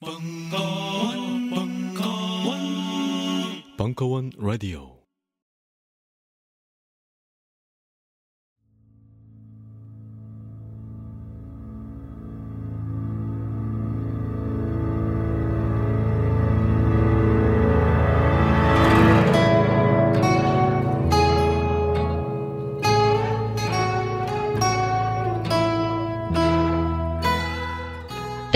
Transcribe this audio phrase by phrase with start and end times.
[0.00, 2.60] 벙커원, 벙커원,
[3.76, 4.97] 벙커원 라디오.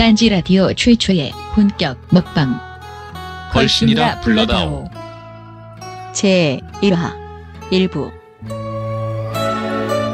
[0.03, 2.59] 딴지 라디오 최초의 본격 먹방
[3.53, 4.89] 걸신이라 불러다오.
[6.11, 7.13] 제 1화
[7.71, 8.11] 1부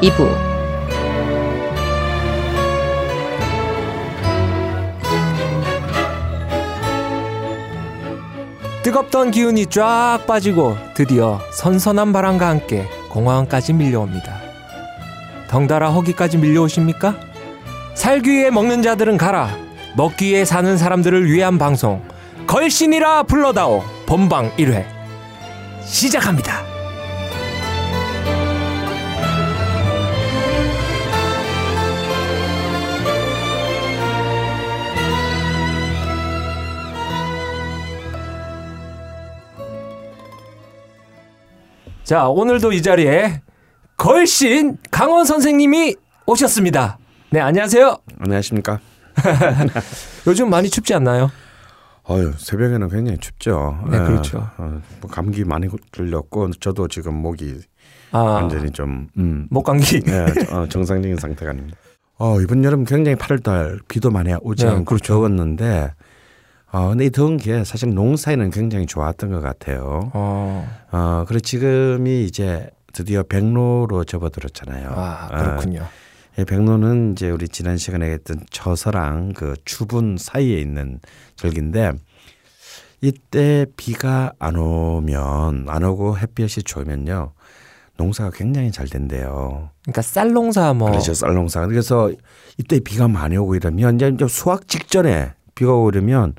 [0.03, 0.29] 2부
[8.83, 14.39] 뜨겁던 기운이 쫙 빠지고 드디어 선선한 바람과 함께 공항까지 밀려옵니다.
[15.49, 17.15] 덩달아 허기까지 밀려오십니까?
[17.95, 19.68] 살기 위해 먹는 자들은 가라.
[19.95, 22.01] 먹기 위해 사는 사람들을 위한 방송.
[22.47, 23.83] 걸신이라 불러다오.
[24.05, 24.85] 본방 1회.
[25.83, 26.69] 시작합니다.
[42.03, 43.41] 자, 오늘도 이 자리에
[43.95, 46.97] 걸신 강원 선생님이 오셨습니다.
[47.29, 47.97] 네, 안녕하세요.
[48.19, 48.79] 안녕하십니까?
[50.27, 51.31] 요즘 많이 춥지 않나요?
[52.09, 53.77] 어유 새벽에는 굉장히 춥죠.
[53.91, 54.49] 네, 예, 그렇죠.
[54.57, 57.59] 어, 뭐 감기 많이 들렸고 저도 지금 목이
[58.11, 60.01] 아, 완전히 좀 음, 목감기.
[60.07, 61.77] 예, 어, 정상적인 상태가 아닙니다.
[62.17, 65.13] 어, 이번 여름 굉장히 8월달 비도 많이 오지 네, 않고 그렇죠.
[65.13, 65.93] 더웠는데
[66.71, 70.11] 어, 근데 이 더운 게 사실 농사에는 굉장히 좋았던 것 같아요.
[70.13, 74.89] 어, 어, 그리고 지금이 이제 드디어 백로로 접어들었잖아요.
[74.95, 75.81] 아, 어, 그렇군요.
[75.81, 76.08] 이
[76.45, 80.99] 백로는 이제 우리 지난 시간에 했던 처서랑 그 추분 사이에 있는
[81.35, 81.93] 절기인데
[83.01, 87.33] 이때 비가 안 오면 안 오고 햇볕이 좋으면요
[87.99, 89.69] 농사가 굉장히 잘 된대요.
[89.83, 91.67] 그러니까 쌀 농사 뭐 그렇죠 쌀 농사.
[91.67, 92.11] 그래서
[92.57, 96.35] 이때 비가 많이 오고 이러면 이제 수확 직전에 비가 이러면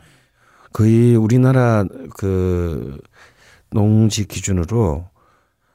[0.72, 1.84] 거의 우리나라
[2.16, 2.98] 그
[3.70, 5.09] 농지 기준으로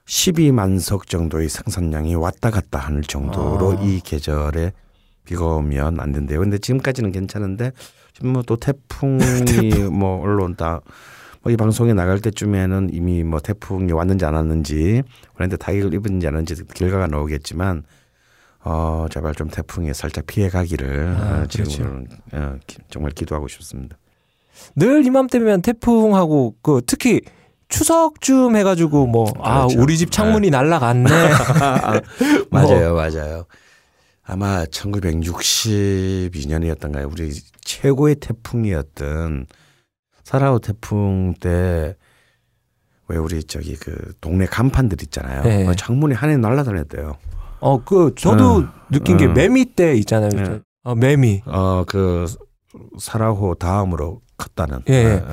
[0.07, 3.81] 12만 석 정도의 생산량이 왔다 갔다 하는 정도로 아.
[3.81, 4.71] 이 계절에
[5.25, 6.39] 비가 오면 안 된대요.
[6.39, 7.71] 근데 지금까지는 괜찮은데
[8.13, 9.19] 지금 뭐 또 태풍이
[9.91, 10.81] 뭐 올라온다.
[11.41, 16.63] 뭐이 방송에 나갈 때쯤에는 이미 뭐 태풍이 왔는지 안 왔는지 그런데 타격을 입은지 안 했는지
[16.63, 17.83] 결과가 나오겠지만
[18.63, 21.63] 어 제발 좀 태풍에 살짝 피해 가기를 아, 어, 그렇죠.
[21.65, 23.97] 지금은 어, 기- 정말 기도하고 싶습니다.
[24.75, 27.21] 늘 이맘때면 태풍하고 그 특히
[27.69, 29.81] 추석쯤 해가지고 뭐아 그렇죠.
[29.81, 31.09] 우리 집 창문이 날라갔네.
[32.51, 33.45] 맞아요, 맞아요.
[34.27, 37.11] 아마 1962년이었던가요?
[37.11, 37.31] 우리
[37.63, 39.45] 최고의 태풍이었던
[40.23, 41.95] 사라오 태풍 때
[43.07, 45.43] 왜 우리 저기 그 동네 간판들 있잖아요.
[45.43, 45.67] 네.
[45.67, 47.15] 어, 창문이 하늘에 날아다녔대요.
[47.59, 49.31] 어 그 저도 어, 느낀 게 어.
[49.31, 50.29] 매미 때 있잖아요.
[50.31, 50.59] 네.
[50.83, 51.43] 어, 매미.
[51.45, 52.25] 어 그
[52.99, 54.79] 사라호 다음으로 컸다는.
[54.89, 54.93] 예.
[54.93, 55.23] 예,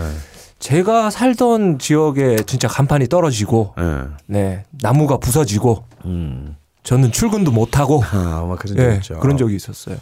[0.62, 4.05] 제가 살던 지역에 진짜 간판이 떨어지고 예, 예.
[4.27, 6.55] 네 나무가 부서지고 음.
[6.84, 9.19] 저는 출근도 못 하고 아, 아마 그런 적 예, 있죠.
[9.19, 9.97] 그런 적이 있었어요.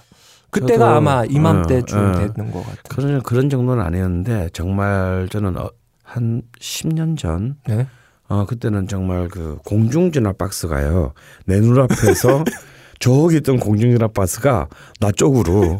[0.50, 2.12] 그때가 아마 이맘때쯤 어, 어.
[2.12, 2.76] 됐는 것 같아요.
[2.90, 5.70] 그런 그런 정도는 아니었는데 정말 저는 어,
[6.04, 7.86] 한 10년 전 네.
[8.28, 11.14] 어 그때는 정말 그 공중전화 박스가요
[11.46, 12.44] 내 눈 앞에서
[13.00, 14.68] 저기 있던 공중전화 박스가
[15.00, 15.78] 나 쪽으로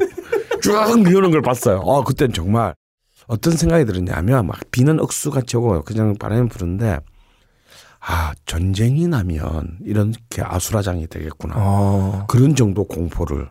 [0.62, 1.80] 쭉 미우는 걸 봤어요.
[1.80, 2.74] 어 그때는 정말
[3.30, 6.98] 어떤 생각이 들었냐면 막 비는 억수같이 오고 그냥 바람이 부는데
[8.00, 13.48] 아 전쟁이 나면 이렇게 아수라장이 되겠구나 어, 그런 정도 공포를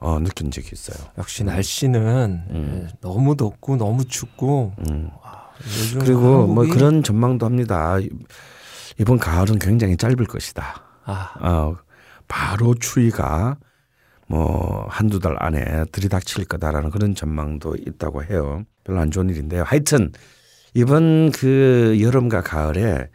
[0.00, 1.06] 어 느낀 적이 있어요.
[1.18, 2.88] 역시 날씨는 음.
[2.88, 5.10] 예, 너무 덥고 너무 춥고 음.
[5.78, 7.98] 요즘 그리고 뭐 한국이- 그런 전망도 합니다.
[8.98, 10.82] 이번 가을은 굉장히 짧을 것이다.
[11.04, 11.76] 아, 어,
[12.26, 13.58] 바로 추위가
[14.30, 18.62] 뭐 한두 달 안에 들이닥칠 거다라는 그런 전망도 있다고 해요.
[18.84, 19.64] 별로 안 좋은 일인데요.
[19.66, 20.12] 하여튼
[20.72, 23.08] 이번 그 여름과 가을에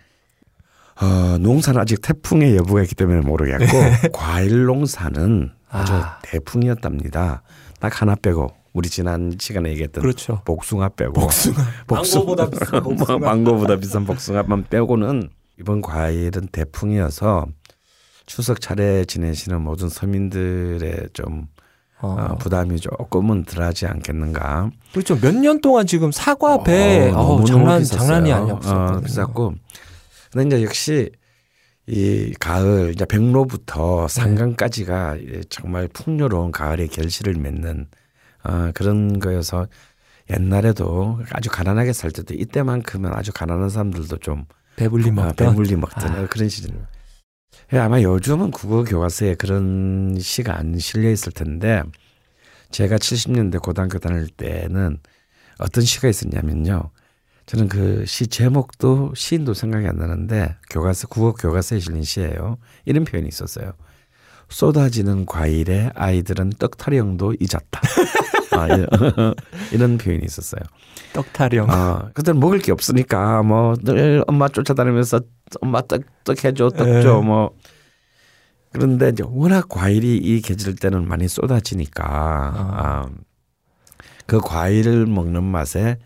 [1.01, 3.65] 어, 농사는 아직 태풍의 여부가 있기 때문에 모르겠고
[4.11, 6.19] 과일 농사는 아주 아.
[6.23, 7.43] 대풍이었답니다.
[7.79, 10.41] 딱 하나 빼고 우리 지난 시간에 얘기했던 그렇죠.
[10.43, 11.55] 복숭아 빼고 복숭아.
[11.87, 13.19] 망고보다 비싼 복숭아.
[13.25, 15.29] 망고보다 비싼 복숭아만 빼고는
[15.61, 17.45] 이번 과일은 대풍이어서
[18.25, 21.47] 추석 차례 지내시는 모든 서민들의 좀
[22.01, 22.15] 어.
[22.19, 24.69] 어, 부담이 조금은 덜하지 않겠는가.
[24.91, 25.17] 그렇죠.
[25.19, 27.99] 몇 년 동안 지금 사과 배 어, 어, 장난 비쌌어요.
[27.99, 29.01] 장난이 어, 아니었어요.
[29.01, 29.53] 비쌌고.
[30.31, 31.09] 근데 이제 역시
[31.87, 37.87] 이 가을 이제 백로부터 상강까지가 이제 정말 풍요로운 가을의 결실을 맺는
[38.43, 39.67] 어, 그런 거여서
[40.31, 44.45] 옛날에도 아주 가난하게 살 때도 이때만큼은 아주 가난한 사람들도 좀
[44.75, 45.35] 배불리 아, 먹던.
[45.49, 46.27] 배불리 먹던 아.
[46.27, 46.71] 그런 시절.
[47.73, 51.81] 예, 아마 요즘은 국어 교과서에 그런 시가 안 실려 있을 텐데
[52.71, 54.99] 제가 70년대 고등학교 다닐 때는
[55.59, 56.91] 어떤 시가 있었냐면요.
[57.45, 62.57] 저는 그 시 제목도 시인도 생각이 안 나는데 교과서 국어 교과서에 실린 시예요.
[62.85, 63.73] 이런 표현이 있었어요.
[64.49, 67.81] 쏟아지는 과일에 아이들은 떡타령도 잊었다.
[68.55, 68.85] 아, 이-
[69.75, 70.61] 이런 표현이 있었어요.
[71.13, 71.67] 떡타령.
[71.69, 75.21] 아, 그때는 먹을 게 없으니까 뭐 늘 엄마 쫓아다니면서
[75.61, 77.01] 엄마 떡, 떡 해줘, 떡 예.
[77.01, 77.51] 줘, 뭐.
[78.71, 83.09] 그런데 이제 워낙 과일이 이 계절 때는 많이 쏟아지니까 아.
[84.25, 85.97] 그 과일을 먹는 맛에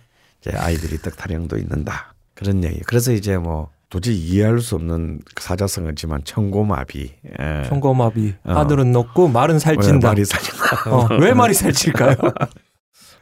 [0.42, 2.80] 이제 아이들이 떡 타령도 있는다 그런 얘기.
[2.82, 7.12] 그래서 이제 뭐 도저히 이해할 수 없는 사자성어지만 청고마비.
[7.40, 7.64] 예.
[7.68, 8.36] 청고마비.
[8.44, 8.54] 어.
[8.54, 10.08] 하늘은 높고 말은 왜 살찐다.
[10.10, 10.92] 말이 살찐다.
[10.92, 12.16] 어, 왜 말이 살찔까요?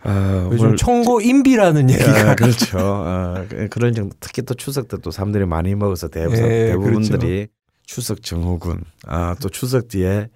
[0.04, 2.78] 아, 요즘 뭘- 청고 인비라는 얘기가 아, 그렇죠.
[2.80, 7.48] 어, 그- 그런 정도 특히 또 추석 때 또 사람들이 많이 먹어서 대부, 예, 대부분들이
[7.86, 10.28] 추석 증후군, 아, 또 추석 뒤에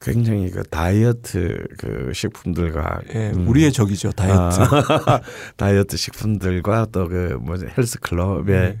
[0.00, 4.60] 굉장히 그 다이어트 그 식품들과 예, 음, 우리의 적이죠 다이어트.
[4.60, 5.20] 아,
[5.56, 8.78] 다이어트 식품들과 또 그 뭐지 헬스 클럽에 네.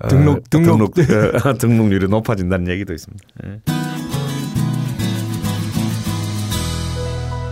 [0.00, 0.94] 어, 등록- 등록.
[0.94, 3.24] 등록 어, 등록률이 높아진다는 얘기도 있습니다.
[3.46, 3.60] 예.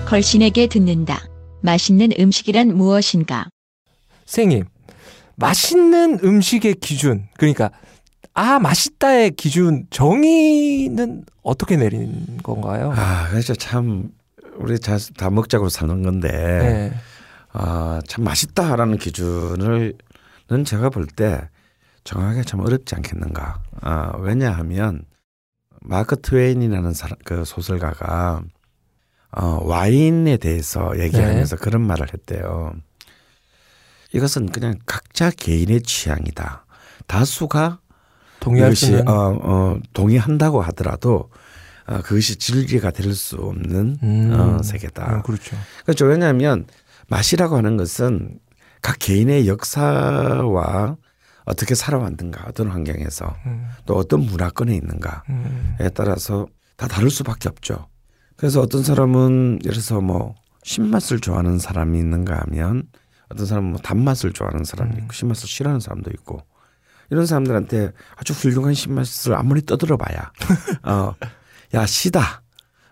[0.06, 1.20] 걸신에게 듣는다.
[1.62, 3.46] 맛있는 음식이란 무엇인가?
[4.26, 4.64] 선생님,
[5.36, 7.70] 맛있는 음식의 기준, 그러니까
[8.34, 12.92] 아 맛있다의 기준 정의는 어떻게 내린 건가요?
[12.96, 13.54] 아, 그렇죠.
[13.54, 14.10] 참
[14.56, 16.92] 우리 자, 다 먹자고 사는 건데 네.
[17.52, 19.92] 아, 참 맛있다라는 기준을는
[20.66, 21.48] 제가 볼때
[22.04, 23.62] 정하기가 참 어렵지 않겠는가.
[23.80, 25.04] 아, 왜냐하면
[25.80, 28.42] 마크 트웨인이라는 사람, 그 소설가가
[29.34, 32.74] 어, 와인에 대해서 얘기하면서 그런 말을 했대요.
[34.12, 36.66] 이것은 그냥 각자 개인의 취향이다.
[37.06, 37.80] 다수가
[38.40, 38.98] 동의할 수.
[39.06, 41.30] 어, 어, 동의한다고 하더라도
[41.86, 44.32] 어, 그것이 진리가 될 수 없는 음.
[44.38, 45.18] 어, 세계다.
[45.18, 45.56] 어, 그렇죠.
[45.84, 46.04] 그렇죠.
[46.06, 46.66] 왜냐하면
[47.08, 48.38] 맛이라고 하는 것은
[48.82, 50.96] 각 개인의 역사와
[51.44, 56.46] 어떻게 살아왔는가, 어떤 환경에서 음, 또 어떤 문화권에 있는가에 음, 따라서
[56.76, 57.88] 다 다를 수밖에 없죠.
[58.36, 60.34] 그래서 어떤 사람은 예를 들어서 뭐
[60.64, 62.84] 신맛을 좋아하는 사람이 있는가 하면
[63.28, 66.40] 어떤 사람은 뭐 단맛을 좋아하는 사람이 있고 신맛을 싫어하는 사람도 있고
[67.10, 70.32] 이런 사람들한테 아주 훌륭한 신맛을 아무리 떠들어봐야
[70.84, 71.14] 어,
[71.74, 72.42] 야 시다.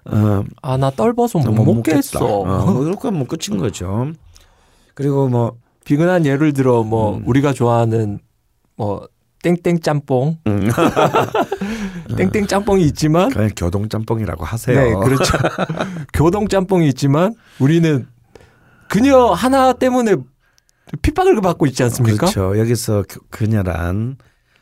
[0.06, 2.20] 어, 아나 떨버섯 못, 못 먹겠어.
[2.20, 2.24] 먹겠다.
[2.24, 4.12] 어, 뭐 이렇게 하면 끝인 거죠.
[4.94, 7.22] 그리고 뭐 비근한 예를 들어 뭐 음.
[7.26, 8.18] 우리가 좋아하는
[8.80, 9.06] 뭐
[9.42, 10.70] 땡땡 짬뽕, 음,
[12.16, 14.80] 땡땡 짬뽕이 있지만 그냥 교동 짬뽕이라고 하세요.
[14.80, 15.36] 네 그렇죠.
[16.14, 18.06] 교동 짬뽕이 있지만 우리는
[18.88, 20.16] 그녀 하나 때문에
[21.02, 22.26] 핍박을 받고 있지 않습니까?
[22.26, 22.58] 그렇죠.
[22.58, 24.16] 여기서 그- 그녀란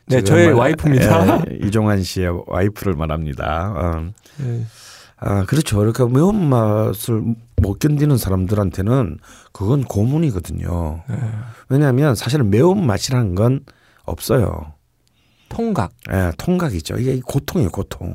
[0.06, 1.44] 네, 저의 뭐- 와이프입니다.
[1.52, 3.72] 예, 이종환 씨의 와이프를 말합니다.
[3.76, 4.10] 어.
[4.38, 4.64] 네.
[5.20, 5.80] 아 그렇죠.
[5.82, 7.22] 이렇게 매운맛을
[7.62, 9.18] 못 견디는 사람들한테는
[9.52, 11.02] 그건 고문이거든요.
[11.08, 11.16] 네.
[11.68, 13.60] 왜냐하면 사실은 매운맛이라는 건
[14.08, 14.74] 없어요.
[15.48, 15.92] 통각.
[16.12, 16.96] 예, 통각이죠.
[16.98, 18.14] 이게 고통이에요, 고통.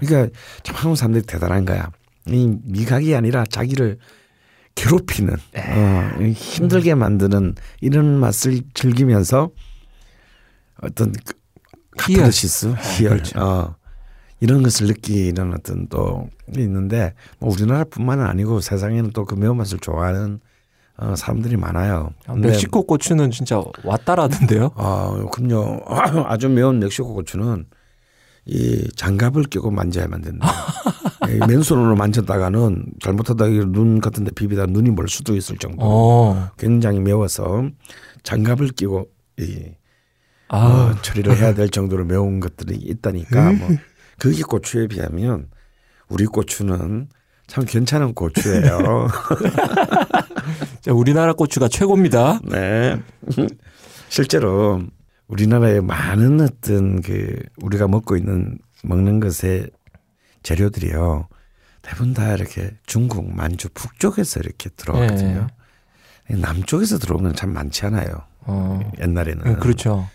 [0.00, 1.90] 그러니까 참 한국 사람들이 대단한 거야.
[2.26, 3.98] 이 미각이 아니라 자기를
[4.74, 9.50] 괴롭히는, 어, 힘들게 만드는 이런 맛을 즐기면서
[10.82, 11.38] 어떤 그.
[11.98, 13.40] 카타르시스, 희열, 그렇죠.
[13.40, 13.74] 어,
[14.38, 20.38] 이런 것을 느끼는 어떤 또 있는데 뭐 우리나라뿐만은 아니고 세상에는 또 그 매운맛을 좋아하는
[21.00, 22.10] 어, 사람들이 많아요.
[22.36, 24.72] 멕시코 고추는 진짜 왔다라던데요.
[24.74, 25.80] 아, 그럼요.
[26.26, 27.66] 아주 매운 멕시코 고추는
[28.46, 30.48] 이 장갑을 끼고 만져야만 된다.
[31.28, 35.76] 이 맨손으로 만졌다가는 잘못하다 눈 같은 데 비비다 눈이 멀 수도 있을 정도.
[35.80, 36.50] 어.
[36.58, 37.68] 굉장히 매워서
[38.24, 39.06] 장갑을 끼고
[39.38, 39.66] 이
[40.48, 40.56] 아,
[40.96, 43.68] 어, 처리를 해야 될 정도로 매운 것들이 있다니까 뭐
[44.18, 45.48] 그게 고추에 비하면
[46.08, 47.08] 우리 고추는
[47.46, 49.08] 참 괜찮은 고추예요.
[50.92, 52.40] 우리나라 고추가 최고입니다.
[52.44, 53.00] 네.
[54.08, 54.82] 실제로
[55.28, 59.70] 우리나라의 많은 어떤 그 우리가 먹고 있는 먹는 것의
[60.42, 61.28] 재료들이요.
[61.82, 65.46] 대부분 다 이렇게 중국, 만주, 북쪽에서 이렇게 들어왔거든요.
[66.30, 68.08] 남쪽에서 들어온 건 참 많지 않아요.
[68.40, 68.80] 어.
[69.00, 69.44] 옛날에는.
[69.44, 70.08] 네, 그렇죠.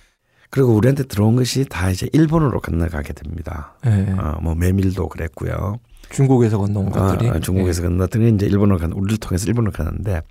[0.49, 3.75] 그리고 우리한테 들어온 것이 다 이제 일본으로 건너가게 됩니다.
[3.83, 4.11] 네.
[4.17, 5.79] 어, 뭐 메밀도 그랬고요.
[6.09, 10.21] 중국에서 건너온 것들이 아, 중국에서 건너더니 이제 일본으로 간 우리를 통해서 일본으로 가는데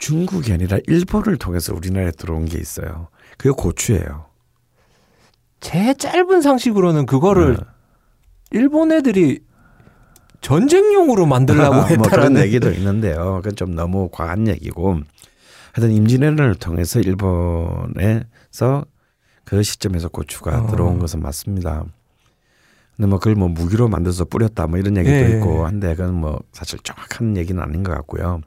[0.00, 3.08] 중국이 아니라 일본을 통해서 우리나라에 들어온 게 있어요.
[3.38, 4.26] 그게 고추예요.
[5.60, 7.60] 제 짧은 상식으로는 그거를 네.
[8.50, 9.40] 일본 애들이
[10.40, 13.36] 전쟁용으로 만들려고 뭐 그런 얘기도 있는데요.
[13.42, 15.00] 그건 좀 너무 과한 얘기고
[15.74, 18.84] 하여튼 임진왜란을 통해서 일본에서
[19.44, 20.66] 그 시점에서 고추가 어.
[20.68, 21.84] 들어온 것은 맞습니다.
[22.96, 25.36] 근데 뭐 그걸 뭐 무기로 만들어서 뿌렸다 뭐 이런 얘기도 예.
[25.36, 28.40] 있고 한데 그건 뭐 사실 정확한 얘기는 아닌 것 같고요.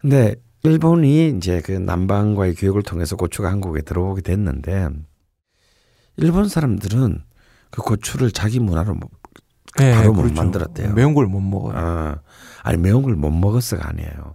[0.00, 0.34] 근데
[0.66, 4.88] 일본이 이제 그 남방과의 교역을 통해서 고추가 한국에 들어오게 됐는데
[6.16, 7.22] 일본 사람들은
[7.70, 9.08] 그 고추를 자기 문화로 뭐
[9.80, 10.92] 예, 바로 못 만들었대요.
[10.94, 11.74] 매운 걸 못 먹어요.
[11.76, 12.16] 아,
[12.62, 14.34] 아니 매운 걸 못 먹었어가 아니에요.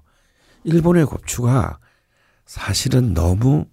[0.64, 1.80] 일본의 고추가
[2.46, 3.66] 사실은 너무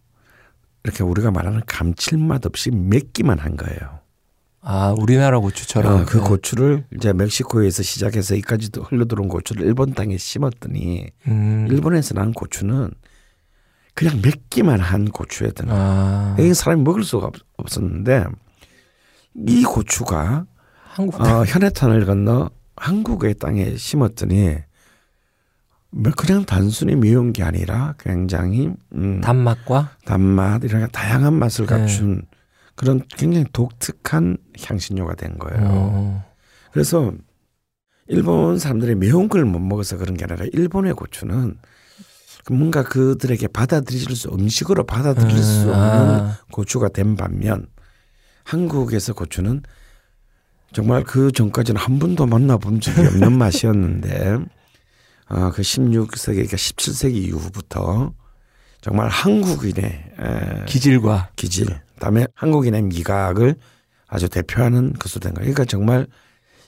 [0.85, 3.98] 이렇게 우리가 말하는 감칠맛 없이 맵기만 한 거예요.
[4.61, 6.00] 아, 우리나라 고추처럼.
[6.00, 6.25] 어, 그 네.
[6.25, 11.67] 고추를 이제 멕시코에서 시작해서 여기까지 흘러들어온 고추를 일본 땅에 심었더니 음.
[11.71, 12.91] 일본에서 난 고추는
[13.95, 15.53] 그냥 맵기만 한 거예요.
[15.69, 18.27] 아, 이게 사람이 먹을 수가 없, 없었는데
[19.47, 20.47] 이 고추가
[20.95, 24.57] 한국 어, 현해탄을 건너 한국의 땅에 심었더니
[25.91, 31.79] 뭐 그냥 단순히 매운 게 아니라 굉장히 음, 단맛과 단맛 이런 다양한 맛을 네.
[31.79, 32.23] 갖춘
[32.78, 35.66] 그런 굉장히 독특한 향신료가 된 거예요.
[35.68, 36.25] 어,
[36.73, 37.12] 그래서
[38.06, 41.58] 일본 사람들이 매운 걸 못 먹어서 그런 게 아니라 일본의 고추는
[42.50, 47.66] 뭔가 그들에게 받아들일 수 음식으로 받아들일 수 음, 없는 아, 고추가 된 반면
[48.44, 49.62] 한국에서 고추는
[50.73, 54.38] 정말 그 전까지는 한 번도 만나본 적이 없는 맛이었는데
[55.30, 58.14] 어, 그 16세기, 그러니까 17세기 이후부터
[58.80, 61.66] 정말 한국인의 에, 기질과 기질,
[61.99, 63.57] 그다음에 한국인의 미각을
[64.07, 65.52] 아주 대표하는 것으로 된 거예요.
[65.52, 66.07] 그러니까 정말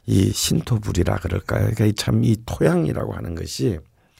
[0.07, 1.71] 이 신토불이라 그럴까요?
[1.75, 3.79] 그러니까 참 이 토양이라고 하는 것이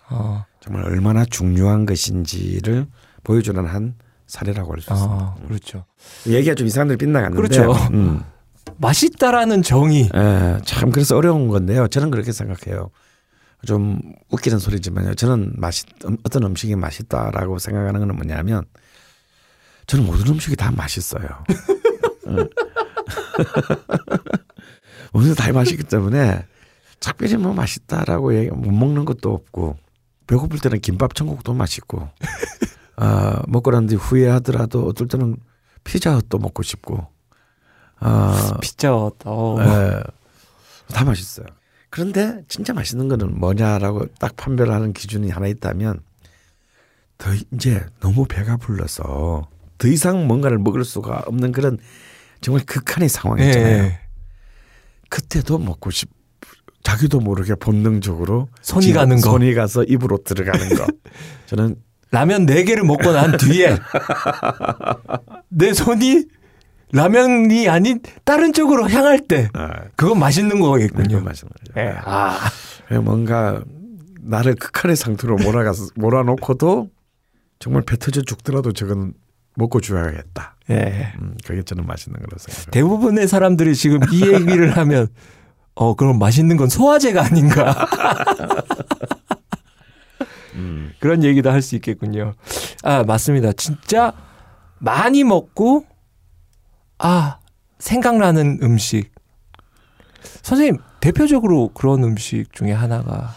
[0.09, 2.87] 어, 정말 얼마나 중요한 것인지를
[3.25, 3.95] 보여주는 한
[4.27, 5.15] 사례라고 할 수 있습니다.
[5.15, 5.85] 어, 그렇죠.
[6.27, 7.73] 얘기가 좀 이상한 데로 빗나갔는데 그렇죠.
[7.93, 8.23] 음.
[8.79, 10.09] 맛있다라는 정의.
[10.15, 11.89] 예, 참 그래서 어려운 건데요.
[11.89, 12.91] 저는 그렇게 생각해요.
[13.67, 14.01] 좀
[14.31, 15.15] 웃기는 소리지만요.
[15.15, 18.65] 저는 맛있 음, 어떤 음식이 맛있다라고 생각하는 건 뭐냐면
[19.91, 21.27] 저는 모든 음식이 다 맛있어요.
[22.27, 22.31] 어.
[25.13, 26.47] 모든 다 맛있기 때문에
[27.01, 29.77] 특별히 뭐 맛있다라고 얘기 못 먹는 것도 없고
[30.29, 32.09] 배고플 때는 김밥 천국도 맛있고
[32.95, 35.37] 아 먹고 난 뒤 후회하더라도 어떨 때는
[35.83, 37.09] 피자도 먹고 싶고
[37.99, 39.11] 아 피자 어.
[39.59, 40.03] 예,
[40.95, 41.47] 다 맛있어요.
[41.89, 45.99] 그런데 진짜 맛있는 거는 뭐냐라고 딱 판별하는 기준이 하나 있다면
[47.19, 49.49] 더 이제 너무 배가 불러서
[49.81, 51.79] 더 이상 뭔가를 먹을 수가 없는 그런
[52.43, 53.85] 정말 극한의 상황이 있잖아요.
[53.85, 53.99] 예.
[55.09, 56.11] 그때도 먹고 싶
[56.83, 59.31] 자기도 모르게 본능적으로 손이 지- 가는 거.
[59.31, 60.87] 손이 가서 입으로 들어가는 거.
[61.47, 61.77] 저는
[62.11, 63.77] 라면 네 개를 먹고 난 뒤에
[65.49, 66.25] 내 손이
[66.93, 71.21] 라면이 아닌 다른 쪽으로 향할 때 아, 그건 맛있는 거겠군요.
[71.21, 71.95] 맛은 예.
[72.05, 72.39] 아,
[73.03, 73.63] 뭔가
[74.21, 76.91] 나를 극한의 상태로 몰아가서 몰아놓고도
[77.61, 79.13] 정말 배 터져 죽더라도 저건
[79.55, 80.57] 먹고 줘야겠다.
[80.71, 81.13] 예.
[81.21, 82.71] 음, 그게 저는 맛있는 거라고 생각해요.
[82.71, 85.09] 대부분의 사람들이 지금 이 얘기를 하면
[85.75, 87.75] 어 그럼 맛있는 건 소화제가 아닌가
[90.55, 92.35] 음, 그런 얘기도 할 수 있겠군요.
[92.83, 93.53] 아 맞습니다.
[93.53, 94.13] 진짜
[94.79, 95.85] 많이 먹고
[96.99, 97.39] 아
[97.79, 99.13] 생각나는 음식
[100.43, 103.35] 선생님 대표적으로 그런 음식 중에 하나가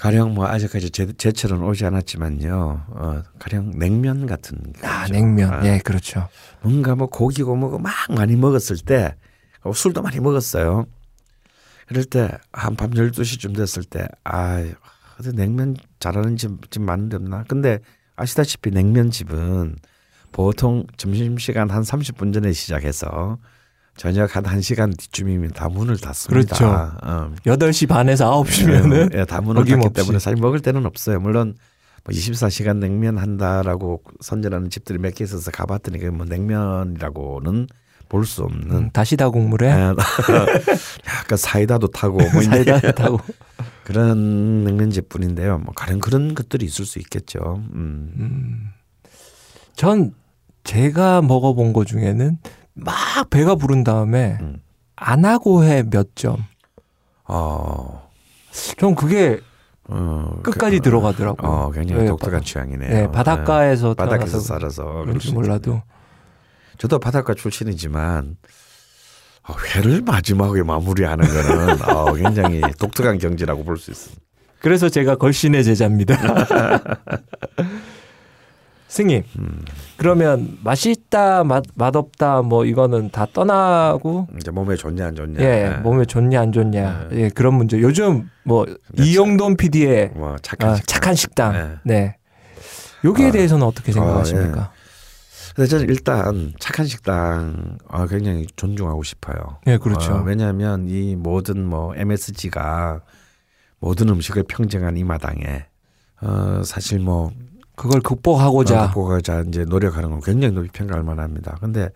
[0.00, 2.86] 가령 뭐 아직까지 제, 제철은 오지 않았지만요.
[2.88, 5.12] 어, 가령 냉면 같은 아 거죠.
[5.12, 6.26] 냉면 아, 예 그렇죠.
[6.62, 9.14] 뭔가 뭐 고기고 뭐고 막 많이 먹었을 때
[9.60, 10.86] 어, 술도 많이 먹었어요.
[11.86, 14.64] 그럴 때 한밤 12시쯤 됐을 때 아,
[15.18, 17.44] 어디 냉면 잘하는 집, 집 많은데 없나?
[17.46, 17.78] 근데
[18.16, 19.76] 아시다시피 냉면집은
[20.32, 23.36] 보통 점심시간 한 30분 전에 시작해서
[24.00, 26.56] 저녁 한 1시간 뒤쯤이면 다 문을 닫습니다.
[26.56, 26.96] 그렇죠.
[27.02, 27.30] 어.
[27.44, 29.92] 8시 반에서 9시면은 예, 다 문을 닫기.
[29.92, 31.20] 때문에 사실 먹을 때는 없어요.
[31.20, 31.54] 물론
[32.04, 37.66] 뭐 24시간 냉면 한다라고 선전하는 집들이 몇 개 있어서 가봤더니 그뭐 냉면이라고는
[38.08, 39.92] 볼 수 없는 음, 다시다 국물에 예,
[41.06, 43.20] 약간 사이다도 타고 뭐 이제 사이다 타고
[43.84, 45.58] 그런 냉면집뿐인데요.
[45.58, 47.62] 뭐 가령 그런 것들이 있을 수 있겠죠.
[47.74, 48.12] 음.
[48.16, 48.70] 음.
[49.76, 50.14] 전
[50.64, 52.38] 제가 먹어본 거 중에는
[52.84, 54.56] 막 배가 부른 다음에 음.
[54.96, 56.36] 안 하고 해 몇 점.
[57.24, 58.10] 어,
[58.78, 59.40] 전 그게
[59.88, 61.50] 어, 끝까지 그, 들어가더라고요.
[61.50, 62.90] 어, 굉장히 네, 독특한 바- 취향이네요.
[62.90, 65.82] 네, 바닷가에서 예, 바닷가에서 살아서 그런지 수 몰라도.
[66.78, 68.36] 저도 바닷가 출신이지만
[69.48, 74.22] 어, 회를 마지막에 마무리하는 거는 어, 굉장히 독특한 경지라고 볼 수 있습니다.
[74.60, 76.14] 그래서 제가 걸신의 제자입니다.
[78.90, 79.64] 스님, 음.
[79.96, 85.40] 그러면 맛있다, 맛, 맛없다, 뭐 이거는 다 떠나고, 이제 몸에 좋냐 안 좋냐.
[85.40, 85.80] 예, 예.
[85.80, 87.16] 몸에 좋냐 안 좋냐, 네.
[87.16, 87.80] 예, 그런 문제.
[87.80, 90.86] 요즘 뭐 네, 이영돈 PD의 뭐 착한 아, 식당.
[90.92, 91.52] 착한 식당,
[91.84, 91.94] 네.
[91.94, 92.16] 네,
[93.04, 93.30] 여기에 아.
[93.30, 94.72] 대해서는 어떻게 아, 생각하십니까?
[95.54, 99.60] 근데 저는 일단 착한 식당 어, 굉장히 존중하고 싶어요.
[99.68, 100.14] 예, 그렇죠.
[100.14, 103.02] 어, 왜냐하면 이 모든 뭐 MSG가
[103.78, 105.66] 모든 음식을 평정한 이 마당에
[106.22, 107.30] 어, 사실 뭐
[107.80, 111.56] 그걸 극복하고자 극복하자 이제 노력하는 건 굉장히 높이 평가할 만합니다.
[111.62, 111.88] 근데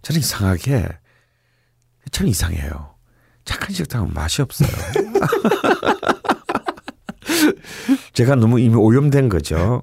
[0.00, 0.88] 저는 이상하게
[2.12, 2.94] 참 이상해요.
[3.44, 4.70] 착한 식당은 맛이 없어요.
[8.14, 9.82] 제가 너무 이미 오염된 거죠.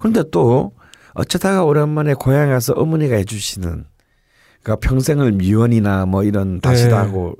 [0.00, 0.72] 근데 또
[1.14, 3.84] 어쩌다가 오랜만에 고향 가서 어머니가 해주시는
[4.64, 7.06] 그러니까 평생을 미원이나 뭐 이런 다시다 네.
[7.06, 7.36] 하고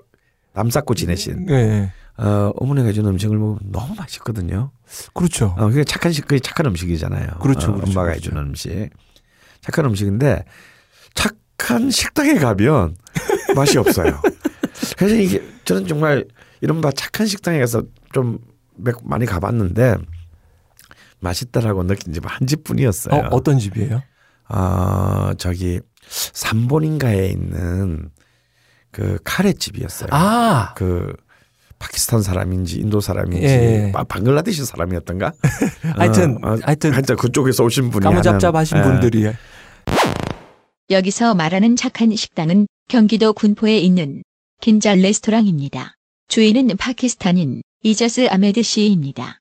[0.53, 1.91] 남쌓고 지내신 예.
[2.25, 4.71] 어, 어머니가 해준 음식을 먹으면 너무 맛있거든요.
[5.15, 5.55] 그렇죠.
[5.59, 7.39] 어, 그게 착한 식, 그게 착한 음식이잖아요.
[7.41, 8.17] 그렇죠, 어, 그렇죠, 엄마가 그렇죠.
[8.17, 8.91] 해주는 음식.
[9.61, 10.45] 착한 음식인데
[11.15, 12.97] 착한 식당에 가면
[13.57, 14.21] 맛이 없어요.
[14.97, 16.25] 그래서 이게 저는 정말
[16.61, 18.39] 이른바 착한 식당에 가서 좀
[18.77, 19.97] 몇- 많이 가봤는데
[21.21, 23.15] 맛있다라고 느낀 집은 한 집뿐이었어요.
[23.15, 24.03] 어, 어떤 집이에요?
[24.49, 28.11] 어, 저기 삼본인가에 있는
[28.91, 30.09] 그 카레집이었어요.
[30.13, 31.15] 아, 그
[31.83, 33.91] 파키스탄 사람인지 인도 사람인지 예.
[33.93, 35.33] 바- 방글라데시 사람이었던가?
[35.99, 39.01] 하여튼 어, 어, 하여튼 하여튼 그쪽에서 오신 분이 까무잡잡하신 하는, 예.
[39.01, 39.33] 분들이
[40.91, 44.23] 여기서 말하는 착한 식당은 경기도 군포에 있는
[44.61, 45.95] 긴잘 레스토랑입니다.
[46.29, 49.41] 주인은 파키스탄인 이자스 아메드 씨입니다.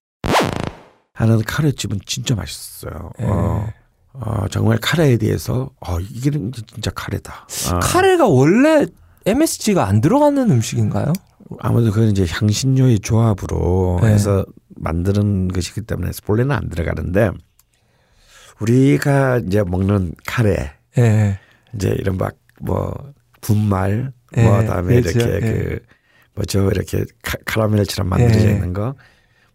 [1.14, 3.12] 하는 카레집은 진짜 맛있었어요.
[3.20, 3.26] 예.
[3.26, 3.68] 어,
[4.14, 7.46] 어, 정말 카레에 대해서 어, 이게 진짜 카레다.
[7.74, 8.88] 어, 카레가 원래
[9.28, 11.14] MSG가 안 들어가는 음식인가요?
[11.60, 14.14] 아무래도 그건 이제 향신료의 조합으로 네.
[14.14, 17.32] 해서 만드는 것이기 때문에 본래는 안 들어가는데
[18.60, 21.40] 우리가 이제 먹는 카레 예.
[21.76, 22.94] 이제 이런 막 뭐
[23.42, 25.20] 분말 예, 뭐 그다음에 그렇죠.
[25.20, 25.40] 이렇게 예.
[25.40, 25.80] 그
[26.36, 28.52] 뭐죠 이렇게 카, 카라멜처럼 만들어져 예.
[28.54, 28.96] 있는 거.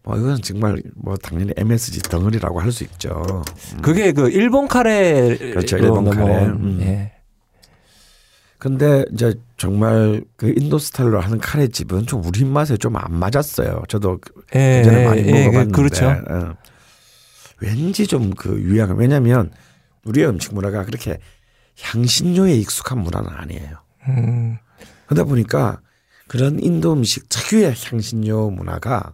[0.03, 3.43] 뭐 이건 정말 뭐 당연히 MSG 덩어리라고 할 수 있죠.
[3.73, 3.81] 음.
[3.81, 6.45] 그게 그 일본 카레 그렇죠, 일본 카레.
[6.45, 7.09] 음.
[8.73, 8.77] 예.
[8.77, 13.83] 근데 이제 정말 그 인도 스타일로 하는 카레 집은 좀 우리 입맛에 좀 안 맞았어요.
[13.87, 16.05] 저도 그 예, 예전에 많이 예, 먹어봤는데 그렇죠.
[16.07, 16.55] 어.
[17.59, 19.51] 왠지 좀 그 유양 왜냐하면
[20.05, 21.17] 우리의 음식 문화가 그렇게
[21.81, 23.77] 향신료에 익숙한 문화는 아니에요.
[24.07, 24.57] 음,
[25.07, 25.79] 그러다 보니까
[26.27, 29.13] 그런 인도 음식 특유의 향신료 문화가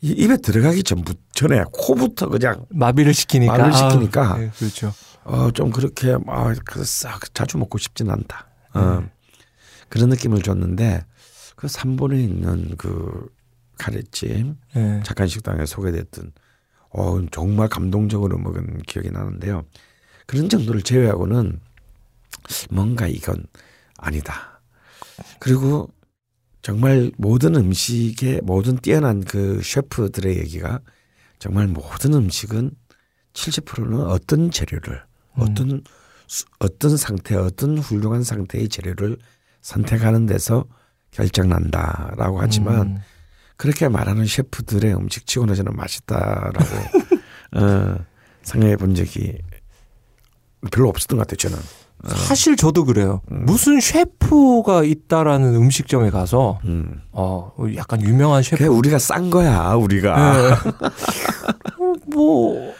[0.00, 3.56] 이 입에 들어가기 전부 전에 코부터 그냥 마비를 시키니까.
[3.56, 4.34] 마비를 시키니까.
[4.34, 4.92] 아, 예, 그렇죠.
[5.24, 8.46] 어 좀 그렇게 아싹 자주 먹고 싶진 않다.
[8.74, 9.08] 어,
[9.88, 11.04] 그런 느낌을 줬는데
[11.56, 13.32] 그 삼본에 있는 그
[13.78, 15.02] 카레집 예.
[15.04, 16.32] 착한 식당에 소개됐던
[16.90, 19.64] 어 정말 감동적으로 먹은 기억이 나는데요.
[20.26, 21.60] 그런 정도를 제외하고는
[22.70, 23.44] 뭔가 이건
[23.98, 24.60] 아니다.
[25.38, 25.90] 그리고
[26.62, 30.80] 정말 모든 음식에 모든 뛰어난 그 셰프들의 얘기가
[31.38, 32.70] 정말 모든 음식은
[33.34, 35.02] 70%는 어떤 재료를
[35.36, 35.82] 어떤 수-
[36.58, 39.18] 어떤 상태 어떤 훌륭한 상태의 재료를
[39.60, 40.64] 선택하는 데서
[41.10, 42.98] 결정난다라고 하지만 음.
[43.56, 46.58] 그렇게 말하는 셰프들의 음식 치고는 저는 맛있다라고
[47.56, 47.96] 어,
[48.42, 49.38] 생각해 본 적이
[50.72, 51.50] 별로 없었던 것 같아요.
[51.50, 51.64] 저는.
[52.16, 53.22] 사실 저도 그래요.
[53.32, 53.44] 음.
[53.46, 57.00] 무슨 셰프가 있다라는 음식점에 가서 음.
[57.12, 60.38] 어 약간 유명한 셰프 우리가 싼 거야, 우리가.
[60.38, 60.52] 예.
[60.52, 62.74] 어, 뭐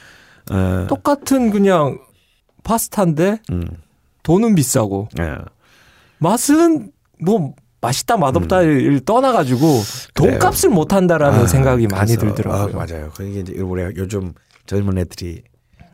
[0.50, 1.98] 어, 똑같은 그냥
[2.64, 3.64] 파스타인데 음,
[4.24, 5.36] 돈은 비싸고 예.
[6.18, 9.82] 맛은 뭐 맛있다 맛없다를 떠나가지고 음.
[10.14, 10.30] 그래요.
[10.32, 12.80] 돈값을 못 한다라는 아, 생각이 많이 그래서, 들더라고요.
[12.80, 13.10] 아, 맞아요.
[13.10, 14.32] 그게 이제 우리가 요즘
[14.66, 15.42] 젊은 애들이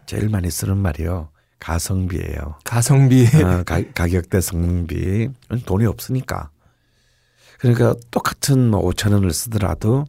[0.07, 1.29] 제일 많이 쓰는 말이요.
[1.59, 2.57] 가성비예요.
[2.65, 5.29] 가성비 어, 가, 가격 대 성능비.
[5.67, 6.51] 돈이 없으니까.
[7.59, 10.07] 그러니까 똑같은 뭐 5천 원을 쓰더라도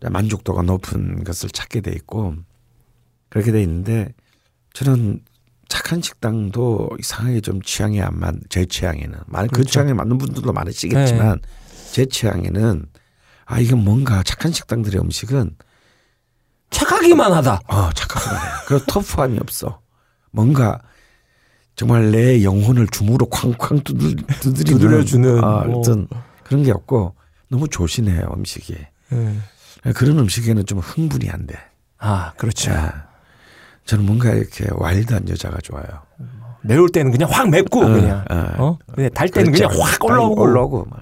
[0.00, 2.34] 만족도가 높은 것을 찾게 돼 있고
[3.28, 4.14] 그렇게 돼 있는데
[4.72, 5.20] 저는
[5.68, 9.64] 착한 식당도 이상하게 좀 취향이 안 맞, 제 취향에는 그 그렇죠.
[9.70, 11.40] 취향에 맞는 분들도 많으시겠지만
[11.92, 12.86] 제 취향에는
[13.46, 15.56] 아 이건 뭔가 착한 식당들의 음식은
[16.70, 17.60] 착하기만 하다.
[17.68, 18.40] 어 착하구나.
[18.66, 19.80] 그 터프함이 없어.
[20.30, 20.80] 뭔가
[21.74, 25.78] 정말 내 영혼을 주먹으로 쾅쾅 두들, 두드리는 두드려주는 아, 뭐.
[25.80, 26.08] 어떤
[26.42, 27.14] 그런 게 없고
[27.48, 28.74] 너무 조신해요 음식이.
[29.12, 29.92] 예.
[29.92, 31.54] 그런 음식에는 좀 흥분이 안 돼.
[31.98, 32.70] 아 그렇죠.
[32.70, 33.05] 자,
[33.86, 35.84] 저는 뭔가 이렇게 와일드한 여자가 좋아요.
[36.62, 38.54] 매울 때는 그냥 확 맵고 어, 그냥 어.
[38.58, 40.16] 어 그냥 달 때는 그렇지 그냥 확 않아요.
[40.20, 41.00] 올라오고 올라오고 막.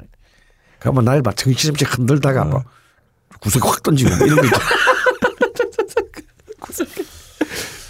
[0.79, 2.45] 그러면 날막 정신없이 흔들다가 어.
[2.47, 2.65] 막
[3.41, 4.65] 구석에 확 던지고 막 이런 거 있잖아.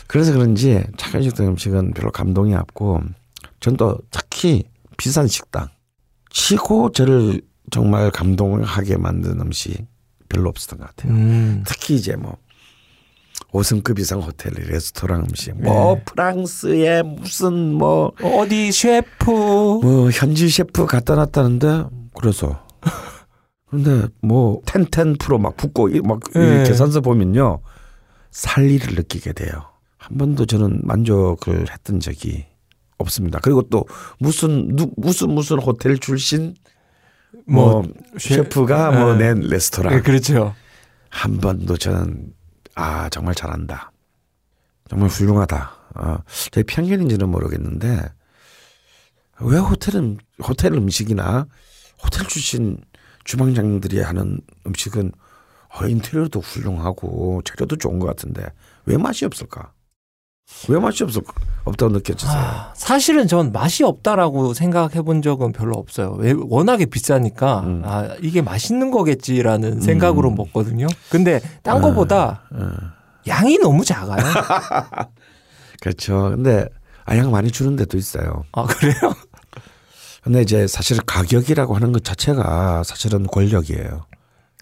[0.07, 3.01] 그래서 그런지 착한 식당 음식은 별로 감동이 없고
[3.61, 4.63] 전 또 특히
[4.97, 5.69] 비싼 식당
[6.31, 9.85] 치고 저를 정말 감동하게 만든 음식
[10.29, 11.13] 별로 없었던 것 같아요.
[11.13, 11.65] 음.
[11.67, 12.37] 특히 이제 뭐
[13.59, 16.03] 5성급 이상 호텔 레스토랑 음식 뭐 네.
[16.07, 21.85] 프랑스의 무슨 뭐 어디 셰프 뭐 현지 셰프 갖다 놨다는데
[22.19, 22.67] 그래서
[23.71, 26.65] 근데 뭐 텐텐 프로 막 붙고 이- 막이 네.
[26.65, 27.61] 계산서 보면요
[28.33, 29.53] 살리를 느끼게 돼요.
[29.99, 32.47] 한 번도 저는 만족을 했던 적이
[32.99, 33.39] 없습니다.
[33.41, 33.85] 그리고 또
[34.19, 36.55] 무슨 누, 무슨 무슨 호텔 출신
[37.47, 37.83] 뭐,
[38.19, 39.01] 셰- 셰프가 네.
[39.01, 40.55] 뭐낸 레스토랑 네, 그렇죠.
[41.09, 42.33] 한 번도 저는
[42.75, 43.93] 아 정말 잘한다.
[44.89, 45.73] 정말 훌륭하다.
[45.97, 46.19] 어,
[46.51, 48.13] 제 편견인지는 모르겠는데
[49.41, 51.47] 왜 호텔은 호텔 음식이나
[52.03, 52.79] 호텔 출신
[53.25, 55.13] 주방장들이 하는 음식은
[55.77, 58.45] 어, 인테리어도 훌륭하고 재료도 좋은 것 같은데
[58.87, 59.73] 왜 맛이 없을까?
[60.69, 61.23] 왜 맛이 없을
[61.65, 62.37] 없다고 느껴지세요?
[62.37, 66.13] 아, 사실은 전 맛이 없다라고 생각해 본 적은 별로 없어요.
[66.19, 67.83] 왜 워낙에 비싸니까 음.
[67.85, 70.35] 아 이게 맛있는 거겠지라는 생각으로 음.
[70.37, 70.87] 먹거든요.
[71.11, 72.71] 근데 딴 아, 거보다 어,
[73.27, 74.23] 양이 너무 작아요.
[75.81, 76.31] 그렇죠.
[76.35, 76.67] 근데
[77.05, 78.45] 아양 많이 주는 데도 있어요.
[78.53, 78.95] 아 그래요?
[80.23, 84.07] 근데 이제 사실 가격이라고 하는 것 자체가 사실은 권력이에요.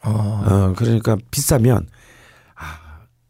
[0.04, 0.10] 어.
[0.10, 1.86] 어, 그러니까 비싸면
[2.56, 2.78] 아,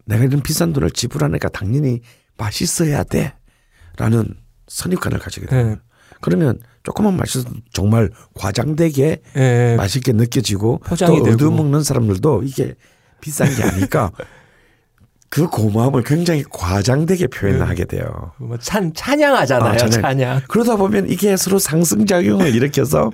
[0.07, 2.01] 내가 이런 비싼 돈을 지불하니까 당연히
[2.43, 4.35] 맛있어야 돼라는
[4.69, 5.69] 선입관을 가지게 돼요.
[5.69, 5.77] 네.
[6.21, 9.75] 그러면 조금만 맛있어도 정말 과장되게 예.
[9.77, 11.33] 맛있게 느껴지고 또.
[11.33, 12.75] 얻어먹는 사람들도 이게
[13.21, 14.11] 비싼 게 아니까
[15.29, 18.33] 그 고마움을 굉장히 과장되게 표현하게 돼요.
[18.39, 19.73] 뭐 찬 찬양하잖아요.
[19.73, 20.03] 아, 찬양.
[20.03, 20.41] 찬양.
[20.49, 23.11] 그러다 보면 이게 서로 상승작용을 일으켜서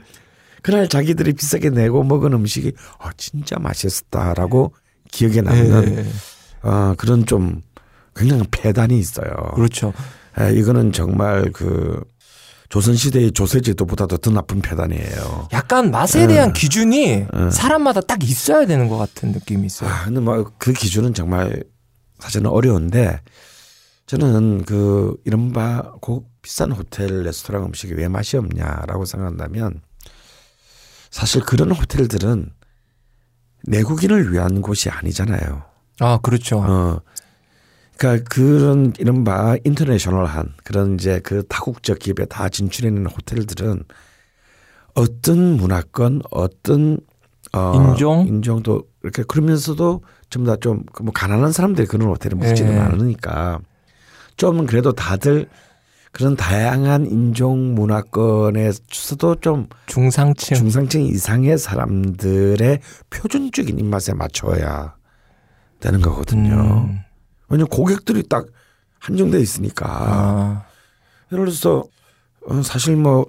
[0.62, 4.74] 그날 자기들이 비싸게 내고 먹은 음식이 아, 진짜 맛있었다라고
[5.12, 6.06] 기억에 남는 예.
[6.68, 7.62] 어, 그런 좀
[8.18, 9.28] 굉장히 폐단이 있어요.
[9.54, 9.92] 그렇죠.
[10.38, 12.02] 에, 이거는 정말 그
[12.68, 15.48] 조선시대의 조세제도보다도 더 나쁜 폐단이에요.
[15.52, 16.52] 약간 맛에 대한 예.
[16.52, 17.50] 기준이 예.
[17.50, 19.88] 사람마다 딱 있어야 되는 것 같은 느낌이 있어요.
[19.88, 21.62] 아, 근데 뭐 그 기준은 정말
[22.18, 23.20] 사실은 어려운데
[24.06, 29.80] 저는 그 이른바 고 비싼 호텔 레스토랑 음식이 왜 맛이 없냐라고 생각한다면
[31.10, 32.50] 사실 그런 호텔들은
[33.64, 35.62] 내국인을 위한 곳이 아니잖아요.
[36.00, 36.58] 아 그렇죠.
[36.60, 37.00] 어.
[37.98, 43.82] 그러니까 그런 이른바 인터내셔널한 그런 이제 그 다국적 기업에 다 진출해 있는 호텔들은
[44.94, 46.98] 어떤 문화권, 어떤
[47.52, 48.26] 어 인종?
[48.26, 52.78] 인종도 이렇게 그러면서도 전부 다좀 뭐 가난한 사람들이 그런 호텔에 묵지는 예.
[52.78, 53.58] 않으니까
[54.36, 55.48] 좀 그래도 다들
[56.12, 60.56] 그런 다양한 인종 문화권에서도 좀 중상층.
[60.56, 62.80] 중상층 이상의 사람들의
[63.10, 64.94] 표준적인 입맛에 맞춰야
[65.80, 66.86] 되는 거거든요.
[66.88, 67.07] 음.
[67.48, 68.46] 왜냐면 고객들이 딱
[68.98, 69.86] 한정돼 있으니까.
[69.88, 70.64] 아.
[71.32, 71.84] 예를 들어서
[72.46, 73.26] 어, 사실 뭐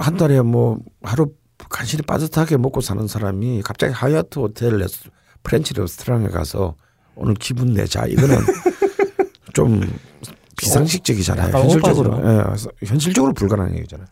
[0.00, 1.32] 한 달에 뭐 하루
[1.68, 5.10] 간신히 빠듯하게 먹고 사는 사람이 갑자기 하얏트 호텔 레스,
[5.42, 6.74] French 레스토랑에 가서
[7.14, 8.38] 오늘 기분 내자 이거는
[9.52, 9.80] 좀
[10.56, 11.54] 비상식적이잖아요.
[11.54, 12.18] 현실적으로.
[12.26, 14.06] 예, 현실적으로 불가능한 얘기잖아요.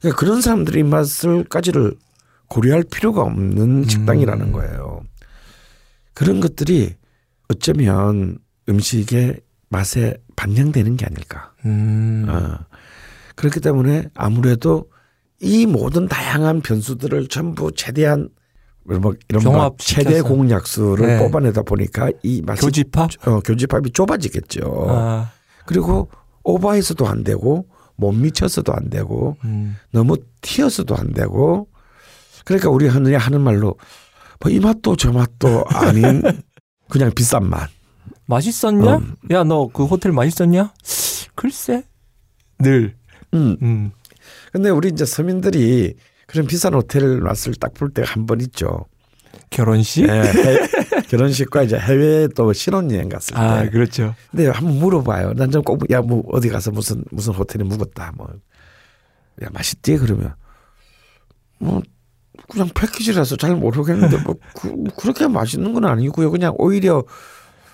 [0.00, 1.96] 그러니까 그런 사람들의 입맛을까지를
[2.48, 5.02] 고려할 필요가 없는 식당이라는 거예요.
[6.14, 6.94] 그런 것들이
[7.48, 8.38] 어쩌면
[8.70, 11.52] 음식의 맛에 반영되는 게 아닐까.
[11.66, 12.26] 음.
[12.28, 12.58] 어.
[13.36, 14.90] 그렇기 때문에 아무래도
[15.40, 18.28] 이 모든 다양한 변수들을 전부 최대한
[18.84, 20.08] 뭐 이런 막 종합시켜서.
[20.10, 21.18] 최대 공약수를 네.
[21.18, 23.10] 뽑아내다 보니까 이 맛이 교집합.
[23.26, 24.86] 어, 교집합이 좁아지겠죠.
[24.88, 25.30] 아.
[25.66, 26.10] 그리고
[26.42, 29.76] 오버해서도 안 되고 못 미쳐서도 안 되고 음.
[29.92, 31.68] 너무 튀어서도 안 되고
[32.44, 33.76] 그러니까 우리 하느냐 하는 말로
[34.40, 36.22] 뭐 이 맛도 저 맛도 아닌
[36.88, 37.68] 그냥 비싼 맛.
[38.30, 38.96] 맛있었냐?
[38.96, 39.16] 음.
[39.30, 40.72] 야너 그 호텔 맛있었냐?
[41.34, 41.82] 글쎄.
[42.58, 42.94] 늘.
[43.34, 43.56] 음.
[43.62, 43.90] 음.
[44.52, 45.94] 근데 우리 이제 서민들이
[46.26, 48.86] 그런 비싼 호텔 맛을 딱 볼 때 한 번 있죠.
[49.50, 50.04] 결혼식?
[50.08, 53.40] 예, 해- 결혼식과 이제 해외 또 신혼여행 갔을 때.
[53.40, 54.14] 아 그렇죠.
[54.30, 55.34] 근데 한번 물어봐요.
[55.34, 58.28] 난 좀 꼭 야 뭐 어디 가서 무슨 무슨 호텔에 묵었다 뭐.
[59.42, 60.34] 야 맛있지 그러면
[61.58, 61.82] 뭐
[62.48, 66.30] 그냥 패키지라서 잘 모르겠는데 뭐 그, 그렇게 맛있는 건 아니고요.
[66.30, 67.02] 그냥 오히려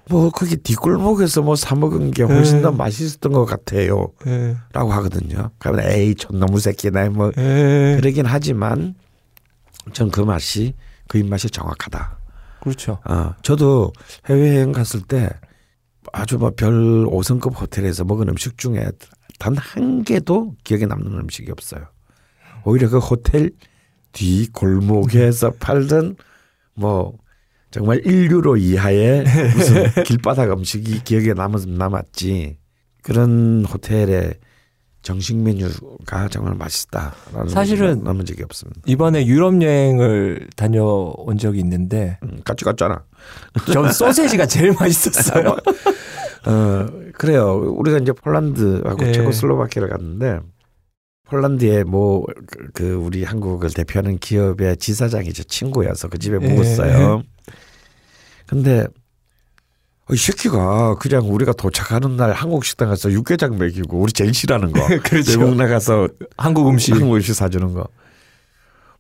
[0.09, 2.77] 뭐 거기 뒷골목에서 뭐 사 먹은 게 훨씬 더 음.
[2.77, 4.09] 맛있었던 것 같아요.
[4.27, 4.57] 예.
[4.73, 5.51] 라고 하거든요.
[5.59, 7.97] 그러면 에이 촌놈의 새끼나 뭐 예.
[8.01, 8.95] 그러긴 하지만
[9.93, 10.75] 전 그 맛이
[11.09, 12.19] 그 입맛이 정확하다.
[12.61, 12.99] 그렇죠.
[13.09, 13.93] 어, 저도
[14.29, 15.31] 해외여행 갔을 때
[16.13, 16.73] 아주 뭐별
[17.07, 18.89] 5성급 호텔에서 먹은 음식 중에
[19.39, 21.85] 단 한 개도 기억에 남는 음식이 없어요.
[22.65, 23.51] 오히려 그 호텔
[24.13, 26.17] 뒤 골목에서 팔던
[26.75, 27.17] 뭐
[27.71, 29.25] 정말 1유로 이하의
[29.55, 32.59] 무슨 길바닥 음식이 기억에 남았, 남았지.
[33.03, 34.35] 그런 호텔에
[35.03, 38.81] 정식 메뉴가 정말 맛있다라는 사실은 남은 적이 없습니다.
[38.87, 43.05] 이번에 유럽 여행을 다녀온 적이 있는데 음, 같이 갔잖아.
[43.73, 45.57] 전 소세지가 제일 맛있었어요.
[46.47, 47.55] 어 그래요.
[47.77, 49.13] 우리가 이제 폴란드하고 예.
[49.13, 50.41] 체코슬로바키아를 갔는데
[51.27, 52.35] 폴란드에 뭐그
[52.75, 56.49] 그 우리 한국을 대표하는 기업의 지사장이 제 친구여서 그 집에 예.
[56.49, 57.23] 묵었어요.
[58.47, 58.87] 근데
[60.09, 64.73] 어, 이 새끼가 그냥 우리가 도착하는 날 한국 식당 가서 육개장 먹이고 우리 제일 싫어하는
[64.73, 65.41] 거 그렇죠.
[65.41, 66.09] 외국 나가서
[66.39, 66.93] 한국 음식.
[66.95, 67.89] 한국 음식 사주는 거.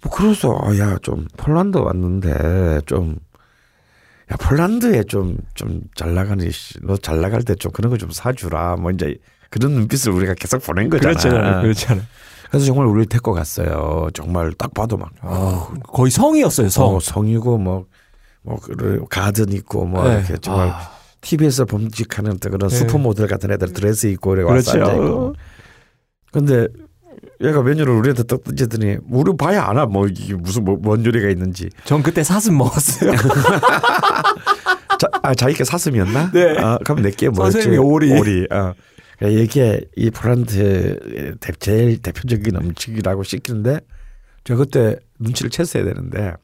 [0.03, 3.17] 뭐 그래서 아, 야 좀 폴란드 왔는데 좀
[4.33, 6.51] 야 폴란드에 좀 좀 잘 나가니
[6.83, 9.17] 너잘 나갈 때 좀 그런 거 좀 사주라 뭐 이제
[9.51, 11.15] 그런 눈빛을 우리가 계속 보낸 거잖아.
[11.15, 11.63] 그렇잖아요.
[11.63, 12.05] 그렇잖아요.
[12.51, 14.09] 그래서 정말 우리를 데리고 갔어요.
[14.15, 16.69] 정말 딱 봐도 막 아, 거의 성이었어요.
[16.69, 16.97] 성.
[16.97, 17.87] 어, 성이고 뭐뭐
[19.11, 20.19] 가든 있고 뭐 네.
[20.19, 22.77] 이렇게 정말 아, TV에서 범직하는 그런 네.
[22.77, 24.91] 슈퍼모델 같은 애들 드레스 입고 이렇게 와서 그렇죠.
[24.91, 25.35] 앉아 있고.
[26.33, 26.69] 근데
[27.43, 31.69] 얘가 메뉴를 우리한테 딱 던지더니 우리 봐야 알아 뭐 이게 무슨 뭐, 뭔 요리가 있는지.
[31.85, 33.13] 전 그때 사슴 먹었어요.
[34.99, 36.31] 자, 아 자기가 사슴이었나?
[36.33, 36.57] 네.
[36.59, 37.53] 아, 그럼 내게 뭐였지?
[37.53, 38.19] 선생님이 오리.
[38.19, 38.47] 오리.
[38.51, 38.73] 어.
[39.19, 43.81] 그러니까 이게 이 폴란드 대- 제일 대표적인 음식이라고 시키는데
[44.45, 46.35] 저 그때 눈치를 챘어야 되는데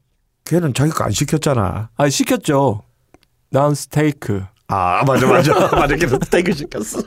[0.44, 1.90] 걔는 자기가 안 시켰잖아.
[1.96, 2.82] 아 시켰죠.
[3.50, 4.42] 난 스테이크.
[4.68, 7.02] 아 맞아 맞아 맞아 걔는 스테이크 시켰어.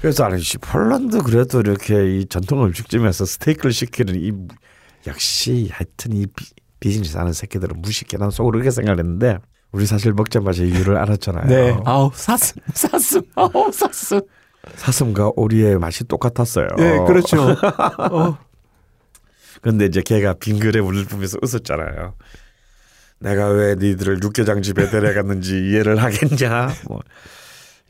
[0.00, 4.48] 그래서 아니 씨 폴란드 그래도 이렇게 이 전통 음식점에서 스테이크를 시키는 이 무-
[5.06, 6.46] 역시 하여튼 이 비,
[6.80, 9.38] 비즈니스 하는 새끼들은 무식해 난 속으로 그렇게 생각했는데
[9.72, 11.46] 우리 사실 먹자마자 이유를 알았잖아요.
[11.48, 11.76] 네.
[11.84, 13.22] 아우 사슴 사슴.
[13.34, 14.20] 아우 사슴.
[14.76, 16.68] 사슴과 오리의 맛이 똑같았어요.
[16.76, 17.50] 네 그렇죠.
[18.10, 18.38] 어.
[19.62, 22.14] 근데 이제 걔가 빙그레 울을 뿜면서 웃었잖아요.
[23.20, 26.68] 내가 왜 니들을 육개장 집에 데려갔는지 이해를 하겠냐?
[26.88, 27.00] 뭐,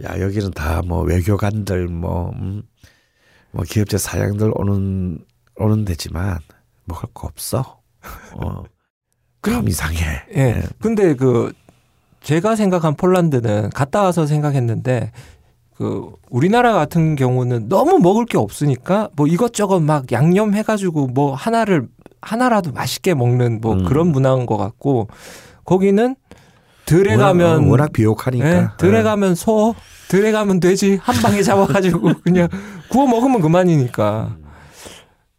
[0.05, 2.63] 야 여기는 다 뭐 외교관들 뭐, 음,
[3.51, 5.19] 뭐 기업체 사장들 오는
[5.57, 6.39] 오는 데지만
[6.85, 7.81] 먹을 거 없어.
[8.35, 8.63] 어,
[9.41, 10.23] 그럼 이상해.
[10.37, 10.63] 예.
[10.81, 11.53] 근데 그
[12.23, 15.13] 제가 생각한 폴란드는 갔다 와서 생각했는데
[15.77, 21.35] 그 우리나라 같은 경우는 너무 먹을 게 없으니까 뭐 이것저것 막 양념 해 가지고 뭐
[21.35, 21.89] 하나를
[22.23, 23.85] 하나라도 맛있게 먹는 뭐 음.
[23.85, 25.09] 그런 문화인 것 같고
[25.65, 26.17] 거기는
[26.87, 28.47] 들에 워낙, 가면 어, 워낙 비옥하니까.
[28.49, 29.03] 예, 들에 예.
[29.03, 29.75] 가면 소,
[30.09, 32.49] 들에 가면 돼지 한 방에 잡아가지고 그냥
[32.91, 34.37] 구워 먹으면 그만이니까.
[34.39, 34.45] 음.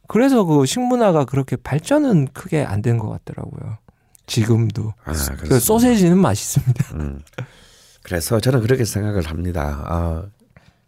[0.08, 3.78] 그래서 그 식문화가 그렇게 발전은 크게 안 된 것 같더라고요.
[4.28, 4.94] 지금도.
[5.06, 5.60] 아, 그.
[5.60, 6.96] 소세지는 맛있습니다.
[6.96, 7.22] 음.
[8.06, 9.84] 그래서 저는 그렇게 생각을 합니다.
[9.88, 10.24] 아,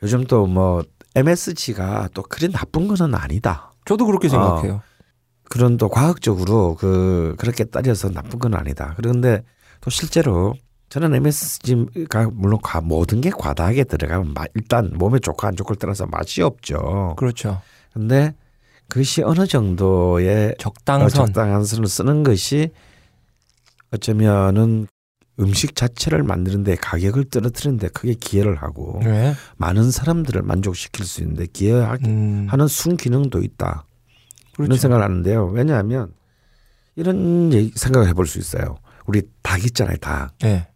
[0.04, 0.84] 요즘 또 뭐
[1.16, 3.72] MSG가 또 그리 나쁜 거는 아니다.
[3.86, 4.82] 저도 그렇게 생각해요.
[5.50, 8.94] 그런 또 과학적으로 그 그렇게 따져서 나쁜 건 아니다.
[8.98, 9.42] 그런데
[9.82, 10.54] 또 실제로
[10.90, 16.06] 저는 MSG가 물론 과- 모든 게 과다하게 들어가면 마- 일단 몸에 좋고 안 좋고를 떠나서
[16.06, 17.16] 맛이 없죠.
[17.18, 17.62] 그렇죠.
[17.94, 18.36] 근데
[18.90, 21.10] 그것이 어느 정도의 어, 적당선.
[21.10, 22.70] 적당한 선을 쓰는 것이
[23.92, 24.88] 어쩌면은
[25.40, 29.36] 음식 자체를 만드는데 가격을 떨어뜨리는데 크게 기여를 하고 네.
[29.58, 33.86] 많은 사람들을 만족시킬 수 있는데 기여하는 음, 순기능도 있다.
[34.58, 34.82] 이런 그렇죠.
[34.82, 35.46] 생각을 하는데요.
[35.48, 36.12] 왜냐하면
[36.96, 38.78] 이런 생각을 해볼 수 있어요.
[39.06, 40.32] 우리 닭 있잖아요, 닭.
[40.40, 40.68] 네.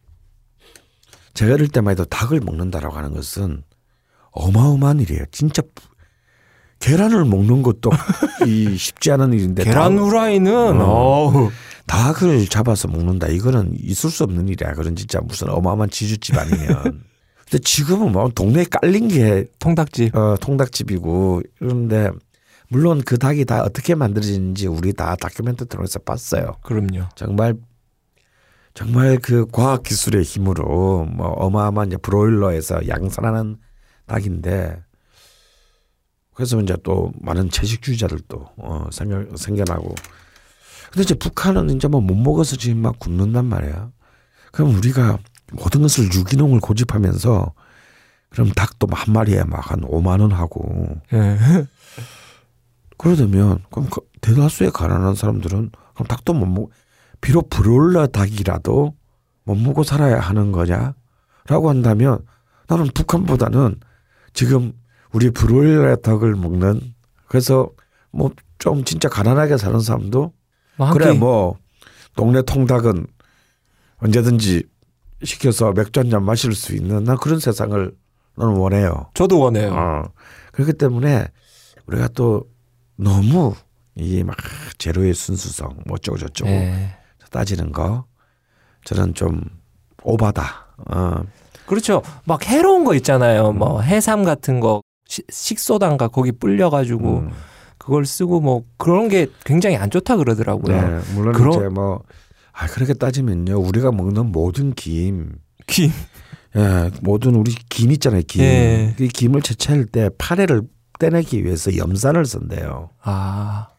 [1.33, 3.63] 제가 어릴 때만 해도 닭을 먹는다라고 하는 것은
[4.31, 5.23] 어마어마한 일이에요.
[5.31, 5.63] 진짜
[6.79, 7.89] 계란을 먹는 것도
[8.47, 11.49] 이 쉽지 않은 일인데 계란 닭- 후라이는 어.
[11.91, 13.27] 닭을 잡아서 먹는다.
[13.27, 14.75] 이거는 있을 수 없는 일이야.
[14.75, 17.03] 그런 진짜 무슨 어마어마한 지주집 아니면.
[17.43, 20.15] 근데 지금은 뭐 동네에 깔린 게 통닭집.
[20.15, 22.09] 어, 통닭집이고 이런데
[22.69, 26.55] 물론 그 닭이 다 어떻게 만들어지는지 우리 다 다큐멘터 통해서 봤어요.
[26.63, 27.09] 그럼요.
[27.15, 27.55] 정말
[28.73, 33.57] 정말 그 과학 기술의 힘으로 뭐 어마어마한 이제 브로일러에서 양산하는
[34.05, 34.81] 닭인데
[36.33, 39.93] 그래서 이제 또 많은 채식주의자들도 어 생겨, 생겨나고
[40.91, 43.91] 근데 이제 북한은 이제 뭐 못 먹어서 지금 막 굶는단 말이야.
[44.51, 45.17] 그럼 우리가
[45.53, 47.53] 모든 것을 유기농을 고집하면서
[48.29, 51.37] 그럼 닭도 한 마리에 막 한 5만 원 하고 예.
[52.97, 56.69] 그러다면 그럼 그 대다수의 가난한 사람들은 그럼 닭도 못 먹.
[57.21, 58.95] 비록 브롤러 닭이라도
[59.43, 62.19] 못 먹고 살아야 하는 거냐라고 한다면
[62.67, 63.79] 나는 북한보다는
[64.33, 64.73] 지금
[65.11, 66.81] 우리 브롤러 닭을 먹는
[67.27, 67.69] 그래서
[68.11, 70.33] 뭐 좀 진짜 가난하게 사는 사람도
[70.93, 71.57] 그래 끼- 뭐
[72.15, 73.05] 동네 통닭은
[73.97, 74.63] 언제든지
[75.23, 77.93] 시켜서 맥주 한 잔 마실 수 있는 난 그런 세상을
[78.35, 79.09] 나는 원해요.
[79.13, 79.73] 저도 원해요.
[79.73, 80.03] 어.
[80.53, 81.27] 그렇기 때문에
[81.85, 82.45] 우리가 또
[82.95, 83.53] 너무
[83.95, 84.35] 이막
[84.77, 86.95] 제로의 순수성 뭐 어쩌고 저쩌고 예.
[87.29, 88.05] 따지는 거
[88.85, 89.41] 저는 좀
[90.03, 90.67] 오바다.
[90.89, 91.23] 어.
[91.67, 92.01] 그렇죠.
[92.25, 93.51] 막 해로운 거 있잖아요.
[93.51, 97.31] 뭐 해삼 같은 거 시- 식소단가 거기 불려가지고 음.
[97.81, 100.81] 그걸 쓰고 뭐 그런 게 굉장히 안 좋다 그러더라고요.
[100.81, 102.03] 네, 물론 그럼- 이제 뭐
[102.53, 103.59] 아, 그렇게 따지면요.
[103.59, 105.31] 우리가 먹는 모든 김,
[105.65, 105.89] 김.
[106.55, 108.21] 예, 모든 우리 김 있잖아요.
[108.27, 108.41] 김.
[108.43, 108.93] 예.
[108.97, 110.61] 그 김을 채취할 때 파래를
[110.99, 112.91] 떼내기 위해서 염산을 쓴대요.
[113.01, 113.69] 아,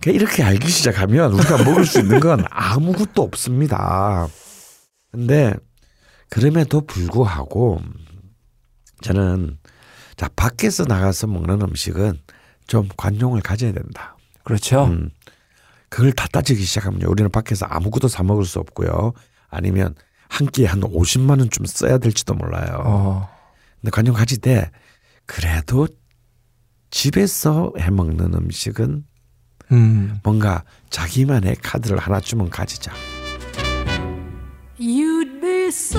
[0.00, 4.28] 그러니까 이렇게 알기 시작하면 우리가 먹을 수 있는 건 아무것도 없습니다.
[5.12, 5.52] 근데
[6.30, 7.82] 그럼에도 불구하고
[9.02, 9.58] 저는
[10.16, 12.18] 자 밖에서 나가서 먹는 음식은
[12.70, 14.16] 좀 관용을 가져야 된다.
[14.44, 14.84] 그렇죠.
[14.84, 15.10] 음,
[15.88, 19.12] 그걸 다 따지기 시작하면 우리는 밖에서 아무것도 사 먹을 수 없고요.
[19.48, 19.96] 아니면
[20.28, 22.80] 한 끼에 한 50만 원좀 써야 될지도 몰라요.
[22.84, 23.28] 어,
[23.80, 24.70] 근데 관용 가지되
[25.26, 25.88] 그래도
[26.90, 29.04] 집에서 해 먹는 음식은
[29.72, 32.92] 음, 뭔가 자기만의 카드를 하나쯤은 가지자.
[34.78, 35.98] You'd be so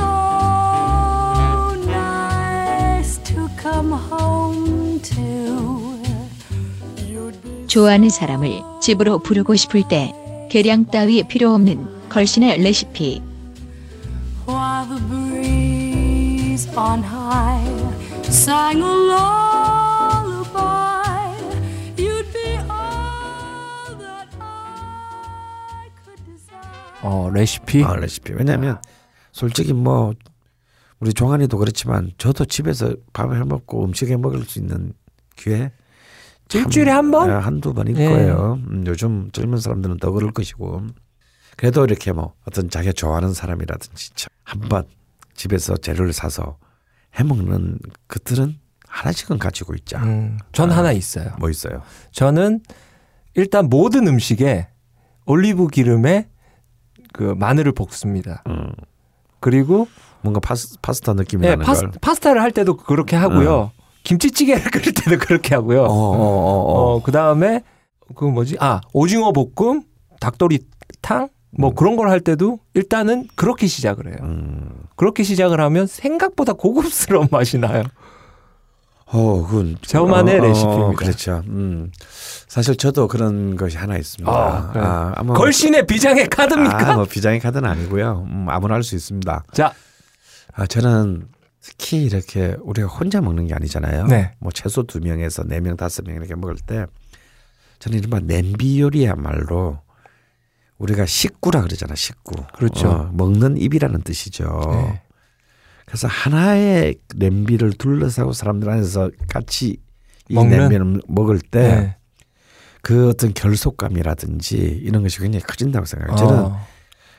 [1.85, 4.80] nice to come home
[7.71, 10.13] 좋아하는 사람을 집으로 부르고 싶을 때
[10.51, 13.21] 계량 따위 필요 없는 걸신의 레시피.
[14.45, 17.63] while the breeze on high
[18.23, 20.51] sang a lullaby.
[21.95, 26.59] You'd be all that I could desire.
[27.03, 27.85] 어 레시피.
[27.85, 28.33] 아, 레시피.
[28.33, 28.81] 왜냐하면
[29.31, 30.13] 솔직히 뭐
[30.99, 34.91] 우리 종환이도 그렇지만 저도 집에서 밥을 해 먹고 음식 해 먹을 수 있는
[35.37, 35.80] 기회 참,
[36.53, 37.29] 일주일에 한 번?
[37.29, 38.05] 예, 한두 번일 예.
[38.07, 38.59] 거예요.
[38.69, 40.83] 음, 요즘 젊은 사람들은 더 그럴 것이고
[41.57, 44.85] 그래도 이렇게 뭐 어떤 자기가 좋아하는 사람이라든지 참 한번
[45.35, 46.57] 집에서 재료를 사서
[47.19, 50.03] 해 먹는 것들은 하나씩은 가지고 있자.
[50.03, 50.77] 음, 전 아.
[50.77, 51.33] 하나 있어요.
[51.39, 51.81] 뭐 있어요?
[52.11, 52.61] 저는
[53.35, 54.67] 일단 모든 음식에
[55.25, 56.29] 올리브 기름에
[57.13, 58.43] 그 마늘을 볶습니다.
[58.47, 58.71] 음,
[59.39, 59.87] 그리고
[60.21, 61.91] 뭔가 파스, 파스타 느낌이 예, 나는 파스, 걸.
[62.01, 63.71] 파스타를 할 때도 그렇게 하고요.
[64.03, 65.83] 김치찌개를 끓일 때도 그렇게 하고요.
[65.83, 66.95] 어, 어, 어, 어.
[66.95, 67.61] 어, 그 다음에
[68.15, 68.57] 그 뭐지?
[68.59, 69.83] 아, 오징어 볶음,
[70.19, 74.17] 닭도리탕 뭐 그런 걸 할 때도 일단은 그렇게 시작을 해요.
[74.21, 74.69] 음.
[74.95, 77.83] 그렇게 시작을 하면 생각보다 고급스러운 맛이 나요.
[79.13, 80.91] 어, 그건 저만의 레시피입니다.
[80.97, 81.43] 그렇죠.
[81.47, 81.91] 음.
[82.47, 84.31] 사실 저도 그런 것이 하나 있습니다.
[84.31, 85.11] 아, 그래요?
[85.15, 86.91] 아마 걸신의 비장의 카드입니까?
[86.91, 88.25] 아, 뭐 비장의 카드는 아니고요.
[88.29, 89.43] 음, 아무나 할 수 있습니다.
[89.53, 89.73] 자,
[90.53, 91.27] 아, 저는
[91.61, 94.07] 특히 이렇게 우리가 혼자 먹는 게 아니잖아요.
[94.07, 94.33] 네.
[94.39, 96.85] 뭐 최소 두 명에서 네 명, 다섯 명 이렇게 먹을 때
[97.79, 99.79] 저는 이른바 냄비 요리야말로
[100.77, 102.33] 우리가 식구라 그러잖아, 식구.
[102.53, 102.89] 그렇죠.
[102.89, 104.61] 어, 먹는 입이라는 뜻이죠.
[104.71, 105.01] 네.
[105.85, 109.77] 그래서 하나의 냄비를 둘러싸고 사람들 안에서 같이
[110.29, 110.57] 이 먹는?
[110.57, 111.95] 냄비를 먹을 때 네.
[112.81, 116.15] 그 어떤 결속감이라든지 이런 것이 굉장히 커진다고 생각해요.
[116.15, 116.59] 저는 어,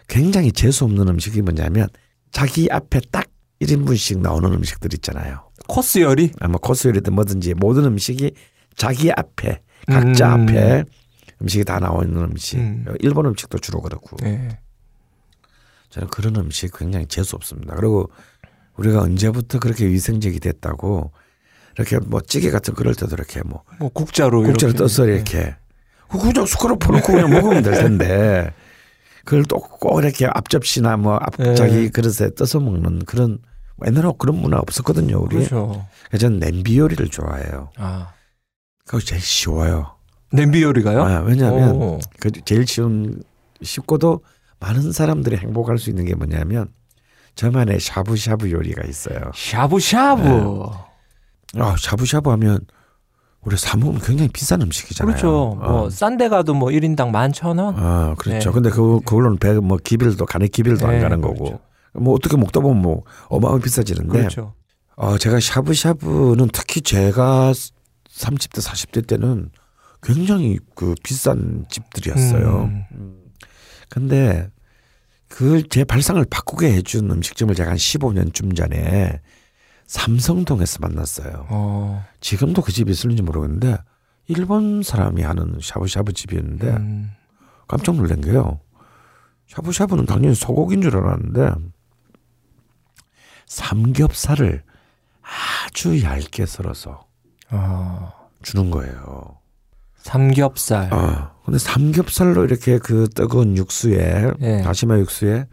[0.09, 1.89] 굉장히 재수 없는 음식이 뭐냐면
[2.33, 3.27] 자기 앞에 딱
[3.63, 5.49] 1인분씩 나오는 음식들 있잖아요.
[5.69, 6.31] 코스 요리?
[6.41, 8.33] 아마 코스 요리든 뭐든지 모든 음식이
[8.77, 10.43] 자기 앞에 각자 음.
[10.43, 10.85] 앞에
[11.41, 12.59] 음식이 다 나와 있는 음식.
[12.59, 12.85] 음.
[13.01, 14.59] 일본 음식도 주로 그렇고 네.
[15.91, 17.75] 저는 그런 음식 굉장히 재수 없습니다.
[17.77, 18.11] 그리고
[18.77, 21.13] 우리가 언제부터 그렇게 위생적이 됐다고
[21.77, 24.73] 이렇게 뭐 찌개 같은 거 그럴 때도 이렇게 뭐 뭐 국자로 이렇게.
[24.73, 25.57] 떠서 이렇게
[26.09, 28.53] 그 국자 숟가락 퍼놓고 그냥 먹으면 될 텐데
[29.25, 31.51] 그걸 또 꼭 이렇게 앞접시나 뭐 네.
[31.51, 33.39] 앞자기 그릇에 떠서 먹는 그런
[33.87, 35.37] 옛날에 그런 문화 없었거든요 우리.
[35.37, 35.87] 그렇죠.
[36.19, 37.71] 저는 냄비 요리를 좋아해요.
[37.77, 38.09] 아,
[38.85, 39.93] 그거 제일 쉬워요.
[40.33, 41.03] 냄비 요리가요?
[41.03, 41.99] 아, 왜냐하면 오.
[42.21, 43.23] 그 제일 쉬운
[43.63, 44.21] 쉽고도
[44.61, 46.69] 많은 사람들이 행복할 수 있는 게 뭐냐면
[47.35, 49.19] 저만의 샤브샤브 요리가 있어요.
[49.35, 50.23] 샤브샤브.
[51.55, 51.61] 네.
[51.61, 52.61] 아 샤브샤브 하면
[53.43, 55.13] 우리 사 먹으면 굉장히 비싼 음식이잖아요.
[55.17, 55.29] 그렇죠.
[55.61, 55.91] 뭐 어.
[55.91, 57.75] 싼데 가도 뭐 1인당 11,000원?
[57.77, 58.51] 아, 그렇죠.
[58.51, 58.55] 네.
[58.55, 61.45] 근데 그 그걸로는 배 뭐 기빌도 간의 기빌도 안 네, 가는 거고.
[61.45, 61.61] 그렇죠.
[61.95, 64.19] 뭐 어떻게 먹다 보면 뭐 어마어마하게 비싸지는데.
[64.19, 64.55] 그렇죠.
[64.97, 69.51] 어, 제가 샤브샤브는 특히 제가 30대 40대 때는
[70.03, 72.71] 굉장히 그 비싼 집들이었어요.
[72.93, 73.17] 음.
[73.89, 74.49] 근데
[75.29, 79.21] 그 제 발상을 바꾸게 해준 음식점을 제가 한 15년쯤 전에
[79.87, 81.47] 삼성동에서 만났어요.
[81.49, 82.05] 어.
[82.21, 83.79] 지금도 그 집이 있을지 모르겠는데
[84.29, 87.11] 일본 사람이 하는 샤브샤브 집이었는데 음.
[87.69, 88.61] 깜짝 놀란 게요.
[89.49, 91.53] 샤브샤브는 당연히 소고기인 줄 알았는데
[93.53, 94.63] 삼겹살을
[95.23, 97.05] 아주 얇게 썰어서
[97.51, 98.13] 어.
[98.43, 99.37] 주는 거예요.
[99.97, 100.93] 삼겹살.
[100.93, 101.33] 어.
[101.45, 104.63] 근데 삼겹살로 이렇게 그 뜨거운 육수에 예.
[104.63, 105.47] 다시마 육수에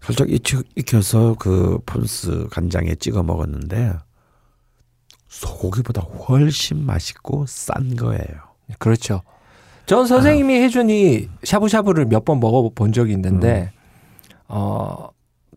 [0.00, 3.92] 살짝 익혀, 익혀서 그 폰스 간장에 찍어 먹었는데
[5.28, 8.26] 소고기보다 훨씬 맛있고 싼 거예요.
[8.78, 9.22] 그렇죠.
[9.86, 14.34] 전 선생님이 해준 이 샤브샤브를 몇 번 먹어본 적이 있는데, 음.
[14.48, 15.08] 어,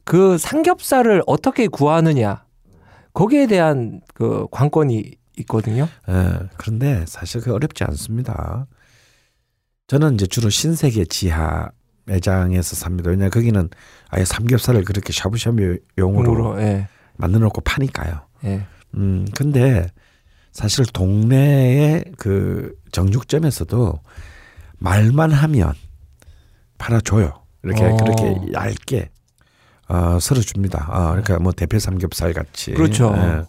[0.07, 2.45] 그 삼겹살을 어떻게 구하느냐,
[3.13, 5.89] 거기에 대한 그 관건이 있거든요.
[6.07, 8.67] 예, 그런데 사실 그 어렵지 않습니다.
[9.87, 11.69] 저는 이제 주로 신세계 지하
[12.05, 13.09] 매장에서 삽니다.
[13.09, 13.69] 왜냐 거기는
[14.07, 16.87] 아예 삼겹살을 그렇게 샤브샤브 용으로 으로, 예.
[17.17, 18.21] 만들어 놓고 파니까요.
[18.45, 18.65] 예.
[18.95, 19.87] 음, 근데
[20.53, 23.99] 사실 동네의 그 정육점에서도
[24.77, 25.73] 말만 하면
[26.77, 27.43] 팔아줘요.
[27.63, 27.97] 이렇게 어.
[27.97, 29.09] 그렇게 얇게
[29.88, 30.88] 어, 썰어 줍니다.
[30.91, 32.71] 어, 그러니까 뭐 대패 삼겹살 같이.
[32.73, 33.13] 그렇죠.
[33.17, 33.43] 예.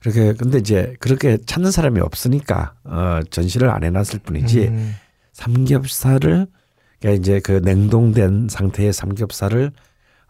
[0.00, 4.94] 그렇게 근데 이제 그렇게 찾는 사람이 없으니까 어, 전시를 안 해놨을 뿐이지 음.
[5.32, 6.46] 삼겹살을
[7.00, 9.70] 그러니까 이제 그 냉동된 상태의 삼겹살을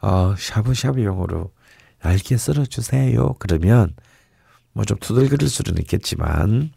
[0.02, 1.50] 어, 샤브샤브용으로
[2.04, 3.34] 얇게 썰어 주세요.
[3.38, 3.94] 그러면
[4.72, 6.72] 뭐 좀 투덜거릴 수는 있겠지만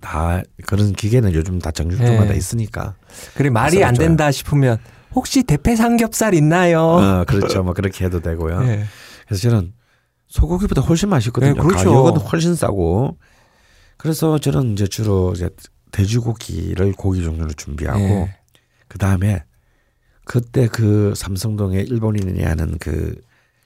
[0.00, 2.36] 다 그런 기계는 요즘 다 정육점마다 네.
[2.36, 2.94] 있으니까.
[3.34, 4.08] 그리고 말이 안 썰어줘요.
[4.08, 4.78] 된다 싶으면
[5.14, 6.80] 혹시 대패 삼겹살 있나요?
[6.80, 7.62] 어, 그렇죠.
[7.62, 8.62] 뭐 그렇게 해도 되고요.
[8.64, 8.84] 예.
[9.26, 9.72] 그래서 저는
[10.28, 11.54] 소고기보다 훨씬 맛있거든요.
[11.54, 11.90] 네, 그렇죠.
[11.90, 13.16] 가격은 훨씬 싸고.
[13.96, 15.50] 그래서 저는 이제 주로 이제
[15.90, 18.36] 돼지고기를 고기 종류로 준비하고 예.
[18.86, 19.44] 그 다음에
[20.24, 23.14] 그때 그 삼성동에 일본인이 하는 그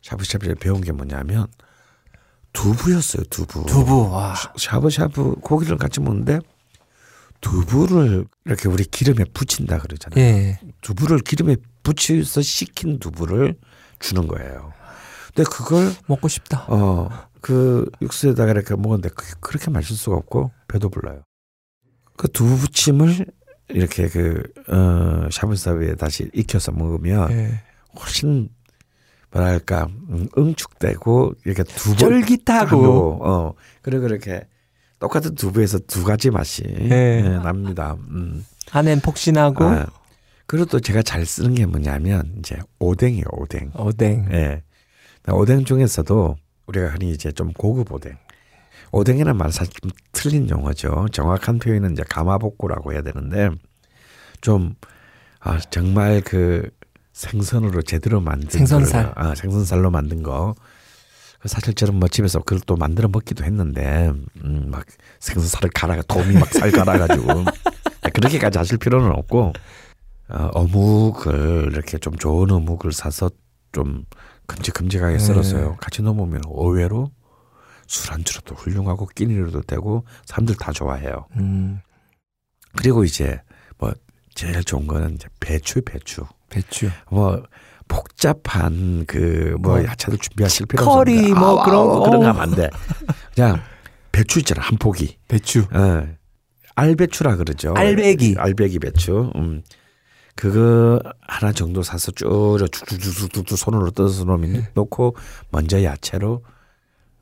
[0.02, 1.46] 샤브샤브를 배운 게 뭐냐면
[2.52, 3.24] 두부였어요.
[3.30, 3.66] 두부.
[3.66, 4.10] 두부.
[4.10, 4.34] 와.
[4.56, 6.38] 샤브샤브 고기를 같이 먹는데
[7.42, 10.24] 두부를 이렇게 우리 기름에 붙인다 그러잖아요.
[10.24, 10.58] 예.
[10.80, 13.56] 두부를 기름에 붙여서 식힌 두부를
[13.98, 14.72] 주는 거예요.
[15.34, 16.64] 근데 그걸 먹고 싶다.
[16.68, 17.10] 어
[17.42, 21.24] 그 육수에다가 이렇게 먹었는데 그게 그렇게 맛있을 수가 없고 배도 불러요.
[22.16, 23.26] 그 두부 부침을
[23.68, 27.60] 이렇게 그 어 샤브샤브에 다시 익혀서 먹으면 예.
[27.98, 28.48] 훨씬
[29.32, 33.18] 뭐랄까 음, 응축되고 이렇게 두부 쫄깃하고.
[33.26, 34.46] 어 그리고 그렇게
[35.02, 37.24] 똑같은 두부에서 두 가지 맛이 네.
[37.24, 37.96] 예, 납니다.
[38.10, 38.46] 음.
[38.70, 39.86] 안엔 폭신하고 아,
[40.46, 43.72] 그리고 또 제가 잘 쓰는 게 뭐냐면 이제 오뎅이에요, 오뎅.
[43.74, 44.28] 오뎅.
[44.30, 44.62] 예.
[45.28, 46.36] 오뎅 중에서도
[46.68, 48.16] 우리가 흔히 이제 좀 고급 오뎅.
[48.92, 51.08] 오뎅이라는 말은 사실 좀 틀린 용어죠.
[51.10, 53.50] 정확한 표현은 이제 가마복구라고 해야 되는데
[54.40, 54.76] 좀
[55.40, 56.70] 아, 정말 그
[57.12, 59.14] 생선으로 제대로 만든 생선살.
[59.14, 60.54] 거를, 아, 생선살로 만든 거.
[61.42, 64.12] 그 사실 저는 뭐 집에서 그걸 또 만들어 먹기도 했는데
[64.44, 64.86] 음, 막
[65.18, 67.26] 생선 살을 갈아가 도미 막 살 갈아가지고
[68.14, 69.52] 그렇게까지 하실 필요는 없고
[70.28, 73.30] 어, 어묵을 이렇게 좀 좋은 어묵을 사서
[73.72, 74.04] 좀
[74.46, 75.70] 큼직큼직하게 썰어서요.
[75.70, 75.76] 네.
[75.80, 77.10] 같이 넣으면 의외로
[77.88, 81.26] 술안주로도 훌륭하고 끼니로도 되고 사람들 다 좋아해요.
[81.36, 81.80] 음,
[82.76, 83.40] 그리고 이제
[83.78, 83.92] 뭐
[84.34, 86.90] 제일 좋은 거는 이제 배추 배추 배추.
[87.10, 87.42] 뭐
[87.92, 91.40] 복잡한 그뭐뭐 야채들 준비하실 필요 커리 없습니다.
[91.40, 92.02] 뭐 그런 아우, 거.
[92.04, 92.70] 그런 거 하면 안 돼.
[93.34, 93.60] 그냥
[94.12, 95.18] 배추 있잖아 한 포기.
[95.28, 95.66] 배추.
[95.72, 96.06] 어.
[96.74, 97.74] 알배추라 그러죠.
[97.76, 98.36] 알배기.
[98.38, 99.30] 알배기 배추.
[99.36, 99.62] 음.
[100.34, 104.68] 그거 하나 정도 사서 쭈르 쭉쭉쭉쭉쭉 손으로 떠서 놓으면 네.
[104.72, 105.14] 놓고
[105.50, 106.42] 먼저 야채로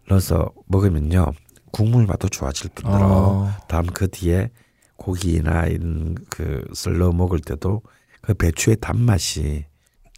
[0.09, 1.33] 넣어서 먹으면요
[1.73, 3.53] 국물 맛도 좋아질 뿐더러 어.
[3.69, 4.51] 다음 그 뒤에
[4.95, 7.83] 고기나 이런 그을 넣어 먹을 때도
[8.23, 9.65] 그 배추의 단맛이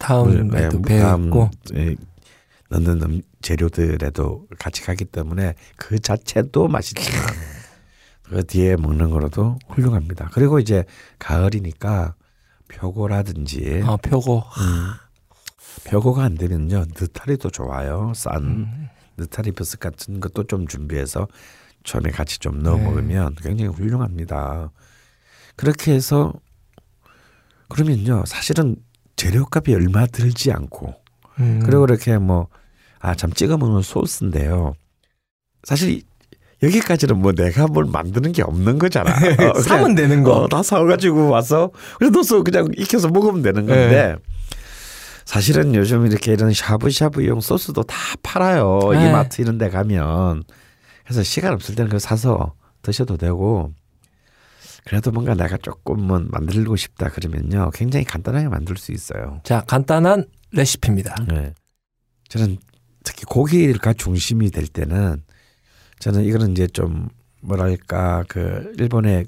[0.03, 0.57] 다음에도
[0.89, 1.49] 예, 다음, 배웠고.
[1.75, 1.95] 예,
[2.69, 7.11] 넣는 음- 재료들에도 같이 가기 때문에 그 자체도 맛있지만
[8.23, 10.29] 그 뒤에 먹는 거로도 훌륭합니다.
[10.33, 10.83] 그리고 이제
[11.19, 12.15] 가을이니까
[12.67, 14.39] 표고라든지 아 표고.
[14.59, 14.91] 음,
[15.85, 18.11] 표고가 안 되면요 느타리도 좋아요.
[18.15, 18.89] 싼 음.
[19.17, 21.27] 느타리 버섯 같은 것도 좀 준비해서
[21.83, 22.83] 전에 같이 좀 넣어 네.
[22.83, 24.71] 먹으면 굉장히 훌륭합니다.
[25.55, 26.33] 그렇게 해서
[27.69, 28.75] 그러면요 사실은
[29.31, 30.93] 재료값이 얼마 들지 않고
[31.39, 31.61] 음.
[31.65, 32.47] 그리고 이렇게 뭐
[33.05, 34.75] 아 참 찍어 먹는 소스인데요.
[35.63, 36.03] 사실 이-
[36.63, 39.11] 여기까지는 뭐 내가 뭘 만드는 게 없는 거잖아.
[39.11, 40.31] 어, 사면 되는 거.
[40.31, 44.15] 어, 다 사가지고 와서 그래 넣어서 그냥 익혀서 먹으면 되는 건데 네.
[45.25, 48.79] 사실은 요즘 이렇게 이런 샤브샤브용 소스도 다 팔아요.
[48.93, 49.09] 네.
[49.09, 50.43] 이마트 이런 데 가면
[51.03, 52.53] 그래서 시간 없을 때는 그거 사서
[52.83, 53.73] 드셔도 되고
[54.85, 59.41] 그래도 뭔가 내가 조금은 만들고 싶다 그러면요 굉장히 간단하게 만들 수 있어요.
[59.43, 61.15] 자 간단한 레시피입니다.
[61.27, 61.53] 네.
[62.29, 62.57] 저는
[63.03, 65.23] 특히 고기가 중심이 될 때는
[65.99, 67.09] 저는 이거는 이제 좀
[67.41, 69.27] 뭐랄까 그 일본의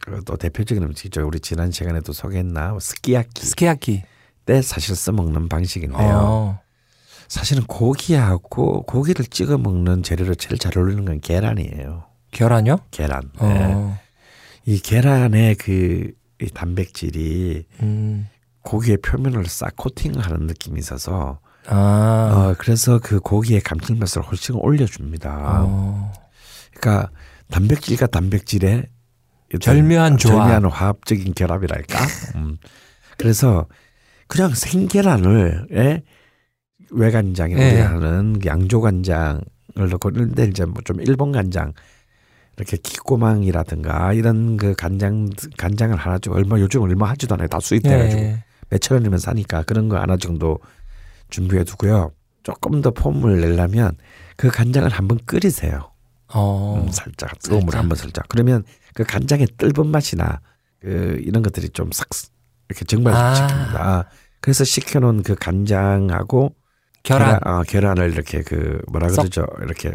[0.00, 1.26] 그또 대표적인 음식이죠.
[1.26, 4.02] 우리 지난 시간에도 소개했나 스키야키 스키야키.
[4.50, 6.18] 때 사실 써먹는 방식인데요.
[6.22, 6.60] 어.
[7.28, 12.06] 사실은 고기하고 고기를 찍어 먹는 재료로 제일 잘 어울리는 건 계란이에요.
[12.32, 12.78] 계란요?
[12.90, 13.30] 계란.
[13.40, 14.00] 네.
[14.60, 14.62] 어.
[14.66, 18.28] 이 계란의 그 이 단백질이 음.
[18.62, 21.74] 고기의 표면을 싹 코팅하는 느낌이 있어서 아.
[22.50, 25.64] 어, 그래서 그 고기의 감칠맛을 훨씬 올려줍니다.
[25.66, 26.12] 어.
[26.74, 27.10] 그러니까
[27.50, 28.86] 단백질과 단백질의
[29.60, 30.48] 절묘한 조합.
[30.48, 31.98] 절묘한 화합적인 결합이랄까.
[32.36, 32.56] 음.
[33.18, 33.66] 그래서
[34.26, 36.02] 그냥 생계란을 예?
[36.90, 37.80] 외간장이 예.
[37.80, 39.42] 하는 양조 간장
[39.74, 41.72] 넣고 근데 이제 뭐 좀 일본 간장
[42.60, 47.48] 이렇게 기꼬망이라든가 이런 그 간장 간장을 하나 좀 얼마 요즘 얼마 하지도 않아요.
[47.48, 48.44] 다 수입돼가지고 예.
[48.68, 50.58] 몇천 원이면 사니까 그런 거 하나 정도
[51.30, 52.12] 준비해 두고요.
[52.42, 53.96] 조금 더 폼을 내려면
[54.36, 55.90] 그 간장을 한번 끓이세요.
[56.32, 56.82] 어.
[56.84, 57.76] 음, 살짝 뜨거운 물.
[57.76, 58.26] 한번 살짝.
[58.28, 58.62] 그러면
[58.94, 60.40] 그 간장의 뜰번 맛이나
[60.80, 62.08] 그 이런 것들이 좀 싹
[62.68, 62.86] 이렇게 아.
[62.86, 64.06] 증발시킵니다.
[64.40, 66.54] 그래서 식혀놓은 그 간장하고
[67.02, 69.22] 계란, 어, 계란을 이렇게 그 뭐라 썩.
[69.22, 69.46] 그러죠?
[69.62, 69.92] 이렇게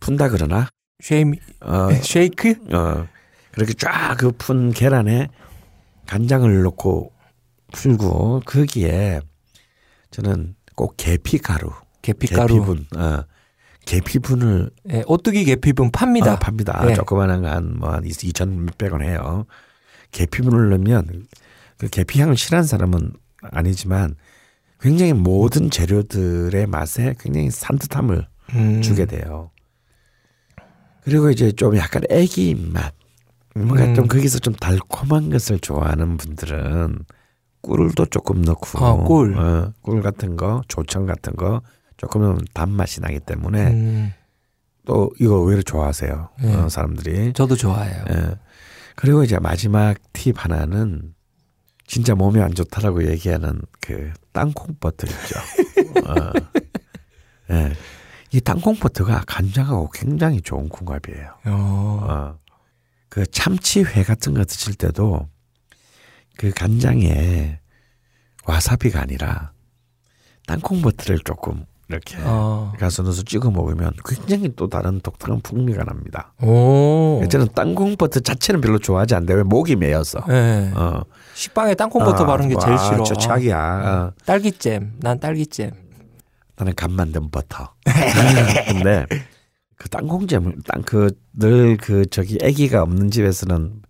[0.00, 0.68] 푼다 그러나?
[1.02, 2.54] 쉐이미, 어, 쉐이크?
[2.74, 3.06] 어
[3.52, 5.28] 그렇게 쫙 그 푼 계란에
[6.06, 7.12] 간장을 넣고
[7.72, 9.20] 풀고 거기에
[10.10, 11.70] 저는 꼭 계피 가루,
[12.02, 12.54] 계피 가루.
[12.54, 13.24] 계피분, 어,
[13.86, 16.32] 계피분을 예, 오뚜기 계피분 팝니다.
[16.32, 16.84] 아, 팝니다.
[16.86, 16.94] 네.
[16.94, 19.46] 조그만한 거한뭐한 2천 몇백 원 해요.
[20.12, 21.26] 계피분을 넣으면
[21.78, 24.14] 그 계피향을 싫어하는 사람은 아니지만
[24.80, 28.82] 굉장히 모든 재료들의 맛에 굉장히 산뜻함을 음.
[28.82, 29.50] 주게 돼요.
[31.04, 32.94] 그리고 이제 좀 약간 애기 입맛.
[33.54, 33.94] 뭔가 음.
[33.94, 37.04] 좀 거기서 좀 달콤한 것을 좋아하는 분들은
[37.60, 39.36] 꿀도 조금 넣고 아, 꿀.
[39.38, 41.60] 어, 꿀 같은 거, 조청 같은 거
[41.96, 44.12] 조금 넣으면 단맛이 나기 때문에 음,
[44.86, 46.30] 또 이거 의외로 좋아하세요.
[46.42, 46.54] 네.
[46.54, 47.32] 어, 사람들이.
[47.34, 48.04] 저도 좋아해요.
[48.10, 48.34] 예.
[48.96, 51.14] 그리고 이제 마지막 팁 하나는
[51.86, 55.38] 진짜 몸에 안 좋다라고 얘기하는 그 땅콩 버터 있죠.
[56.08, 56.32] 어.
[57.50, 57.72] 예.
[58.32, 61.34] 이 땅콩 버터가 간장하고 굉장히 좋은 궁합이에요.
[61.46, 62.06] 어.
[62.08, 62.38] 어.
[63.08, 65.28] 그 참치회 같은 거 드실 때도
[66.38, 67.60] 그 간장에
[68.46, 69.52] 와사비가 아니라
[70.46, 72.72] 땅콩 버터를 조금 이렇게 어.
[72.78, 76.32] 가서 넣어서 찍어 먹으면 굉장히 또 다른 독특한 풍미가 납니다.
[76.40, 77.22] 오.
[77.30, 80.24] 저는 땅콩 버터 자체는 별로 좋아하지 않는데 왜 목이 메어서.
[80.30, 80.72] 예.
[80.74, 81.02] 어.
[81.34, 83.04] 식빵에 땅콩 버터 아, 바른 게 제일 와, 싫어.
[83.04, 83.58] 저 최악이야.
[83.58, 84.12] 어.
[84.24, 84.94] 딸기잼.
[85.00, 85.81] 난 딸기잼.
[86.56, 87.74] 나는 간 만든 버터.
[88.68, 89.06] 근데
[89.76, 93.82] 그 땅콩잼, 땅그늘 그 저기 아기가 없는 집에서는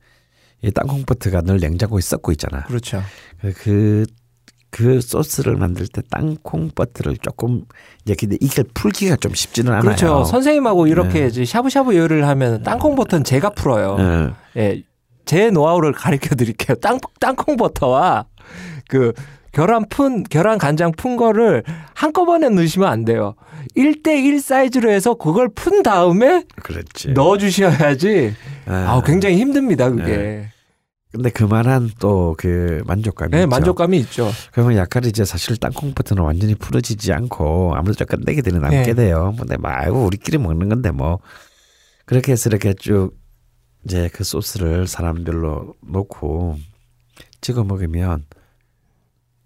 [0.63, 2.65] 이 땅콩 버터가 늘 냉장고에 썩고 있잖아.
[2.65, 3.03] 그렇죠.
[3.41, 4.07] 그, 그,
[4.71, 7.65] 그 소스를 만들 때 땅콩 버터를 조금
[8.05, 9.83] 이제 근데 이걸 풀기가 좀 쉽지는 않아요.
[9.83, 10.25] 그렇죠.
[10.25, 11.27] 선생님하고 이렇게 네.
[11.27, 14.35] 이제 샤브샤브 요리를 하면 땅콩 버터는 제가 풀어요.
[14.57, 14.61] 예.
[14.61, 14.83] 예.
[15.25, 16.77] 제 노하우를 가르쳐 드릴게요.
[16.77, 18.27] 땅, 땅콩 버터와
[18.89, 19.13] 그
[19.53, 21.63] 계란 푼, 계란 간장 푼 거를
[21.95, 23.35] 한꺼번에 넣으시면 안 돼요.
[23.77, 27.13] 1대1 사이즈로 해서 그걸 푼 다음에 그렇지.
[27.13, 28.09] 넣어 주셔야지.
[28.09, 28.35] 예.
[28.67, 30.03] 아, 굉장히 힘듭니다, 그게.
[30.17, 30.49] 네.
[31.13, 33.49] 근데 그만한 또 그 만족감이 네, 있죠.
[33.49, 34.31] 만족감이 있죠.
[34.51, 38.95] 그러면 약간 이제 사실 땅콩 버터는 완전히 풀어지지 않고 아무래도 좀 끝내게 되는 남게 네.
[38.95, 39.35] 돼요.
[39.39, 41.19] 근데 뭐 아이고 우리끼리 먹는 건데 뭐
[42.07, 43.11] 그렇게 해서 이렇게 쭉
[43.85, 46.57] 이제 그 소스를 사람별로 놓고
[47.43, 48.25] 찍어 먹으면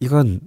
[0.00, 0.40] 이건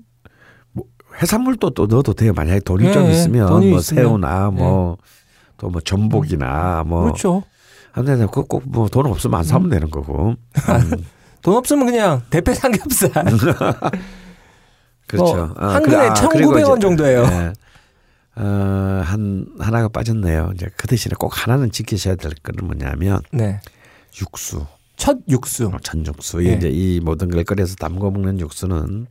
[0.71, 0.85] 뭐
[1.21, 2.33] 해산물도 또 넣어도 돼요.
[2.33, 3.11] 만약에 돈이 네, 좀 네.
[3.11, 4.03] 있으면 돈이 뭐 있으면.
[4.03, 4.97] 새우나 뭐
[5.57, 7.43] 또뭐 전복이나 뭐 그렇죠.
[7.93, 10.29] 근데 그꼭뭐 돈 없으면 안 사면 되는 거고.
[10.29, 11.03] 음.
[11.41, 13.11] 돈 없으면 그냥 대패 삼겹살.
[15.07, 15.33] 그렇죠.
[15.35, 17.25] 뭐 어, 한 그- 근에 아, 1,900원 이제, 정도예요.
[17.25, 17.53] 네.
[18.35, 20.51] 어, 한 하나가 빠졌네요.
[20.55, 23.59] 이제 그 대신에 꼭 하나는 지키셔야 될 거는 뭐냐면 네.
[24.21, 24.65] 육수,
[24.97, 25.71] 첫 육수.
[25.81, 26.37] 전육수.
[26.39, 26.53] 네.
[26.53, 29.07] 이제 이 모든 걸 끓여서 담궈 먹는 육수는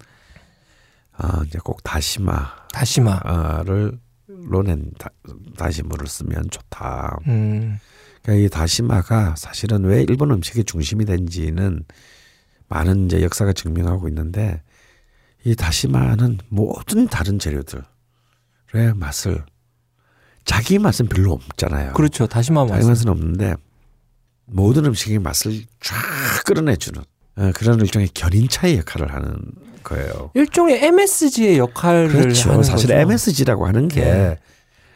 [1.23, 3.21] 어, 이제 꼭 다시마를 다시마.
[4.27, 5.11] 로낸 다,
[5.57, 7.19] 다시물을 쓰면 좋다.
[7.27, 7.79] 음.
[8.23, 11.85] 그러니까 이 다시마가 사실은 왜 일본 음식의 중심이 된지는
[12.69, 14.63] 많은 이제 역사가 증명하고 있는데
[15.45, 17.85] 이 다시마는 모든 다른 재료들의
[18.95, 19.45] 맛을
[20.45, 21.93] 자기 맛은 별로 없잖아요.
[21.95, 22.27] 그렇죠.
[22.27, 22.89] 다시마 자기 맛.
[22.89, 23.55] 맛은 없는데
[24.47, 25.97] 모든 음식의 맛을 쫙
[26.45, 27.03] 끌어내주는
[27.37, 29.39] 어, 그런 일종의 견인차의 역할을 하는
[29.89, 30.31] 거예요.
[30.35, 32.51] 일종의 MSG의 역할을 그렇죠.
[32.51, 33.01] 하는 사실 거죠.
[33.01, 34.39] MSG라고 하는 게 네.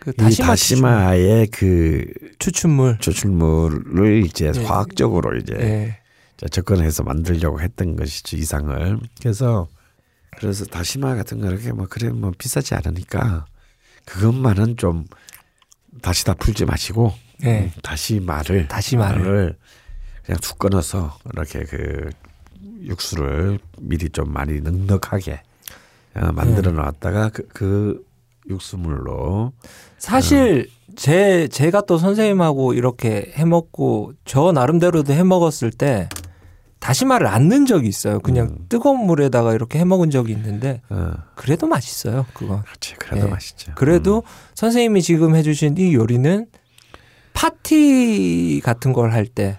[0.00, 2.04] 그이 다시마 다시마의 그
[2.38, 2.98] 추출물.
[2.98, 4.64] 조출물을 이제 네.
[4.64, 5.98] 화학적으로 이제 네.
[6.36, 9.68] 자, 접근해서 만들려고 했던 것이죠 이상을 그래서
[10.38, 13.46] 그래서 다시마 같은 거 이렇게 뭐 그래 뭐 비싸지 않으니까
[14.06, 15.04] 그것만은 좀
[16.00, 17.60] 다시 다 풀지 마시고 네.
[17.64, 19.20] 음, 다시마를 다시마를.
[19.22, 19.56] 마를
[20.24, 22.10] 그냥 툭 끊어서 이렇게 그
[22.84, 25.42] 육수를 미리 좀 많이 넉넉하게
[26.16, 28.04] 어, 만들어 놨다가 그, 그
[28.48, 29.52] 육수물로
[29.98, 36.08] 사실 제 제가 또 선생님하고 이렇게 해 먹고 저 나름대로도 해 먹었을 때
[36.80, 38.18] 다시마를 안 넣은 적이 있어요.
[38.18, 38.66] 그냥 음.
[38.68, 42.26] 뜨거운 물에다가 이렇게 해 먹은 적이 있는데 어, 그래도 맛있어요.
[42.34, 42.62] 그건.
[42.62, 43.30] 그렇지 그래도 네.
[43.30, 43.72] 맛있죠.
[43.76, 44.22] 그래도 음.
[44.54, 46.46] 선생님이 지금 해주신 이 요리는
[47.32, 49.58] 파티 같은 걸 할 때,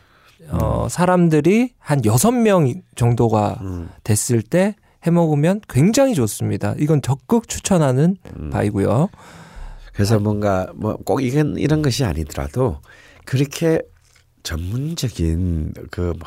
[0.54, 4.76] 어, 사람들이 한 여섯 명 정도가 음, 됐을 때
[5.06, 6.76] 해 먹으면 굉장히 좋습니다.
[6.80, 8.50] 이건 적극 추천하는 음.
[8.52, 9.10] 바이고요.
[9.94, 12.80] 그래서 뭔가 뭐 꼭 이건 이런 것이 아니더라도
[13.26, 13.82] 그렇게
[14.44, 16.26] 전문적인 그막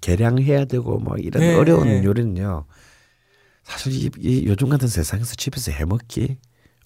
[0.00, 2.04] 계량해야 되고 뭐 이런 네, 어려운 네.
[2.04, 2.64] 요리는요.
[3.64, 6.36] 사실 이, 이 요즘 같은 세상에서 집에서 해먹기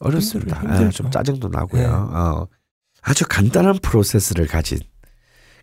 [0.00, 0.56] 어렵습니다.
[0.60, 0.86] 힘들- 힘들죠.
[0.86, 1.82] 예, 좀 짜증도 나고요.
[1.82, 1.86] 네.
[1.86, 2.46] 어.
[3.02, 4.78] 아주 간단한 프로세스를 가진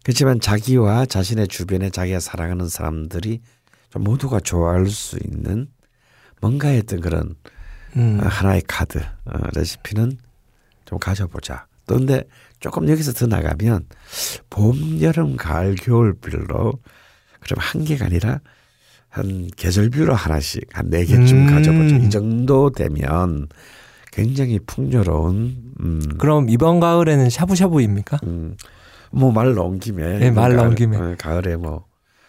[0.03, 3.41] 그렇지만 자기와 자신의 주변에 자기가 사랑하는 사람들이
[3.89, 5.67] 좀 모두가 좋아할 수 있는
[6.41, 7.35] 뭔가의 어떤 그런
[7.95, 8.19] 음.
[8.21, 10.17] 어, 하나의 카드 어, 레시피는
[10.85, 11.67] 좀 가져보자.
[11.87, 12.23] 또 근데
[12.59, 13.85] 조금 여기서 더 나가면
[14.49, 16.73] 봄, 여름, 가을, 겨울별로
[17.39, 18.39] 그럼 한 개가 아니라
[19.09, 21.47] 한 계절별로 하나씩 한 네 개쯤 음.
[21.47, 21.95] 가져보자.
[21.97, 23.47] 이 정도 되면
[24.11, 28.19] 굉장히 풍요로운 음, 그럼 이번 가을에는 샤브샤브입니까?
[28.23, 28.55] 음,
[29.13, 30.97] 뭐말 나온 김에 네, 말 나온 가을, 김에.
[30.97, 31.85] 어, 가을에 뭐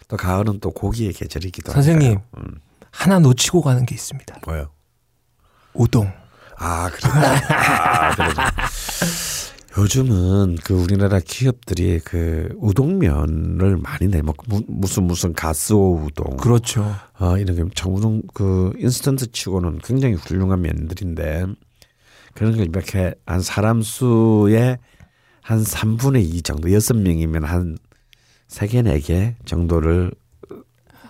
[0.07, 2.09] 또 가을은 또 고기의 계절이기도 선생님.
[2.09, 2.25] 하니까요.
[2.37, 2.59] 음,
[2.91, 4.39] 하나 놓치고 가는 게 있습니다.
[4.45, 4.69] 뭐요?
[5.73, 6.11] 우동.
[6.57, 8.09] 아, 그렇다.
[8.11, 8.41] 아, 그러죠.
[9.77, 16.95] 요즘은 그 우리나라 기업들이 그 우동면을 많이 내먹고 무- 무슨 무슨 가스오 우동 그렇죠.
[17.19, 21.45] 어 이런 게 정우동 그 인스턴트 치고는 굉장히 훌륭한 면들인데
[22.35, 24.77] 그런 걸 이렇게 한 사람 수의
[25.45, 27.45] 한 3분의 2 정도 여섯 명이면
[28.49, 30.11] 한세개네개 정도를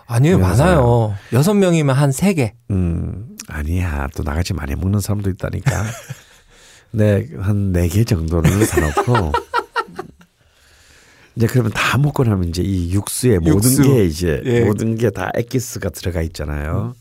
[0.07, 1.15] 아니에요, 그래서- 많아요.
[1.31, 2.53] 여섯 명이면 한 세 개.
[2.69, 4.07] 음, 아니야.
[4.13, 5.71] 또 나같이 많이 먹는 사람도 있다니까.
[6.91, 9.31] 네, 한 네 개 정도를 사놓고.
[11.37, 13.83] 이제 그러면 다 먹고 나면 이제 이 육수에 모든 육수.
[13.83, 14.65] 게 이제 예.
[14.65, 16.93] 모든 게다 엑기스가 들어가 있잖아요.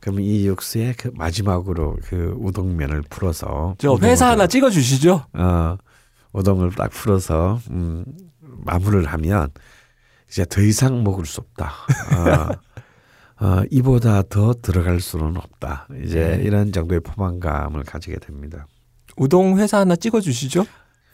[0.00, 5.24] 그러면 이 육수에 그 마지막으로 그 우동면을 풀어서 저 회사 하나 찍어 주시죠.
[5.32, 5.76] 어,
[6.32, 8.04] 우동을 딱 풀어서 음,
[8.40, 9.48] 마무리를 하면
[10.28, 11.72] 이제 더 이상 먹을 수 없다.
[13.40, 15.88] 어, 어, 이보다 더 들어갈 수는 없다.
[16.04, 16.44] 이제 네.
[16.44, 18.66] 이런 정도의 포만감을 가지게 됩니다.
[19.16, 20.66] 우동 회사 하나 찍어 주시죠.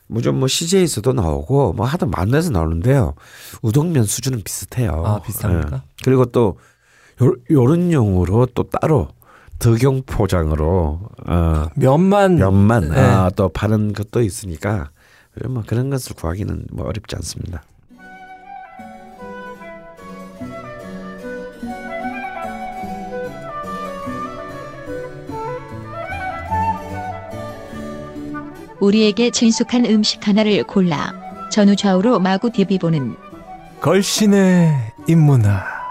[0.09, 3.15] 뭐좀 뭐 CJ에서도 나오고 뭐 하도 데서 나오는데요.
[3.63, 5.03] 우동면 수준은 비슷해요.
[5.07, 5.77] 아, 비슷합니까?
[5.77, 5.81] 예.
[6.05, 6.59] 그리고 또
[7.23, 9.09] 요, 요런 용으로 또 따로
[9.59, 13.01] 덕용 포장으로 어, 면만 면만 네.
[13.01, 14.91] 아, 또 파는 것도 있으니까
[15.49, 17.63] 뭐 그런 것을 구하기는 뭐 어렵지 않습니다.
[28.81, 31.13] 우리에게 친숙한 음식 하나를 골라
[31.51, 33.15] 전후 좌우로 마구 디비보는
[33.81, 34.73] 걸신의
[35.07, 35.82] 인문화.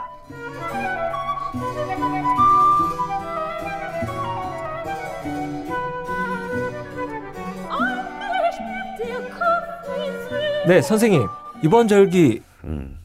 [10.67, 11.27] 네, 선생님.
[11.63, 12.97] 이번 절기 음,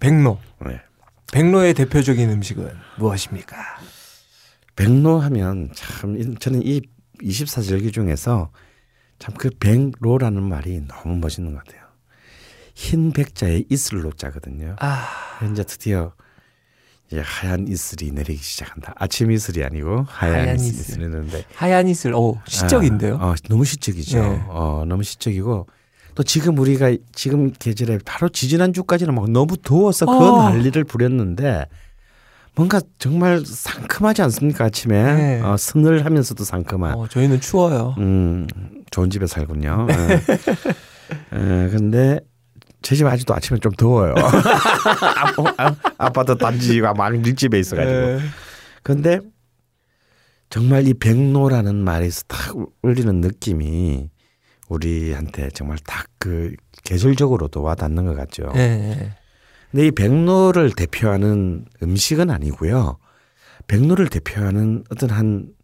[0.00, 0.38] 백로.
[0.64, 0.80] 네.
[1.32, 3.56] 백로의 대표적인 음식은 무엇입니까?
[4.76, 6.80] 백로 하면 참 이- 저는 이
[7.22, 8.50] 24절기 중에서
[9.18, 11.82] 참 그 백로라는 말이 너무 멋있는 것 같아요.
[12.74, 14.76] 흰 백자에 이슬로 자거든요.
[14.78, 15.08] 아,
[15.50, 16.12] 이제 드디어
[17.10, 18.94] 이제 하얀 이슬이 내리기 시작한다.
[18.96, 20.80] 아침 이슬이 아니고 하얀, 하얀 이슬, 이슬.
[20.80, 22.14] 이슬이 내리는데 하얀 이슬.
[22.14, 23.16] 오, 시적인데요.
[23.20, 24.22] 아, 어, 너무 시적이죠.
[24.22, 24.44] 네.
[24.48, 25.66] 어, 너무 시적이고
[26.18, 30.50] 또 지금 우리가 지금 계절에 바로 지지난 주까지는 막 너무 더워서 그 어.
[30.50, 31.66] 난리를 부렸는데
[32.56, 35.40] 뭔가 정말 상큼하지 않습니까 아침에 네.
[35.40, 36.94] 어, 서늘하면서도 상큼한.
[36.98, 37.94] 어, 저희는 추워요.
[37.98, 38.48] 음,
[38.90, 39.86] 좋은 집에 살군요.
[39.90, 40.14] 예.
[41.36, 42.18] 에, 근데
[42.82, 44.14] 제 집 아직도 아침에 좀 더워요.
[45.56, 47.96] 아, 아파트 단지가 막 밀집에 있어가지고.
[47.96, 48.18] 네.
[48.82, 49.20] 근데
[50.50, 54.10] 정말 이 백로라는 말에서 딱 울리는 느낌이
[54.68, 56.52] 우리한테 정말 딱 그
[56.82, 58.50] 계절적으로도 와 닿는 것 같죠.
[58.52, 59.12] 네.
[59.70, 62.98] 근데 이 백로를 대표하는 음식은 아니고요.
[63.68, 65.58] 백로를 대표하는 어떤 한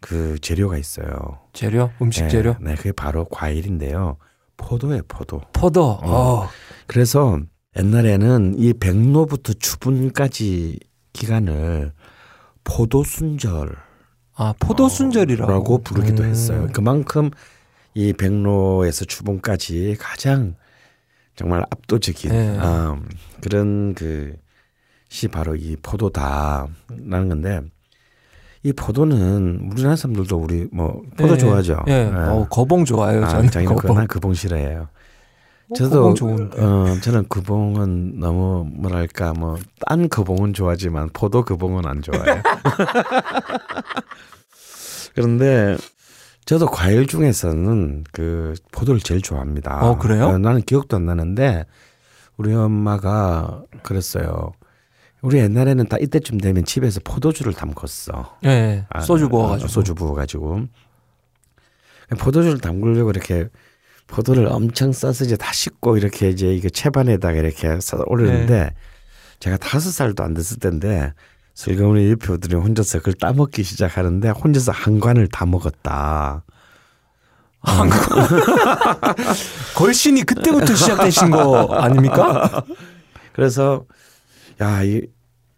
[0.00, 1.40] 그 재료가 있어요.
[1.52, 2.54] 재료, 음식 네, 재료.
[2.60, 4.18] 네, 그게 바로 과일인데요.
[4.56, 5.40] 포도예요, 포도.
[5.52, 5.98] 포도.
[6.02, 6.48] 어.
[6.86, 7.40] 그래서
[7.76, 10.78] 옛날에는 이 백로부터 추분까지
[11.12, 11.92] 기간을
[12.62, 13.76] 포도 순절
[14.36, 16.28] 아, 포도 순절이라고 라고 부르기도 음.
[16.28, 16.68] 했어요.
[16.72, 17.30] 그만큼
[17.96, 20.54] 이 백로에서 추봉까지 가장
[21.34, 22.56] 정말 압도적인 네.
[22.60, 22.96] 아,
[23.40, 24.36] 그런 그
[25.08, 27.60] 시 바로 이 포도다라는 건데
[28.62, 31.84] 이 포도는 우리나라 사람들도 우리 뭐 포도 예, 좋아하죠.
[31.86, 31.92] 예.
[31.92, 32.10] 예.
[32.12, 33.24] 어, 거봉 좋아해요.
[33.24, 33.94] 아, 저는 거봉.
[33.94, 34.88] 그난 그봉 싫어해요.
[35.70, 36.08] 어, 저도.
[36.08, 36.14] 어,
[37.02, 42.42] 저는 그봉은 너무 뭐랄까 뭐딴 그봉은 좋아하지만 포도 그봉은 안 좋아해요.
[45.14, 45.76] 그런데
[46.46, 49.80] 저도 과일 중에서는 그 포도를 제일 좋아합니다.
[49.82, 50.38] 어, 그래요?
[50.38, 51.64] 나는 기억도 안 나는데
[52.36, 54.52] 우리 엄마가 그랬어요.
[55.22, 58.36] 우리 옛날에는 다 이때쯤 되면 집에서 포도주를 담궜어.
[58.44, 58.86] 예.
[58.90, 59.68] 아, 소주 어, 부어 가지고.
[59.68, 60.60] 소주 부어 가지고.
[62.20, 63.48] 포도주를 담그려고 이렇게
[64.06, 68.70] 포도를 엄청 써서 이제 다 씻고 이렇게 이제 이게 채반에다가 이렇게 써 올리는데 네.
[69.40, 71.12] 제가 다섯 살도 안 됐을 때인데
[71.56, 76.44] 슬그머니 오더니 혼자서 그걸 따먹기 시작하는데 혼자서 한 관을 다 먹었다.
[79.74, 82.62] 걸신이 그때부터 시작되신 거 아닙니까?
[83.32, 83.86] 그래서
[84.60, 85.00] 야, 이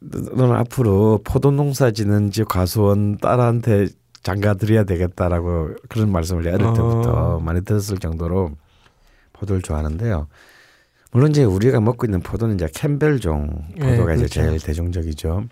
[0.00, 3.88] 너는 앞으로 포도 농사 짓는 지 과수원 딸한테
[4.22, 7.40] 장가 드려야 되겠다라고 그런 말씀을 어릴 때부터 어.
[7.40, 8.52] 많이 들었을 정도로
[9.32, 10.28] 포도를 좋아하는데요.
[11.10, 14.28] 물론 이제 우리가 먹고 있는 포도는 이제 캠벨종 예, 포도가 이제 그렇죠.
[14.28, 15.48] 제일 대중적이죠.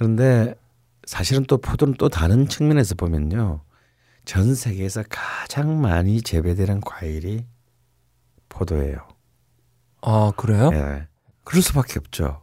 [0.00, 0.54] 그런데
[1.04, 3.60] 사실은 또 포도는 또 다른 측면에서 보면요.
[4.24, 7.44] 전 세계에서 가장 많이 재배되는 과일이
[8.48, 8.96] 포도예요.
[10.00, 10.70] 아 그래요?
[10.72, 11.06] 예.
[11.44, 12.40] 그럴 수밖에 없죠.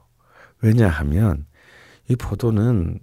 [0.62, 1.47] 왜냐하면
[2.08, 2.99] 이 포도는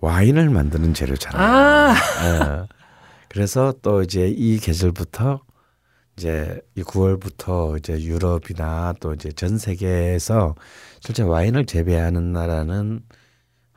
[0.00, 1.40] 와인을 만드는 재료잖아요.
[1.40, 2.66] 아 예.
[3.28, 5.42] 그래서 또 이제 이 계절부터
[6.16, 10.56] 이제 이 9월부터 이제 유럽이나 또 이제 전 세계에서
[10.98, 13.02] 실제 와인을 재배하는 나라는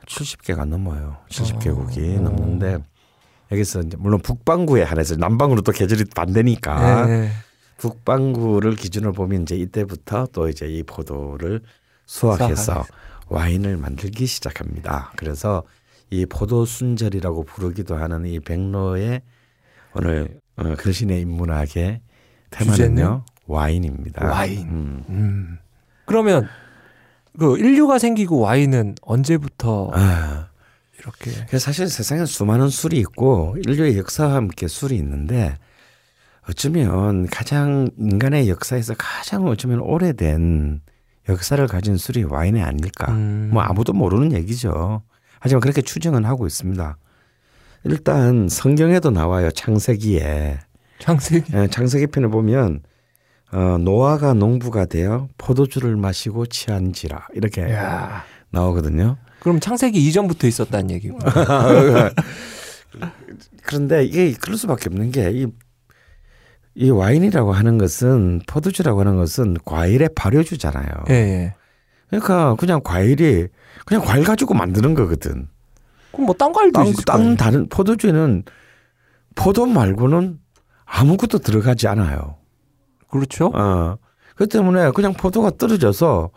[0.07, 1.17] 70개가 넘어요.
[1.29, 2.21] 70개국이 어.
[2.21, 2.79] 넘는데
[3.51, 7.29] 여기서 이제 물론 북반구에 한해서 남반구로 또 계절이 반대니까 네.
[7.77, 11.61] 북반구를 기준으로 보면 이제 이때부터 또 이제 이 포도를
[12.05, 12.85] 수확해서
[13.27, 15.11] 와인을 만들기 시작합니다.
[15.15, 15.63] 그래서
[16.09, 19.21] 이 포도 순절이라고 부르기도 하는 이 백로의
[19.93, 22.01] 오늘 어, 글신의 인문학의
[22.57, 22.95] 주제는?
[22.95, 24.25] 테마는요 와인입니다.
[24.25, 24.59] 와인.
[24.69, 25.03] 음.
[25.09, 25.57] 음.
[26.05, 26.47] 그러면
[27.37, 30.47] 그 인류가 생기고 와인은 언제부터 아,
[30.99, 35.57] 이렇게 사실 세상에 수많은 술이 있고 인류의 역사와 함께 술이 있는데
[36.47, 40.81] 어쩌면 가장 인간의 역사에서 가장 어쩌면 오래된
[41.29, 43.11] 역사를 가진 술이 와인이 아닐까.
[43.11, 43.49] 음.
[43.51, 45.01] 뭐 아무도 모르는 얘기죠.
[45.39, 46.97] 하지만 그렇게 추정은 하고 있습니다.
[47.85, 49.51] 일단 성경에도 나와요.
[49.51, 50.59] 창세기에.
[50.99, 52.81] 창세기 예, 창세기 편을 보면
[53.55, 58.25] 어, 노아가 농부가 되어 포도주를 마시고 취한지라 이렇게 야.
[58.51, 59.15] 나오거든요.
[59.39, 61.19] 그럼 창세기 이전부터 있었다는 얘기고.
[63.63, 65.47] 그런데 이게 그럴 수밖에 없는 게이
[66.75, 70.87] 이 와인이라고 하는 것은 포도주라고 하는 것은 과일의 발효주잖아요.
[71.09, 71.55] 예, 예.
[72.09, 73.47] 그러니까 그냥 과일이
[73.85, 75.47] 그냥 과일 가지고 만드는 거거든.
[76.11, 77.37] 그럼 뭐 딴 과일도 땅, 있을 땅.
[77.37, 78.43] 다른 포도주에는
[79.35, 80.39] 포도 말고는
[80.85, 82.35] 아무것도 들어가지 않아요.
[83.19, 83.51] 그렇죠?
[83.53, 83.97] 어.
[84.35, 86.29] 그 때문에 그냥 포도가 떨어져서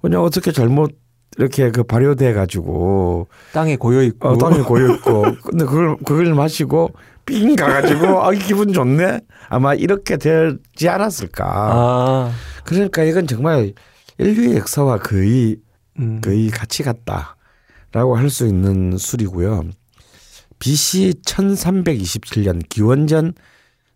[0.00, 0.98] 그냥 어떻게 잘못
[1.38, 4.28] 이렇게 그 발효돼 가지고 땅에 고여 있고.
[4.28, 6.90] 어, 땅에 고여 있고 근데 그걸 그걸 마시고
[7.24, 12.32] 삥 가가지고 아 기분 좋네 아마 이렇게 되지 않았을까 아.
[12.64, 13.72] 그러니까 이건 정말
[14.18, 15.56] 인류의 역사와 거의
[15.98, 16.20] 음.
[16.20, 19.64] 거의 같이 같다라고 할 수 있는 술이고요.
[20.58, 23.32] BC 1327년 기원전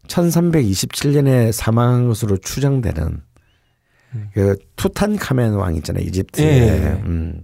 [0.09, 3.23] 1327년에 사망한 것으로 추정되는
[4.33, 7.03] 그 투탄카멘 왕 있잖아요 이집트에 예.
[7.05, 7.43] 음.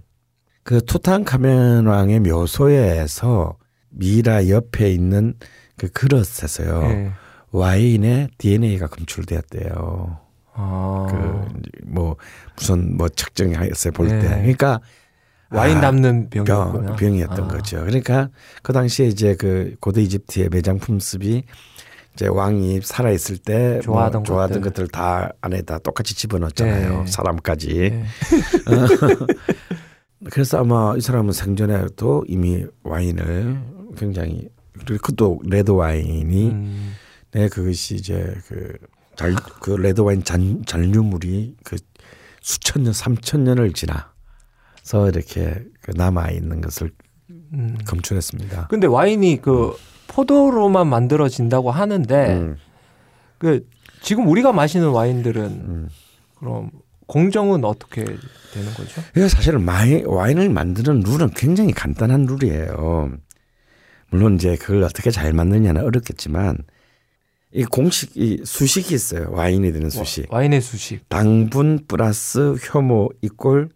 [0.63, 3.57] 그 투탄카멘 왕의 묘소에서
[3.89, 5.33] 미라 옆에 있는
[5.77, 7.11] 그 그릇에서요 예.
[7.51, 10.19] 와인의 DNA가 검출되었대요.
[10.53, 11.07] 아.
[11.85, 12.15] 그뭐
[12.55, 14.17] 무슨 뭐 측정했어요 볼 때.
[14.17, 14.29] 네.
[14.41, 14.79] 그러니까
[15.49, 16.85] 와인 아, 담는 병이었구나.
[16.87, 17.47] 병, 병이었던 아.
[17.47, 17.81] 거죠.
[17.81, 18.29] 그러니까
[18.63, 21.43] 그 당시에 이제 그 고대 이집트의 매장품 습이
[22.13, 24.87] 이제 왕이 살아 있을 때 좋아하던 뭐 좋아하던 것들.
[24.89, 27.03] 다 안에다 똑같이 집어넣었잖아요.
[27.03, 27.11] 네.
[27.11, 27.75] 사람까지.
[27.77, 28.03] 예.
[30.29, 33.59] 그래서 아마 이 사람은 생전에도 이미 와인을
[33.97, 34.49] 굉장히
[34.85, 36.93] 그리고 그또 레드 와인이 음.
[37.31, 38.73] 네 그것이 이제 그
[39.15, 41.75] 잘 그 레드 와인 잔 잔류물이 그
[42.41, 46.91] 수천 년 삼천 년을 지나서 이렇게 그 남아 있는 것을
[47.29, 47.77] 음.
[47.85, 48.67] 검출했습니다.
[48.69, 49.75] 근데 와인이 그
[50.11, 52.57] 포도로만 만들어진다고 하는데 음,
[53.37, 53.65] 그
[54.01, 55.89] 지금 우리가 마시는 와인들은 음.
[56.37, 56.69] 그럼
[57.07, 59.01] 공정은 어떻게 되는 거죠?
[59.15, 63.11] 이게 사실은 마이, 와인을 만드는 룰은 굉장히 간단한 룰이에요.
[64.09, 66.57] 물론 이제 그걸 어떻게 잘 만드냐는 어렵겠지만
[67.53, 69.27] 이 공식 이 수식이 있어요.
[69.31, 70.31] 와인이 되는 수식.
[70.31, 71.07] 와인의 수식.
[71.09, 73.69] 당분 플러스 효모 이꼴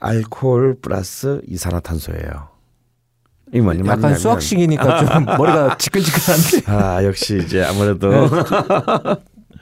[0.00, 2.51] 알코올 플러스 이산화탄소예요.
[3.52, 8.28] 이 뭐냐 약간 수학식이니까 좀 머리가 지끈지끈한데 아 역시 이제 아무래도 네.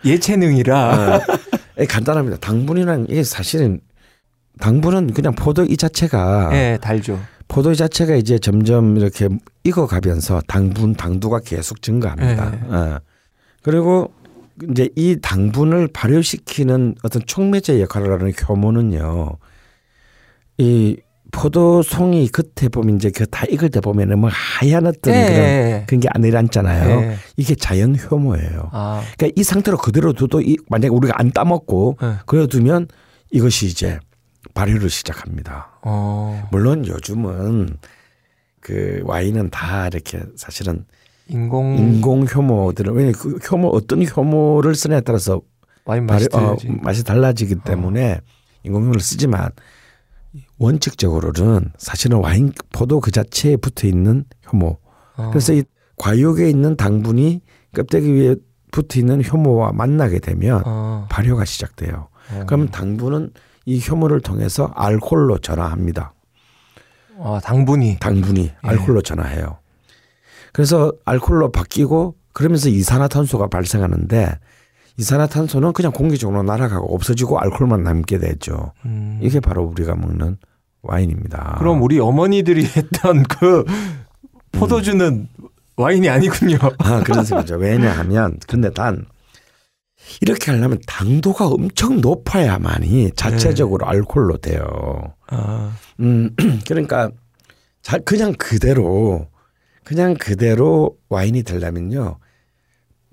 [0.04, 1.20] 예체능이라 어,
[1.78, 2.38] 예, 간단합니다.
[2.38, 3.80] 당분이란 이게 사실은
[4.60, 7.18] 당분은 그냥 포도 이 자체가 예 달죠.
[7.48, 9.28] 포도 이 자체가 이제 점점 이렇게
[9.64, 12.50] 익어가면서 당분 당도가 계속 증가합니다.
[12.50, 12.60] 네.
[12.68, 13.00] 어.
[13.62, 14.12] 그리고
[14.70, 19.36] 이제 이 당분을 발효시키는 어떤 촉매제 역할을 하는 효모는요.
[20.58, 20.96] 이
[21.32, 25.84] 포도송이 겉에 보면 이제 그 다 익을 때 보면은 뭐 하얀 어떤 그런 예.
[25.86, 27.00] 그런 게 안 내려앉잖아요.
[27.02, 27.16] 예.
[27.36, 28.70] 이게 자연 효모예요.
[28.72, 32.14] 아, 그러니까 이 상태로 그대로 둬도 이 만약에 우리가 안 따먹고 예.
[32.26, 32.88] 그래 두면
[33.30, 33.98] 이것이 이제
[34.54, 35.78] 발효를 시작합니다.
[35.82, 37.76] 어, 물론 요즘은
[38.60, 40.84] 그 와인은 다 이렇게 사실은
[41.28, 45.40] 인공 인공 효모들을 왜냐 그 효모 어떤 효모를 쓰냐에 따라서
[45.84, 46.80] 와인 발효, 맛이 어, 틀리지.
[46.82, 48.20] 맛이 달라지기 때문에
[48.64, 49.50] 인공 효모를 쓰지만
[50.60, 54.78] 원칙적으로는 사실은 와인 포도 그 자체에 붙어 있는 효모.
[55.16, 55.30] 어.
[55.30, 55.64] 그래서 이
[55.96, 57.40] 과육에 있는 당분이
[57.74, 58.36] 껍데기 위에
[58.70, 62.08] 붙어 있는 효모와 만나게 되면 어, 발효가 시작돼요.
[62.32, 62.44] 어.
[62.46, 63.32] 그러면 당분은
[63.64, 66.12] 이 효모를 통해서 알코올로 전화합니다.
[67.16, 69.58] 어, 당분이 당분이 알코올로 전화해요.
[70.52, 74.38] 그래서 알코올로 바뀌고 그러면서 이산화탄소가 발생하는데
[74.98, 78.72] 이산화탄소는 그냥 공기 중으로 날아가고 없어지고 알코올만 남게 되죠.
[78.84, 79.18] 음.
[79.22, 80.36] 이게 바로 우리가 먹는
[80.82, 81.56] 와인입니다.
[81.58, 83.64] 그럼 우리 어머니들이 했던 그
[84.52, 85.28] 포도주는
[85.76, 86.58] 와인이 아니군요.
[86.78, 87.56] 아 그런 생각이죠.
[87.56, 89.06] 왜냐하면 근데 단
[90.20, 95.14] 이렇게 하려면 당도가 엄청 높아야만이 자체적으로 알코올로 돼요.
[95.28, 96.34] 아, 음
[96.66, 97.10] 그러니까
[97.82, 99.28] 자 그냥 그대로
[99.84, 102.18] 그냥 그대로 와인이 되려면요.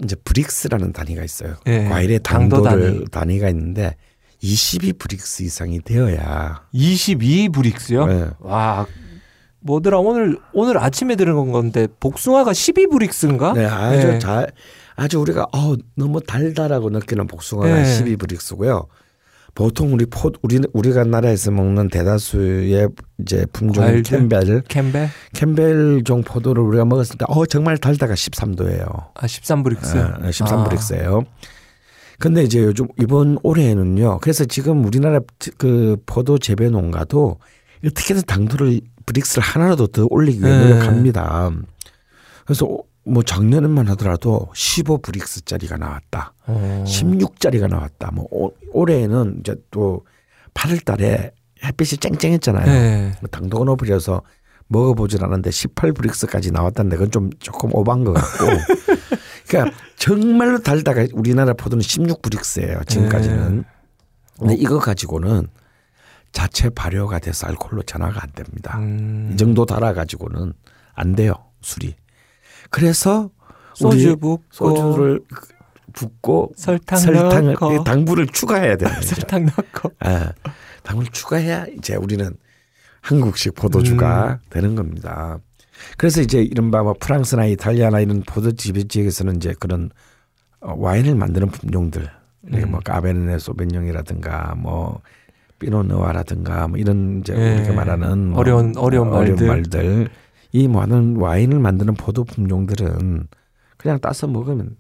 [0.04, 1.56] 이제 브릭스라는 단위가 있어요.
[1.66, 3.06] 예, 과일의 당도 당도를 단위.
[3.12, 3.40] 단위.
[3.40, 3.96] 가 있는데
[4.40, 8.06] 22 브릭스 이상이 되어야 22 브릭스요?
[8.06, 8.28] 네.
[8.40, 8.86] 와,
[9.62, 13.54] 뭐더라 오늘 오늘 아침에 들은 건데 복숭아가 12 Brix인가?
[13.54, 14.20] 네, 아주 네.
[14.20, 14.52] 잘
[14.96, 17.86] 아주 우리가 어 너무 달다라고 느끼는 복숭아가 네.
[17.86, 18.88] 12 Brix고요.
[19.56, 24.04] 보통 우리 포 우리 우리가 나라에서 먹는 대다수의 이제 품종 과일들?
[24.30, 25.10] 캠벨 캠벨?
[25.34, 29.08] 캠벨종 포도를 우리가 먹었을 때 어 정말 달다가 13도예요.
[29.16, 29.98] 아, 13 Brix.
[29.98, 30.64] 아, 13 아.
[30.66, 31.24] Brix예요.
[32.20, 34.20] 근데 이제 요즘 이번 올해에는요.
[34.22, 35.20] 그래서 지금 우리나라
[35.58, 37.38] 그 포도 재배 농가도
[37.86, 40.64] 어떻게든 당도를 브릭스를 하나라도 더 올리기 위해 네.
[40.70, 41.52] 노력합니다.
[42.46, 42.68] 그래서
[43.06, 46.34] 뭐 작년에만 하더라도 15 브릭스짜리가 나왔다.
[46.48, 46.84] 어.
[46.88, 48.12] 16짜리가 나왔다.
[48.14, 50.04] 뭐 올- 올해에는 이제 또
[50.56, 51.32] 8월 달에
[51.64, 52.66] 햇빛이 쨍쨍했잖아요.
[52.66, 53.12] 네.
[53.22, 54.24] 뭐 당도가 높아져서
[54.68, 58.46] 먹어보질 않았는데 18 브릭스까지 나왔다는데 그건 좀 조금 오반 것 같고.
[59.48, 62.82] 그러니까 정말로 달다가 우리나라 포도는 16 브릭스예요.
[62.86, 63.64] 지금까지는.
[64.40, 65.48] 근데 이거 가지고는
[66.32, 68.78] 자체 발효가 돼서 알코올로 전화가 안 됩니다.
[68.80, 69.32] 음.
[69.34, 70.54] 이 정도 달아 가지고는
[70.94, 71.96] 안 돼요 술이.
[72.70, 73.30] 그래서
[73.74, 75.22] 소주 붓고 소주를
[75.94, 79.02] 붓고 설탕, 설탕을 넣고 당분을 추가해야 거죠.
[79.02, 80.32] 설탕 넣고 아,
[80.84, 82.36] 당분을 추가해야 이제 우리는
[83.12, 84.38] 한국식 포도주가 음.
[84.50, 85.40] 되는 겁니다.
[85.98, 89.90] 그래서 이제 이른바 뭐 프랑스나 이탈리아나 이런 포도 지배 지역에서는 이제 그런
[90.60, 92.10] 어, 와인을 만드는 품종들,
[92.48, 92.72] 이렇게 음.
[92.72, 95.00] 뭐 Cabernet Sauvignon이라든가 뭐
[95.60, 97.58] Pinot Noir라든가 뭐 이런 이제 예.
[97.60, 99.48] 우리가 말하는 뭐 어려운- 어려운 말들.
[99.48, 100.10] 말들.
[100.52, 103.28] 이 많은 와인을 만드는 포도 품종들은
[103.78, 104.76] 그냥 따서 먹으면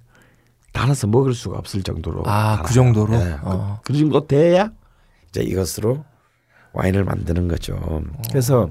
[0.73, 2.63] 달아서 먹을 수가 없을 정도로 아, 달아요.
[2.65, 3.13] 그 정도로?
[3.15, 3.79] 예, 어.
[3.83, 4.71] 그, 그 정도 돼야
[5.29, 6.03] 이제 이것으로
[6.73, 7.75] 와인을 만드는 거죠.
[7.81, 8.01] 어.
[8.29, 8.69] 그래서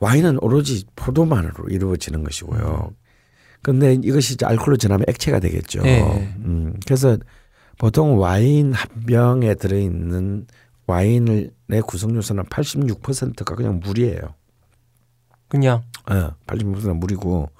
[0.00, 2.92] 와인은 오로지 포도만으로 이루어지는 것이고요.
[3.62, 5.82] 근데 이것이 이제 알코올로 전하면 액체가 되겠죠.
[5.84, 6.00] 예.
[6.44, 7.16] 음, 그래서
[7.78, 10.46] 보통 와인 한 병에 들어있는
[10.86, 11.50] 와인의
[11.86, 14.34] 구성 요소는 86%가 그냥 물이에요.
[15.48, 17.50] 그냥 어, 86%가 물이고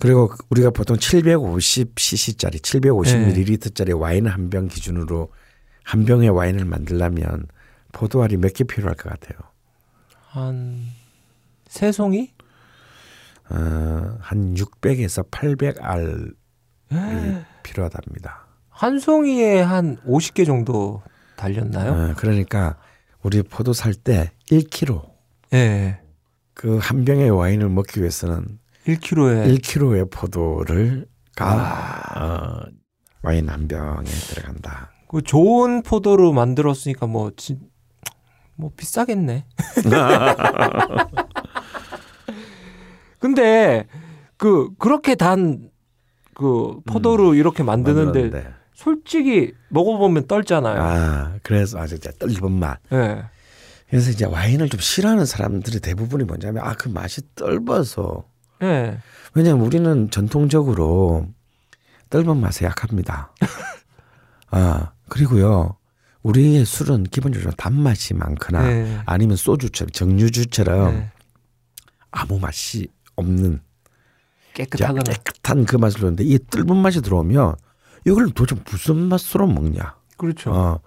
[0.00, 5.30] 그리고 우리가 보통 750cc짜리, 750ml짜리 와인 한 병 기준으로
[5.84, 7.46] 한 병의 와인을 만들려면
[7.94, 9.38] 포도알이 몇 개 필요할 것 같아요.
[10.28, 10.92] 한
[11.68, 12.30] 세 송이?
[13.50, 13.56] 어,
[14.20, 16.34] 한 600에서 800알이
[17.62, 18.46] 필요하답니다.
[18.68, 21.02] 한 송이에 한 50개 정도
[21.36, 21.92] 달렸나요?
[21.92, 22.76] 어, 그러니까
[23.22, 25.10] 우리 포도 살 때 1kg
[25.54, 26.00] 예.
[26.54, 32.70] 그 한 병의 와인을 먹기 위해서는 1kg에 1kg의 포도를 가 어,
[33.22, 34.90] 와인 한 병에 들어간다.
[35.08, 37.60] 그 좋은 포도로 만들었으니까 뭐, 진,
[38.56, 39.44] 뭐 비싸겠네.
[43.18, 43.86] 근데
[44.36, 45.70] 그 그렇게 단
[46.36, 48.54] 그 포도로 이렇게 만드는데 만들었는데.
[48.74, 50.82] 솔직히 먹어보면 떨잖아요.
[50.82, 52.80] 아 그래서 아주 이제 떫은 맛.
[52.92, 53.22] 예.
[53.88, 58.24] 그래서 이제 와인을 좀 싫어하는 사람들이 대부분이 뭐냐면 아 그 맛이 떫어서
[58.64, 58.98] 예.
[59.34, 61.28] 왜냐면 우리는 전통적으로
[62.10, 63.32] 떫은 맛에 약합니다.
[64.50, 65.76] 아 그리고요
[66.24, 68.98] 우리의 술은 기본적으로 단맛이 많거나 예.
[69.06, 71.10] 아니면 소주처럼 정유주처럼 예.
[72.10, 73.60] 아무 맛이 없는
[74.54, 75.02] 깨끗하거나.
[75.02, 77.56] 깨끗한 그 맛을 넣는데 이 떫은 맛이 들어오면
[78.06, 79.96] 이걸 도대체 무슨 맛으로 먹냐?
[80.16, 80.50] 그렇죠.
[80.50, 80.80] 어,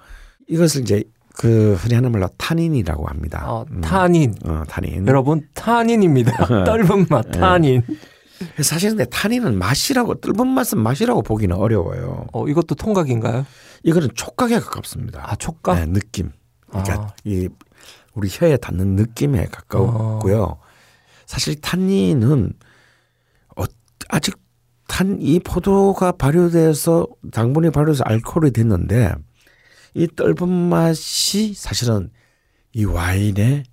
[0.47, 1.03] 이것을 이제
[1.35, 3.43] 그 흔히 하는 말로 타닌이라고 합니다.
[3.47, 4.33] 어, 음, 타닌.
[4.43, 5.05] 어, 타닌.
[5.07, 6.63] 여러분 타닌입니다.
[6.65, 7.39] 떫은 맛 네.
[7.39, 7.83] 타닌.
[8.61, 12.25] 사실 근데 타닌은 맛이라고 뜰은 맛은 맛이라고 보기는 어려워요.
[12.33, 13.45] 어, 이것도 통각인가요?
[13.83, 15.21] 이거는 촉각에 가깝습니다.
[15.25, 15.79] 아 촉각?
[15.79, 16.31] 네, 느낌.
[16.69, 17.15] 그러니까 아.
[17.23, 17.47] 이
[18.13, 20.43] 우리 혀에 닿는 느낌에 가깝고요.
[20.43, 20.61] 어.
[21.25, 22.53] 사실 탄닌은
[23.55, 23.63] 어,
[24.09, 24.35] 아직
[24.87, 29.13] 탄 이 포도가 발효돼서 당분이 발효돼서 알코올이 됐는데
[29.93, 32.09] 이 떫은 맛이 사실은
[32.73, 33.63] 이 와인의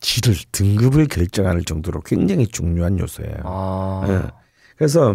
[0.00, 3.36] 질을 등급을 결정할 정도로 굉장히 중요한 요소예요.
[3.44, 4.04] 아.
[4.08, 4.30] 예.
[4.76, 5.14] 그래서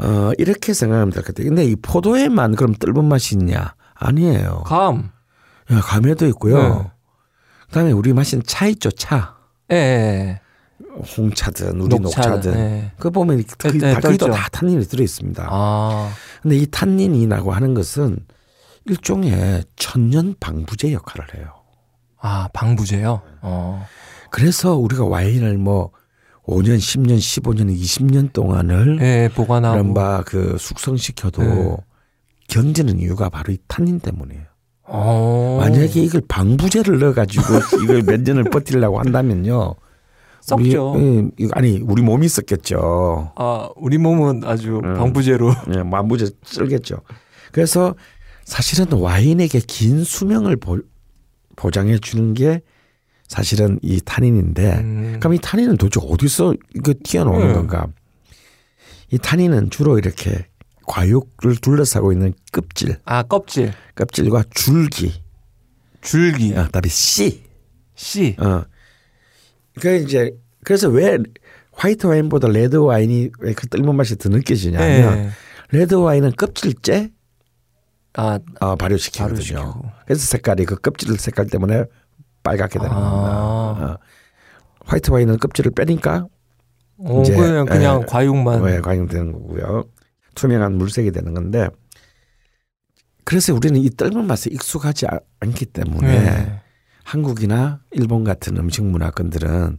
[0.00, 1.48] 어 이렇게 생각하면 될것 같아요.
[1.48, 3.74] 근데 이 포도에만 그럼 떫은 맛이 있냐?
[3.94, 4.64] 아니에요.
[4.66, 5.10] 감.
[5.72, 6.58] 야, 감에도 있고요.
[6.58, 6.90] 네.
[7.66, 9.36] 그다음에 우리 마시는 차 있죠, 차.
[9.72, 10.40] 예, 예.
[11.16, 12.54] 홍차든 우리 녹차든.
[12.54, 12.92] 예.
[12.98, 14.30] 그 보면 그 거기도 떨죠.
[14.30, 15.46] 다 탄닌이 들어 있습니다.
[15.50, 16.12] 아.
[16.42, 18.18] 근데 이 탄닌이라고 하는 것은
[18.84, 21.52] 일종의 천년 방부제 역할을 해요.
[22.20, 23.22] 아, 방부제요?
[23.42, 23.86] 어.
[24.30, 25.90] 그래서 우리가 와인을 뭐
[26.46, 29.76] 5년, 10년, 15년, 20년 동안을 예, 보관하고.
[29.76, 31.76] 이른바 그 숙성시켜도 네.
[32.48, 34.44] 견디는 이유가 바로 이 탄닌 때문이에요.
[34.84, 35.58] 어.
[35.60, 37.42] 만약에 이걸 방부제를 넣어가지고
[37.82, 39.74] 이걸 몇 년을 버티려고 한다면요.
[40.40, 40.92] 썩죠.
[40.92, 43.32] 우리, 예, 아니 우리 몸이 썩겠죠.
[43.34, 44.94] 아, 우리 몸은 아주 음.
[44.94, 45.52] 방부제로.
[45.76, 47.00] 예, 방부제 쓸겠죠.
[47.50, 47.96] 그래서
[48.44, 50.78] 사실은 와인에게 긴 수명을 보,
[51.56, 52.60] 보장해 주는 게
[53.28, 55.16] 사실은 이 탄닌인데 음.
[55.20, 57.52] 그럼 이 탄닌은 도대체 어디서 이거 튀어나오는 네.
[57.54, 57.86] 건가?
[59.10, 60.46] 이 탄닌은 주로 이렇게
[60.86, 63.72] 과육을 둘러싸고 있는 껍질, 아, 껍질.
[63.96, 65.12] 껍질과 줄기,
[66.00, 66.52] 줄기.
[66.54, 67.42] 어, 그다음에 씨.
[67.96, 68.36] 씨.
[68.38, 68.62] 어.
[69.80, 70.30] 그 이제
[70.64, 71.18] 그래서 왜
[71.72, 75.30] 화이트 와인보다 레드 와인이 왜 그 떫은 맛이 더 느껴지냐면 예.
[75.76, 77.10] 레드 와인은 껍질째
[78.14, 79.34] 아, 어, 발효시키거든요.
[79.36, 79.90] 발효시키고.
[80.06, 81.84] 그래서 색깔이 그 껍질 색깔 때문에
[82.46, 83.00] 빨갛게 되는 아.
[83.00, 83.92] 겁니다.
[83.92, 83.98] 어.
[84.84, 86.26] 화이트 와인은 껍질을 빼니까
[86.98, 88.06] 어, 이제, 그냥, 그냥 예.
[88.06, 88.62] 과육만.
[88.62, 89.84] 왜 과잉되는 거고요.
[90.36, 91.68] 투명한 물색이 되는 건데
[93.24, 96.60] 그래서 우리는 이 떫은 맛에 익숙하지 아- 않기 때문에 예.
[97.04, 99.78] 한국이나 일본 같은 음식 문화권들은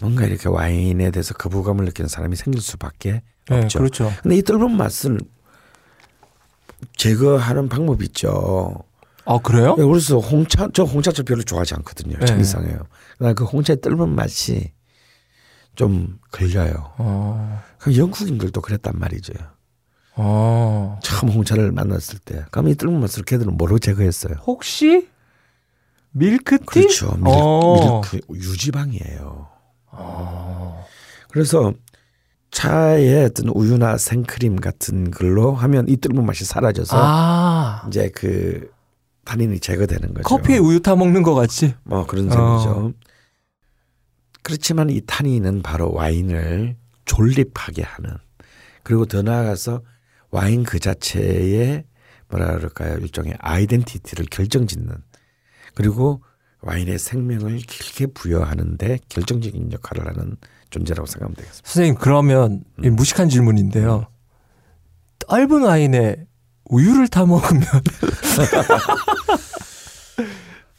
[0.00, 3.78] 뭔가 이렇게 와인에 대해서 거부감을 느끼는 사람이 생길 수밖에 예, 없죠.
[3.78, 4.10] 그렇죠.
[4.22, 5.18] 근데 이 떫은 맛을
[6.96, 8.82] 제거하는 방법이 있죠.
[9.24, 9.76] 아, 그래요?
[9.76, 12.18] 그래서 홍차 저 홍차를 별로 좋아하지 않거든요.
[12.18, 12.26] 네.
[12.26, 12.78] 참 이상해요.
[13.18, 14.72] 그러나 그 홍차의 떫은 맛이
[15.74, 16.92] 좀 걸려요.
[16.98, 17.62] 어.
[17.78, 19.32] 그 영국인들도 그랬단 말이죠.
[20.16, 20.98] 어.
[21.02, 22.44] 처음 홍차를 만났을 때.
[22.50, 24.34] 그럼 이 떫은 맛을 걔들은 뭐로 제거했어요?
[24.46, 25.08] 혹시
[26.10, 26.64] 밀크티?
[26.66, 27.14] 그렇죠.
[27.16, 28.00] 밀, 어.
[28.02, 29.48] 밀크 유지방이에요.
[29.92, 30.84] 어.
[31.30, 31.72] 그래서
[32.50, 37.84] 차에 어떤 우유나 생크림 같은 걸로 하면 이 떫은 맛이 사라져서 아.
[37.88, 38.70] 이제 그
[39.24, 40.22] 탄닌이 제거되는 거죠.
[40.22, 41.74] 커피에 우유 타 먹는 것 같지?
[41.84, 42.58] 뭐 그런 어.
[42.58, 42.92] 셈이죠.
[44.42, 48.10] 그렇지만 이 탄닌은 바로 와인을 졸립하게 하는
[48.82, 49.82] 그리고 더 나아가서
[50.30, 51.84] 와인 그 자체의
[52.28, 54.88] 뭐라 그럴까요 일종의 아이덴티티를 결정짓는
[55.74, 56.22] 그리고
[56.62, 60.36] 와인의 생명을 길게 부여하는데 결정적인 역할을 하는
[60.70, 61.68] 존재라고 생각하면 되겠습니다.
[61.68, 62.96] 선생님, 그러면 이 음.
[62.96, 64.06] 무식한 질문인데요.
[65.28, 66.26] 떫은 와인에
[66.64, 67.62] 우유를 타 먹으면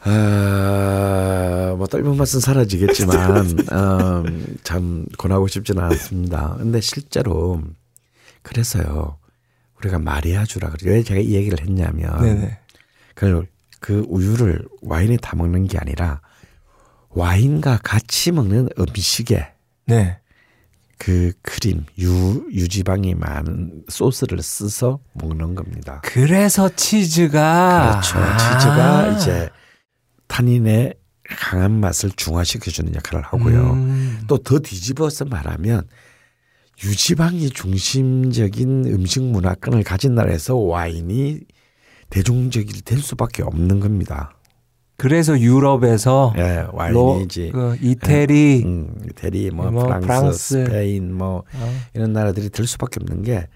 [0.06, 6.56] 아, 뭐 떫은 맛은 사라지겠지만 음, 참 권하고 싶지는 않습니다.
[6.58, 7.62] 근데 실제로
[8.42, 9.18] 그래서요
[9.80, 10.90] 우리가 마리아주라 그러죠.
[10.90, 12.58] 왜 제가 이 얘기를 했냐면 네네.
[13.16, 13.48] 그걸
[13.80, 16.22] 그 우유를 와인에 다 먹는 게 아니라
[17.10, 19.48] 와인과 같이 먹는 음식에
[19.86, 20.18] 네.
[21.04, 26.02] 그 크림 유 유지방이 많은 소스를 써서 먹는 겁니다.
[26.06, 28.20] 그래서 치즈가 그렇죠.
[28.20, 28.38] 아.
[28.38, 29.50] 치즈가 이제
[30.28, 30.94] 탄닌의
[31.28, 33.74] 강한 맛을 중화시켜주는 역할을 하고요.
[33.74, 34.22] 음.
[34.28, 35.84] 또더 뒤집어서 말하면
[36.82, 41.42] 유지방이 중심적인 음식 문화권을 가진 나라에서 와인이
[42.12, 44.38] 대중적이 될 수밖에 없는 겁니다.
[44.98, 47.52] 그래서 유럽에서 예, 로, 와인이지.
[47.54, 50.66] 그 이태리 음, 이태리, 뭐, 뭐 프랑스, 프랑스.
[50.66, 51.82] 스페인, 뭐 어.
[51.94, 53.48] 이런 나라들이 될 수밖에 없는 게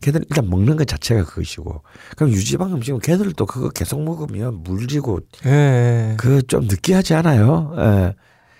[0.00, 1.82] 걔들 일단 먹는 것 자체가 그것이고
[2.16, 6.14] 그럼 유지방 음식은 걔들도 그거 계속 먹으면 물지고 예.
[6.18, 7.74] 그좀 느끼하지 않아요?
[7.78, 8.14] 예.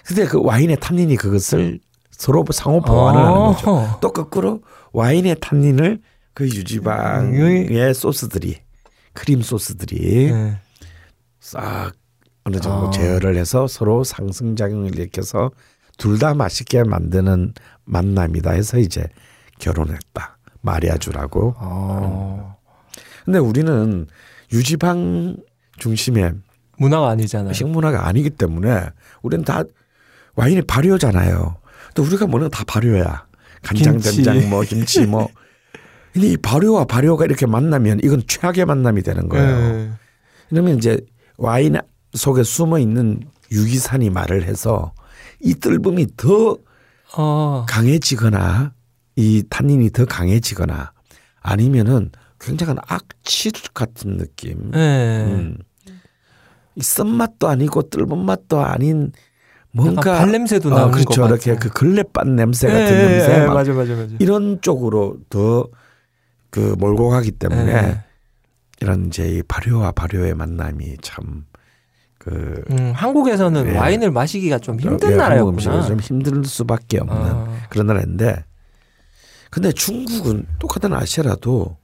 [0.05, 1.81] 근데 그 와인의 탄닌이 그것을
[2.11, 3.71] 서로 상호 보완을 하는 거죠.
[3.71, 3.99] 어.
[4.01, 4.63] 또 거꾸로
[4.93, 6.01] 와인의 탄닌을
[6.33, 8.59] 그 유지방의 소스들이
[9.13, 10.59] 크림 소스들이 예.
[11.41, 11.93] 싹
[12.45, 12.91] 어느 정도 아.
[12.91, 15.51] 제어를 해서 서로 상승작용을 일으켜서
[15.97, 19.07] 둘 다 맛있게 만드는 만남이다 해서 이제
[19.59, 20.39] 결혼했다.
[20.61, 21.55] 마리아주라고.
[21.59, 22.57] 어.
[23.25, 24.07] 근데 우리는
[24.53, 25.37] 유지방
[25.79, 26.33] 중심에
[26.79, 27.53] 문화가 아니잖아요.
[27.53, 28.87] 식문화가 아니기 때문에
[29.23, 29.63] 우리는 다
[30.35, 31.57] 와인이 발효잖아요.
[31.95, 33.27] 또 우리가 먹는 다 발효야.
[33.63, 34.23] 간장, 김치.
[34.23, 35.29] 된장, 뭐 김치, 뭐.
[36.13, 39.73] 근데 이 발효와 발효가 이렇게 만나면 이건 최악의 만남이 되는 거예요.
[39.73, 39.91] 네.
[40.51, 41.01] 그러면 이제
[41.37, 41.77] 와인
[42.15, 44.93] 속에 숨어 있는 유기산이 말을 해서
[45.41, 46.59] 이 뜰봄이 더
[47.17, 48.73] 어, 강해지거나
[49.17, 50.93] 이 탄닌이 더 강해지거나
[51.41, 52.11] 아니면은
[52.41, 54.71] 굉장한 악취 같은 느낌.
[54.71, 55.25] 네.
[55.25, 55.59] 음.
[56.77, 59.13] 이 쓴맛도 아니고 뜰본 맛도 아닌
[59.71, 61.23] 뭔가 발냄새도 어, 나는 그렇죠.
[61.23, 61.55] 것 이렇게.
[61.57, 64.15] 그 걸레밭 냄새 같은 예, 냄새 예, 막 맞아 맞아 맞아.
[64.19, 65.69] 이런 쪽으로 더
[66.55, 68.05] 그 몰고 가기 때문에 예.
[68.81, 71.47] 이런 이제 이 발효와 발효의 만남이 참
[72.25, 73.77] 그 음, 한국에서는 예.
[73.77, 75.83] 와인을 마시기가 좀 힘든 예, 나라였구나.
[75.83, 78.45] 좀 힘들 수밖에 없는 아, 그런 나라인데
[79.51, 81.77] 근데 중국은 똑같은 아시아라도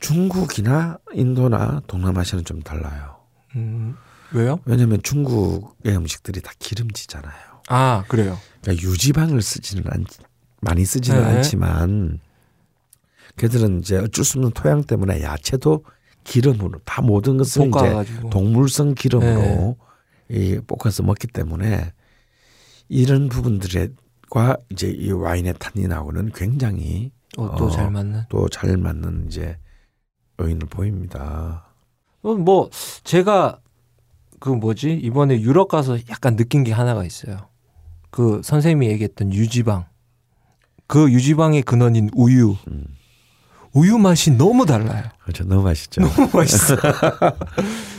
[0.00, 3.16] 중국이나 인도나 동남아시아는 좀 달라요.
[3.54, 3.96] 음,
[4.32, 4.60] 왜요?
[4.64, 7.32] 왜냐하면 중국의 음식들이 다 기름지잖아요.
[7.68, 8.38] 아 그래요.
[8.62, 10.04] 그러니까 유지방을 쓰지는 않,
[10.62, 11.36] 많이 쓰지는 네.
[11.36, 12.18] 않지만
[13.36, 15.84] 걔들은 이제 어쩔 수 없는 토양 때문에 야채도
[16.26, 18.30] 기름으로 다 모든 것을 이제 볶아가지고.
[18.30, 19.76] 동물성 기름으로
[20.28, 21.92] 이 볶아서 먹기 때문에
[22.88, 28.24] 이런 부분들과 이제 이 와인의 탄닌하고는 굉장히 어, 또 어, 잘 맞는.
[28.28, 29.56] 또 잘 맞는 이제
[30.40, 31.66] 요인을 보입니다.
[32.22, 32.68] 어, 뭐
[33.04, 33.60] 제가
[34.40, 37.48] 그 뭐지 이번에 유럽 가서 약간 느낀 게 하나가 있어요.
[38.10, 39.86] 그 선생님이 얘기했던 유지방.
[40.88, 42.56] 그 유지방의 근원인 우유.
[42.68, 42.84] 음.
[43.76, 45.04] 우유 맛이 너무 달라요.
[45.22, 45.44] 그렇죠.
[45.44, 46.00] 너무 맛있죠.
[46.00, 46.76] 너무 맛있어.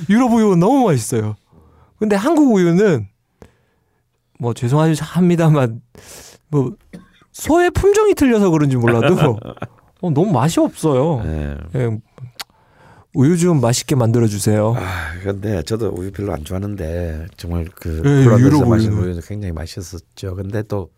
[0.09, 1.35] 유럽 우유는 너무 맛있어요.
[1.99, 3.07] 근데 한국 우유는
[4.39, 5.81] 뭐 죄송합니다만
[6.49, 6.75] 뭐
[7.31, 9.37] 소의 품종이 틀려서 그런지 몰라도
[10.01, 11.21] 어, 너무 맛이 없어요.
[11.23, 11.57] 네.
[11.75, 11.97] 예,
[13.13, 14.75] 우유 좀 맛있게 만들어 주세요.
[14.77, 18.93] 아, 근데 저도 우유 별로 안 좋아하는데 정말 그 예, 유럽 우유는.
[18.97, 20.35] 우유는 굉장히 맛있었죠.
[20.35, 20.89] 근데 또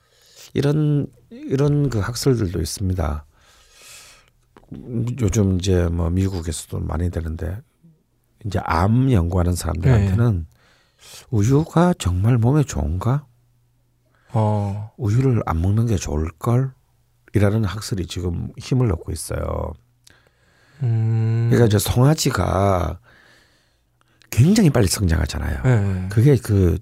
[0.53, 3.25] 이런 이런 그 학설들도 있습니다.
[4.73, 7.59] 음, 요즘 이제 뭐 미국에서도 많이 되는데
[8.45, 10.45] 이제 암 연구하는 사람들한테는
[11.29, 13.25] 우유가 정말 몸에 좋은가?
[14.31, 16.71] 어, 우유를 안 먹는 게 좋을 걸?
[17.33, 19.73] 이라는 학설이 지금 힘을 얻고 있어요.
[20.81, 22.99] 음, 그러니까 이제 송아지가
[24.29, 25.61] 굉장히 빨리 성장하잖아요.
[25.65, 26.79] 예, 그게 그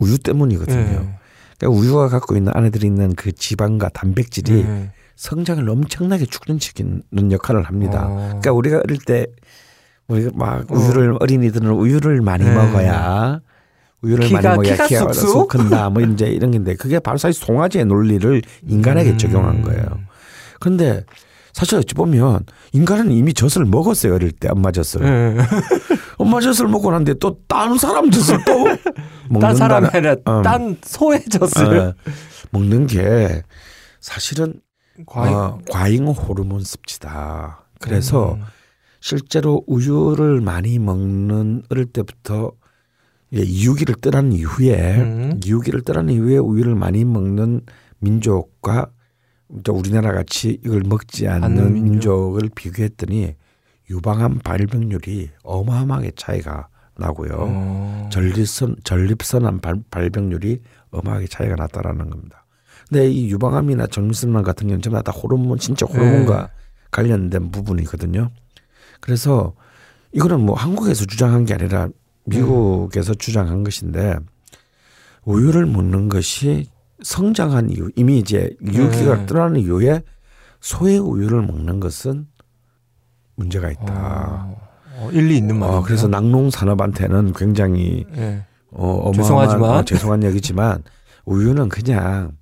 [0.00, 0.78] 우유 때문이거든요.
[0.78, 1.18] 예,
[1.58, 4.92] 그러니까 우유가 갖고 있는 안에 있는 그 지방과 단백질이 예.
[5.22, 8.06] 성장을 엄청나게 촉진시키는 역할을 합니다.
[8.08, 8.16] 어.
[8.26, 9.26] 그러니까 우리가 어릴 때
[10.08, 10.74] 우리가 막 어.
[10.74, 12.52] 우유를 어린이들은 우유를 많이 네.
[12.52, 13.40] 먹어야
[14.02, 15.28] 우유를 키가- 많이 먹어야 키가 쑥쑥?
[15.30, 19.18] 쑥 큰다 뭐 이제 이런 게인데 그게 바로 사실 송아지의 논리를 인간에게 음.
[19.18, 19.84] 적용한 거예요.
[20.58, 21.04] 그런데
[21.52, 22.40] 사실 어찌 보면
[22.72, 25.36] 인간은 이미 젖을 먹었어요 어릴 때 엄마 젖을 예.
[26.18, 28.64] 엄마 젖을 먹고 났는데 또 다른 사람 젖을 또
[29.40, 30.42] 딴 사람이 아니라 어.
[30.42, 31.94] 딴 소의 젖을 어,
[32.50, 33.42] 먹는 게
[34.00, 34.54] 사실은
[35.06, 35.36] 과잉.
[35.36, 37.66] 어, 과잉 호르몬 섭취다.
[37.80, 38.42] 그래서 음.
[39.00, 42.52] 실제로 우유를 많이 먹는 어릴 때부터
[43.34, 45.40] 예, 이유기를 떠난 이후에 음.
[45.44, 47.62] 이유기를 떠난 이후에 우유를 많이 먹는
[47.98, 48.90] 민족과
[49.64, 51.82] 또 우리나라 같이 이걸 먹지 않는 민족.
[51.82, 53.34] 민족 을 비교했더니
[53.90, 57.30] 유방암 발병률이 어마어마하게 차이가 나고요.
[57.38, 58.08] 어.
[58.12, 62.41] 전립선 전립선암 발, 발병률이 어마하게 차이가 났다라는 겁니다.
[62.92, 66.50] 근데 이 유방암이나 전립선암 같은 경우는 전부 다 호르몬 진짜 호르몬과
[66.90, 68.28] 관련된 부분이거든요.
[69.00, 69.54] 그래서
[70.12, 71.88] 이거는 뭐 한국에서 주장한 게 아니라
[72.26, 74.16] 미국에서 주장한 것인데
[75.24, 76.66] 우유를 먹는 것이
[77.02, 79.26] 성장한 이유 이미 이제 유기가 네.
[79.26, 80.02] 떠나는 이후에
[80.60, 82.26] 소의 우유를 먹는 것은
[83.36, 83.84] 문제가 있다.
[83.88, 85.78] 어, 어, 일리 있는 말이에요.
[85.78, 88.44] 어, 그래서 낙농 산업한테는 굉장히 예.
[88.70, 89.70] 어, 어마어마한 죄송하지만.
[89.70, 90.82] 어, 죄송한 얘기지만
[91.24, 92.32] 우유는 그냥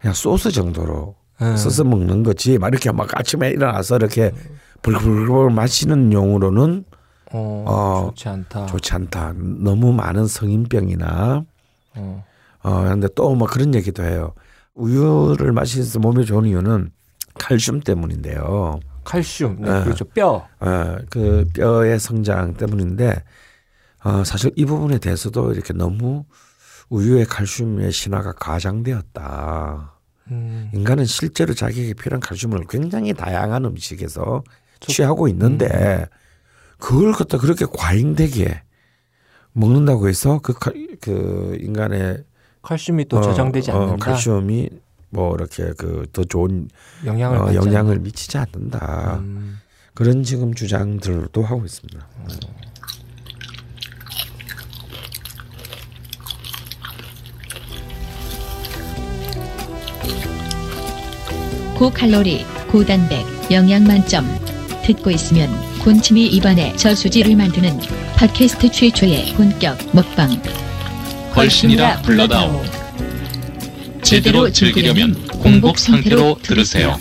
[0.00, 1.56] 그냥 소스 정도로 예.
[1.56, 4.32] 써서 먹는 거지 막 이렇게 막 아침에 일어나서 이렇게
[4.82, 6.84] 불불불 마시는 용으로는
[7.32, 8.66] 어, 어, 좋지 않다.
[8.66, 9.34] 좋지 않다.
[9.36, 11.44] 너무 많은 성인병이나
[11.96, 12.24] 어.
[12.62, 14.34] 어 근데 또 뭐 그런 얘기도 해요.
[14.74, 16.90] 우유를 마시면서 몸에 좋은 이유는
[17.38, 18.80] 칼슘 때문인데요.
[19.04, 19.84] 칼슘, 네, 예.
[19.84, 20.04] 그렇죠.
[20.06, 20.46] 뼈.
[20.60, 23.22] 어, 그 뼈의 성장 때문인데
[24.04, 26.24] 어, 사실 이 부분에 대해서도 이렇게 너무
[26.90, 29.94] 우유의 칼슘의 신화가 과장되었다.
[30.32, 34.42] 음, 인간은 실제로 자기에게 필요한 칼슘을 굉장히 다양한 음식에서
[34.80, 36.06] 취하고 있는데
[36.78, 38.62] 그걸 갖다 그렇게 과잉되게
[39.52, 42.24] 먹는다고 해서 그, 칼- 그 인간의
[42.62, 44.04] 칼슘이 또 어, 저장되지 어, 않는다.
[44.06, 44.70] 칼슘이
[45.10, 46.68] 뭐 이렇게 그 더 좋은
[47.04, 48.78] 영향을 어, 영향을 미치지 않는다.
[48.84, 49.16] 않는다.
[49.18, 49.58] 음,
[49.94, 52.06] 그런 지금 주장들도 하고 있습니다.
[61.80, 64.26] 고칼로리, 고단백, 영양 만점.
[64.84, 65.48] 듣고 있으면
[65.82, 67.80] 군침이 입안에 저수지를 만드는
[68.16, 70.28] 팟캐스트 최초의 본격 먹방.
[71.32, 72.60] 걸신이라 불러다오.
[74.02, 76.98] 제대로 즐기려면 공복 상태로 들으세요.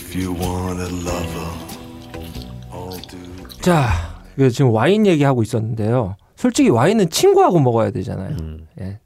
[3.59, 6.15] 자, 그 지금 와인 얘기하고 있었는데요.
[6.37, 8.37] 솔직히 와인은 친구하고 먹어야 되잖아요.
[8.39, 8.65] 음.
[8.79, 8.97] 예.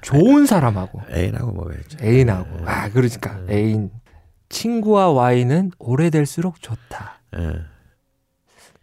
[0.00, 1.98] 좋은 사람하고 애인하고 먹어야죠.
[2.02, 3.90] 애인하고 아 그러니까 애인
[4.54, 7.18] 친구와 와인은 오래될수록 좋다.
[7.36, 7.56] 예.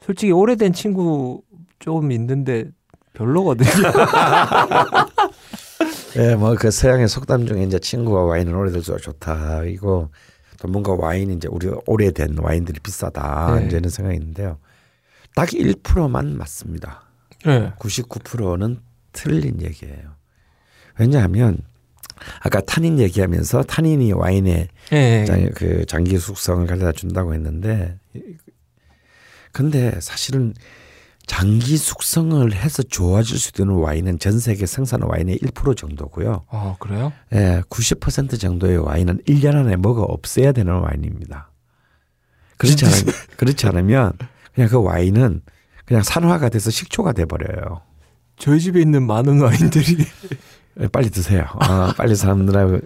[0.02, 1.43] 솔직히 오래된 친구
[1.80, 2.65] 좀 있는데
[3.14, 3.69] 별로거든요.
[6.18, 9.64] 예, 뭐 그 서양의 속담 중에 이제 친구와 와인은 오래될수록 좋다.
[9.64, 10.10] 이거
[10.60, 13.56] 또 뭔가 와인이 이제 우리 오래된 와인들이 비싸다.
[13.60, 13.68] 네.
[13.68, 14.57] 이제 이런 생각이 있는데요.
[15.35, 17.03] 딱 1%만 맞습니다.
[17.45, 17.72] 네.
[17.80, 18.80] 99%는
[19.14, 20.15] 틀린 얘기예요.
[20.99, 21.60] 왜냐하면
[22.41, 25.26] 아까 탄닌 얘기하면서 탄닌이 와인의 예.
[25.26, 27.98] 장, 그 장기 숙성을 가져다 준다고 했는데
[29.52, 30.53] 근데 사실은
[31.27, 36.43] 장기 숙성을 해서 좋아질 수 있는 와인은 전 세계 생산 와인의 1% 정도고요.
[36.48, 37.14] 어 그래요?
[37.34, 41.52] 예, 90% 정도의 와인은 1년 안에 먹어 없애야 되는 와인입니다.
[42.57, 44.14] 그렇지 않으면, 그렇지 않으면
[44.53, 45.41] 그냥 그 와인은
[45.85, 47.81] 그냥 산화가 돼서 식초가 돼 버려요.
[48.38, 50.06] 저희 집에 있는 많은 와인들이 예,
[50.91, 51.45] 빨리 드세요.
[51.60, 52.80] 아, 빨리 사람들하고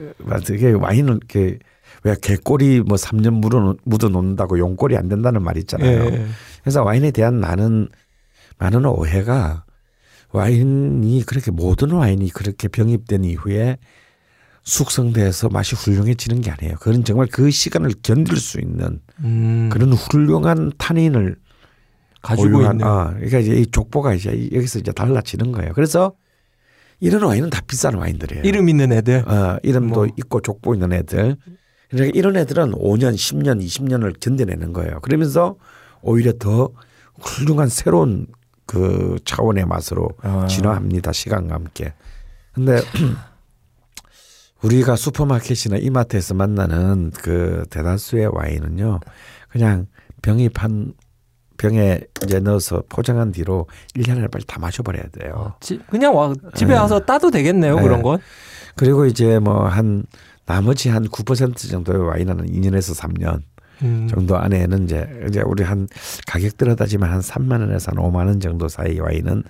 [0.52, 1.60] 이게 와인은 이렇게
[2.04, 6.06] 왜 개꼬리 뭐 3년 묻어 묻어 놓는다고 용꼬리 안 된다는 말 있잖아요.
[6.06, 6.26] 예.
[6.62, 7.90] 그래서 와인에 대한 많은
[8.58, 9.66] 많은 오해가
[10.32, 13.78] 와인이 그렇게 모든 와인이 그렇게 병입된 이후에
[14.64, 16.76] 숙성돼서 맛이 훌륭해지는 게 아니에요.
[16.80, 21.38] 그건 정말 그 시간을 견딜 수 있는 음, 그런 훌륭한 탄닌을
[22.22, 25.72] 가지고 있는 아, 그러니까 이제 이 족보가 이제 여기서 이제 달라지는 거예요.
[25.74, 26.14] 그래서
[27.00, 28.44] 이런 와인은 다 비싼 와인들이에요.
[28.44, 29.28] 이름 있는 애들.
[29.28, 30.08] 어, 이름도 뭐.
[30.18, 31.36] 있고 족보 있는 애들.
[31.90, 35.00] 그러니까 이런 애들은 5년, 10년, 20년을 견뎌내는 거예요.
[35.02, 35.56] 그러면서
[36.02, 36.70] 오히려 더
[37.20, 38.28] 훌륭한 새로운
[38.66, 40.48] 그 차원의 맛으로 아.
[40.48, 41.12] 진화합니다.
[41.12, 41.94] 시간과 함께.
[42.54, 42.82] 근데
[44.64, 49.00] 우리가 슈퍼마켓이나 이마트에서 만나는 그 대다수의 와인은요.
[49.50, 49.86] 그냥
[50.22, 50.94] 병이 판
[51.58, 55.34] 병에 이제 넣어서 포장한 뒤로 1년 안에 빨리 다 마셔버려야 돼요.
[55.36, 56.78] 어, 지- 그냥 와 집에 예.
[56.78, 57.82] 와서 따도 되겠네요 예.
[57.82, 58.20] 그런 건.
[58.76, 60.04] 그리고 이제 뭐 한
[60.46, 63.42] 나머지 한 9% 정도의 와인은 2년에서 3년
[63.82, 64.08] 음.
[64.10, 65.88] 정도 안에는 이제 이제 우리 한
[66.28, 69.44] 가격대로 따지면 한 3만 원에서 한 5만 원 정도 사이 와인은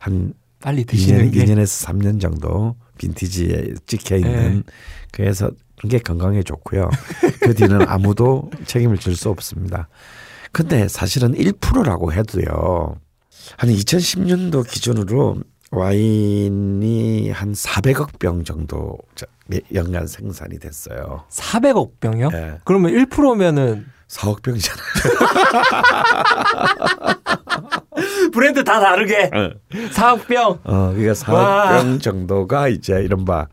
[0.00, 4.62] 한 빨리 드시는 2년, 게 2년에서 3년 정도 빈티지에 찍혀 있는 네.
[5.10, 6.88] 그래서 그게 건강에 좋고요.
[7.40, 9.88] 그 뒤는 아무도 책임을 질 수 없습니다.
[10.52, 12.96] 근데 사실은 1%라고 해도요.
[13.56, 15.36] 한 2010년도 기준으로
[15.70, 19.26] 와인이 한 400억 병 정도 자-
[19.74, 21.24] 연간 생산이 됐어요.
[21.30, 22.28] 400억 병이요?
[22.34, 22.58] 예.
[22.64, 24.82] 그러면 1%면은 4억 병이잖아요.
[28.32, 29.30] 브랜드 다 다르게
[29.70, 30.58] 4억 병.
[30.64, 31.68] 어, 그러니까 4억 와.
[31.82, 33.48] 병 정도가 이제 이른바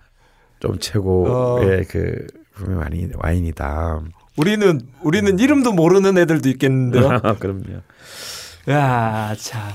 [0.60, 1.84] 좀 최고의 어.
[1.90, 2.28] 그
[2.68, 4.02] 와인, 와인이다.
[4.44, 7.20] 우리는 우리는 이름도 모르는 애들도 있겠는데요.
[7.40, 7.82] 그럼요.
[8.70, 9.70] 야, 참.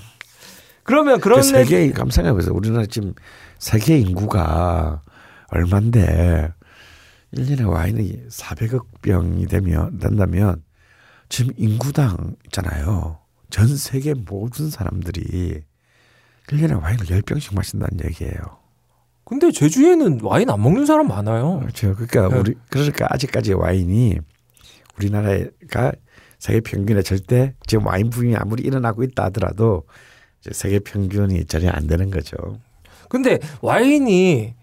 [0.82, 2.54] 그러면 그런 그 애- 세계 감 생각해보세요.
[2.54, 3.12] 우리나라 지금
[3.58, 5.02] 세계 인구가
[5.48, 6.52] 얼만데
[7.34, 10.62] 1년에 와인이 400억 병이 되면 된다면
[11.28, 13.18] 지금 인구당 있잖아요.
[13.50, 15.62] 전 세계 모든 사람들이
[16.48, 18.34] 1년에 와인을 10병씩 마신다는 얘기예요.
[19.24, 21.60] 근데 제주에는 와인 안 먹는 사람 많아요.
[21.60, 21.94] 그렇죠.
[21.94, 22.38] 그러니까 네.
[22.40, 24.18] 우리 그러니까 아직까지 와인이
[24.98, 25.92] 우리나라가
[26.38, 29.84] 세계 평균에 절대 지금 와인 붐이 아무리 일어나고 있다 하더라도
[30.52, 32.36] 세계 평균이 전혀 안 되는 거죠.
[33.08, 34.54] 근데 와인이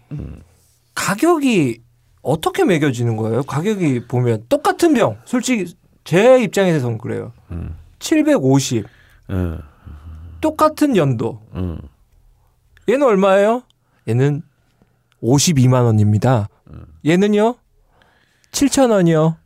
[0.94, 1.82] 가격이
[2.22, 3.42] 어떻게 매겨지는 거예요?
[3.42, 5.18] 가격이 보면 똑같은 병.
[5.24, 7.32] 솔직히 제 입장에서는 그래요.
[7.50, 7.76] 음.
[7.98, 8.84] 750
[9.28, 9.58] 어,
[10.40, 11.40] 똑같은 연도.
[11.54, 11.78] 음.
[12.88, 13.62] 얘는 얼마예요?
[14.08, 14.42] 얘는
[15.22, 16.48] 52만 원입니다.
[17.06, 17.56] 얘는요?
[18.52, 19.36] 7천 원이요.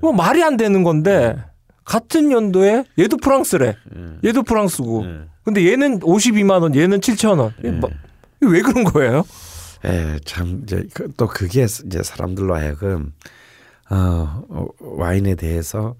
[0.00, 1.36] 뭐 말이 안 되는 건데
[1.84, 3.76] 같은 연도에 얘도 프랑스래.
[4.24, 5.00] 얘도 프랑스고.
[5.02, 5.28] 음.
[5.44, 7.52] 근데 얘는 52만 원, 얘는 7천 원.
[7.80, 7.90] 뭐-
[8.40, 9.24] 왜 그런 거예요?
[9.84, 13.12] 예, 참 이제 그- 또 그게 이제 사람들로 하여금
[13.88, 15.94] 어, 어, 와인에 대해서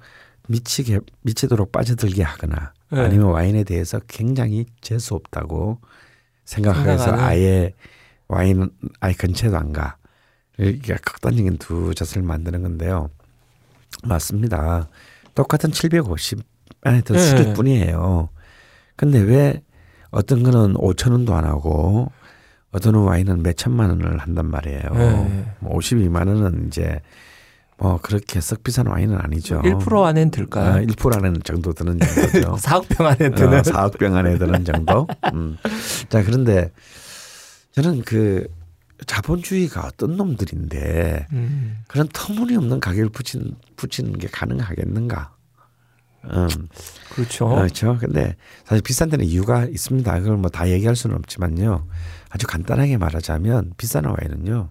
[0.49, 3.01] 미치게 미치도록 빠져들게 하거나 네.
[3.01, 5.79] 아니면 와인에 대해서 굉장히 재수 없다고
[6.45, 7.13] 생각해서.
[7.15, 7.75] 아예
[8.29, 8.71] 와인은
[9.01, 9.97] 아예 근처에도 안 가.
[10.59, 13.11] 이게 극단적인 두 젖을 만드는 건데요.
[14.05, 14.89] 맞습니다.
[15.35, 16.41] 똑같은 750
[16.83, 17.21] 안에 더 네.
[17.21, 18.29] 수일 뿐이에요.
[18.97, 19.63] 근데 왜
[20.11, 22.11] 어떤 거는 5천 원도 안 하고
[22.73, 24.91] 어떤 와인은 몇 천만 원을 한단 말이에요.
[24.93, 25.45] 네.
[25.61, 27.01] 뭐 52만 원은 이제
[27.79, 29.61] 뭐 그렇게 썩 비싼 와인은 아니죠.
[29.63, 30.73] 1% 안엔 들까요?
[30.73, 32.57] 아, 1% 안에는 정도 드는 정도죠.
[32.57, 35.07] 4억 병 안에 드는 어, 4억 병 안에 드는 정도.
[35.35, 35.59] 음.
[36.09, 36.71] 자 그런데
[37.73, 38.47] 저는 그
[39.07, 45.35] 자본주의가 어떤 놈들인데 음, 그런 터무니없는 가격을 붙인 붙이는 게 가능하겠는가?
[46.25, 46.49] 음,
[47.11, 47.49] 그렇죠.
[47.49, 47.99] 그렇죠.
[48.01, 50.19] 근데 사실 비싼 데는 이유가 있습니다.
[50.21, 51.87] 그걸 뭐 다 얘기할 수는 없지만요.
[52.31, 54.71] 아주 간단하게 말하자면 비싼 와인은요.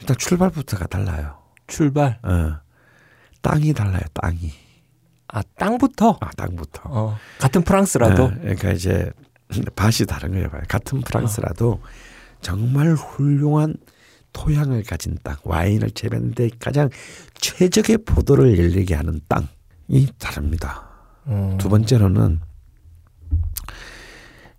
[0.00, 1.38] 일단 출발부터가 달라요.
[1.66, 2.18] 출발.
[2.22, 2.58] 어.
[3.42, 4.02] 땅이 달라요.
[4.14, 4.52] 땅이.
[5.28, 6.18] 아 땅부터.
[6.20, 6.82] 아, 땅부터.
[6.84, 8.24] 어, 같은 프랑스라도.
[8.24, 9.10] 어, 그러니까 이제
[9.76, 10.48] 밭이 다른 거예요.
[10.68, 11.80] 같은 프랑스라도
[12.40, 13.74] 정말 훌륭한
[14.32, 16.88] 토양을 가진 땅, 와인을 재배하는 데 가장
[17.34, 20.88] 최적의 포도를 열리게 하는 땅이 다릅니다.
[21.26, 21.58] 음.
[21.58, 22.40] 두 번째로는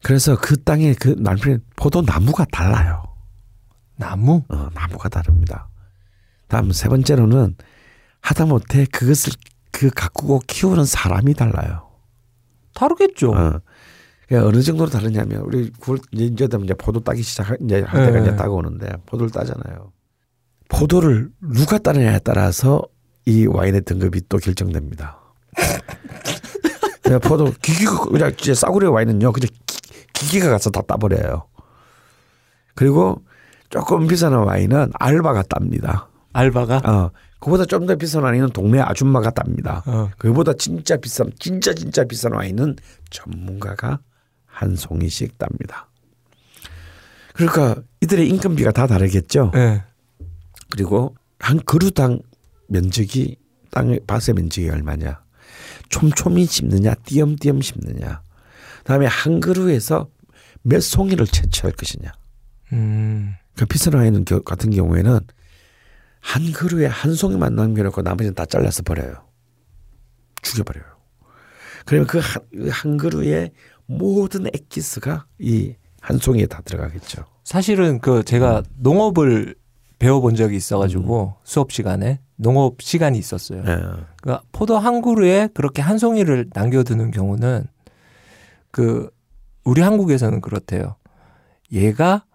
[0.04, 3.04] 그래서 그 땅에 그 남편 포도 나무가 달라요.
[3.96, 4.44] 나무.
[4.50, 5.70] 어, 나무가 다릅니다.
[6.48, 7.56] 다음 세 번째로는
[8.22, 9.34] 하다못해 그것을
[9.72, 11.90] 그 가꾸고 키우는 사람이 달라요.
[12.74, 13.32] 다르겠죠.
[13.32, 13.62] 어.
[14.32, 18.18] 그러니까 어느 정도로 다르냐면 우리 9월 이제 되면 이제 포도 따기 시작 이제 할 때가
[18.18, 18.22] 네.
[18.22, 19.92] 이제 따고 오는데 포도를 따잖아요.
[20.70, 22.82] 포도를 누가 따느냐에 따라서
[23.26, 25.20] 이 와인의 등급이 또 결정됩니다.
[27.04, 29.78] 그냥 포도 기기가 그냥 이제 싸구려 와인은요 그냥 기,
[30.14, 31.46] 기계가 가서 다 따버려요.
[32.74, 33.22] 그리고
[33.70, 36.08] 조금 비싼 와인은 알바가 땁니다.
[36.32, 36.78] 알바가.
[36.90, 39.84] 어, 그보다 좀 더 비싼 와인은 동네 아줌마가 땁니다.
[39.86, 40.10] 어.
[40.18, 42.78] 그보다 진짜 비싼 진짜 진짜 비싼 와인은
[43.10, 44.00] 전문가가
[44.52, 45.90] 한 송이씩 땁니다.
[47.34, 49.52] 그러니까 이들의 인건비가 다 다르겠죠.
[49.56, 49.84] 예.
[50.70, 52.20] 그리고 한 그루당
[52.68, 53.38] 면적이
[53.72, 55.24] 땅의 밭의 면적이 얼마냐?
[55.90, 58.22] 촘촘히 심느냐, 띄엄띄엄 심느냐.
[58.80, 60.10] 그다음에 한 그루에서
[60.62, 62.12] 몇 송이를 채취할 것이냐.
[62.74, 63.34] 음.
[63.56, 65.20] 그 와인 겨- 같은 경우에는
[66.20, 69.28] 한 그루에 한 송이만 남겨놓고 나머지는 다 잘라서 버려요.
[70.42, 70.86] 죽여버려요.
[71.86, 73.52] 그러면 그한한 그루에
[73.98, 77.26] 모든 엑기스가 이 한 송이에 다 들어가겠죠.
[77.44, 79.54] 사실은 그 제가 농업을
[80.00, 83.60] 배워본 적이 있어가지고 수업 시간에 농업 시간이 있었어요.
[83.60, 83.78] 예.
[84.20, 87.66] 그러니까 포도 한 그루에 그렇게 한 송이를 남겨두는 경우는
[88.72, 89.12] 그
[89.64, 90.96] 우리 한국에서는 그렇대요.
[91.72, 92.26] 얘가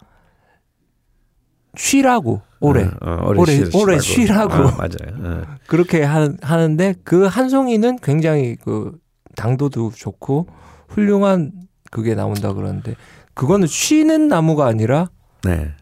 [1.77, 4.53] 쉬라고 올해 어, 어, 올해- 쉬- 올해 쉬라고.
[4.55, 4.55] 쉬라고.
[4.55, 5.41] 어, 맞아요.
[5.43, 5.43] 어.
[5.67, 8.97] 그렇게 하, 하는데 그 한 송이는 굉장히 그
[9.35, 10.47] 당도도 좋고
[10.89, 11.53] 훌륭한
[11.91, 12.95] 그게 나온다 그러는데
[13.35, 15.11] 그거는 쉬는 나무가 아니라
[15.45, 15.73] 네.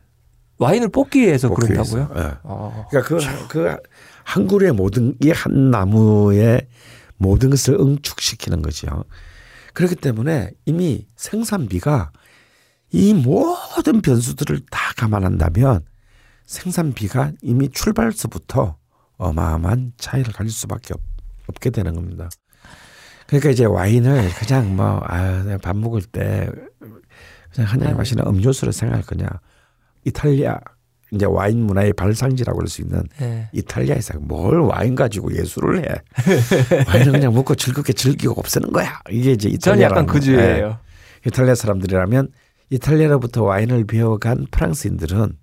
[0.59, 2.09] 와인을 뽑기 위해서 뽑기 그런다고요?
[2.15, 2.29] 위해서.
[2.29, 2.35] 예.
[2.45, 3.77] 아, 그러니까 그, 그
[4.25, 6.67] 한 그루의 모든 이 한 나무의
[7.19, 9.05] 모든 것을 응축시키는 거죠.
[9.75, 12.11] 그렇기 때문에 이미 생산비가
[12.93, 15.85] 이 모든 변수들을 다 감안한다면
[16.47, 18.77] 생산비가 이미 출발서부터
[19.17, 21.01] 어마어마한 차이를 가질 수밖에 없,
[21.49, 22.29] 없게 되는 겁니다.
[23.27, 26.49] 그러니까 이제 와인을 그냥 뭐, 아, 내가 밥 먹을 때
[27.55, 29.27] 그냥 한잔 마시는 음료수로 생각할 거냐.
[30.05, 30.59] 이탈리아,
[31.13, 33.49] 이제 와인 문화의 발상지라고 할 수 있는 네.
[33.53, 35.95] 이탈리아에서 뭘 와인 가지고 예술을 해.
[36.89, 39.01] 와인은 그냥 먹고 즐겁게 즐기고 없애는 거야.
[39.11, 39.87] 이게 이제 이탈리아.
[39.87, 40.79] 약간 그 주예요.
[41.27, 42.29] 이탈리아 사람들이라면
[42.71, 45.37] 이탈리아로부터 와인을 배워간 프랑스인들은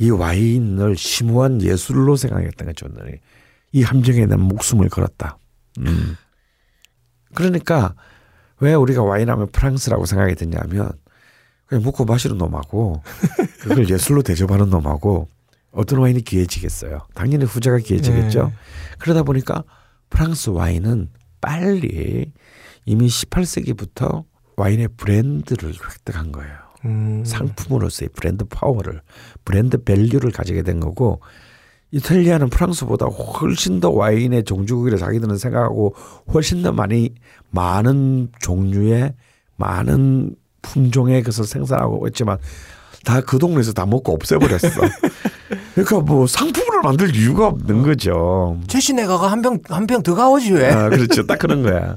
[0.00, 2.86] 이 와인을 심오한 예술로 생각했던 거죠.
[3.72, 5.38] 이 함정에 난 목숨을 걸었다.
[5.78, 6.16] 음.
[7.34, 7.94] 그러니까
[8.58, 10.90] 왜 우리가 와인하면 프랑스라고 생각이 드냐면
[11.66, 13.02] 그냥 먹고 마시는 놈하고
[13.60, 15.28] 그걸 예술로 대접하는 놈하고
[15.72, 17.06] 어떤 와인이 귀해지겠어요.
[17.14, 18.46] 당연히 후자가 귀해지겠죠.
[18.46, 18.52] 네.
[18.98, 19.64] 그러다 보니까
[20.10, 21.08] 프랑스 와인은
[21.40, 22.32] 빨리
[22.84, 24.24] 이미 18세기부터
[24.56, 26.52] 와인의 브랜드를 획득한 거예요.
[26.86, 29.02] 음, 상품으로서의 브랜드 파워를
[29.44, 31.20] 브랜드 value를 가지게 된 거고
[31.92, 35.94] 이탈리아는 프랑스보다 훨씬 더 와인의 종주국이라 자기들은 생각하고
[36.32, 37.14] 훨씬 더 많이
[37.50, 39.14] 많은 종류의
[39.56, 42.38] 많은 품종의 것을 생산하고 있지만
[43.04, 44.58] 다 그 동네에서 다 먹고 없애버렸어.
[45.74, 48.60] 그러니까 뭐 상품으로 만들 이유가 없는 거죠.
[48.68, 50.70] 최신 애가가 한 병 한 병 더 가오지 왜?
[50.70, 51.26] 아, 그렇죠.
[51.26, 51.96] 딱 그런 거야.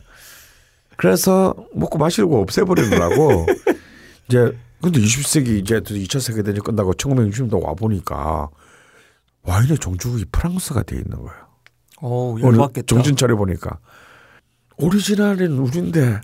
[0.95, 3.45] 그래서 먹고 마시고 없애버리느라고
[4.30, 8.49] 이제 근데 20세기 이제 2차 세계대전이 끝나고 1960년대 와 보니까
[9.44, 11.48] 와인의 종주국이 프랑스가 돼 있는 거예요.
[12.02, 12.86] 어, 오늘 열받겠다.
[12.88, 13.80] 정신 차려 보니까
[14.78, 16.20] 오리지널은 우리인데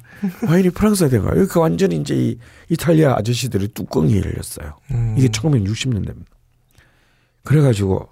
[0.48, 1.32] 와인이 프랑스가 된 거야.
[1.32, 2.38] 그러니까 완전히 이제 이
[2.70, 4.76] 이탈리아 아저씨들이 뚜껑이 열렸어요.
[4.92, 5.16] 음.
[5.18, 6.26] 이게 1960년대입니다.
[7.44, 8.10] 그래가지고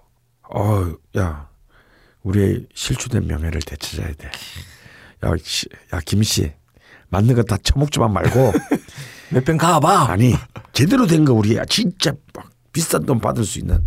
[0.49, 1.47] 어 야
[2.23, 4.27] 우리의 실추된 명예를 되찾아야 돼.
[5.25, 6.51] 야, 씨, 야 김씨
[7.09, 8.53] 맞는 거 다 처먹지만 말고
[9.31, 10.09] 몇 병 가봐.
[10.11, 10.33] 아니
[10.73, 13.83] 제대로 된 거 우리 진짜 막 비싼 돈 받을 수 있는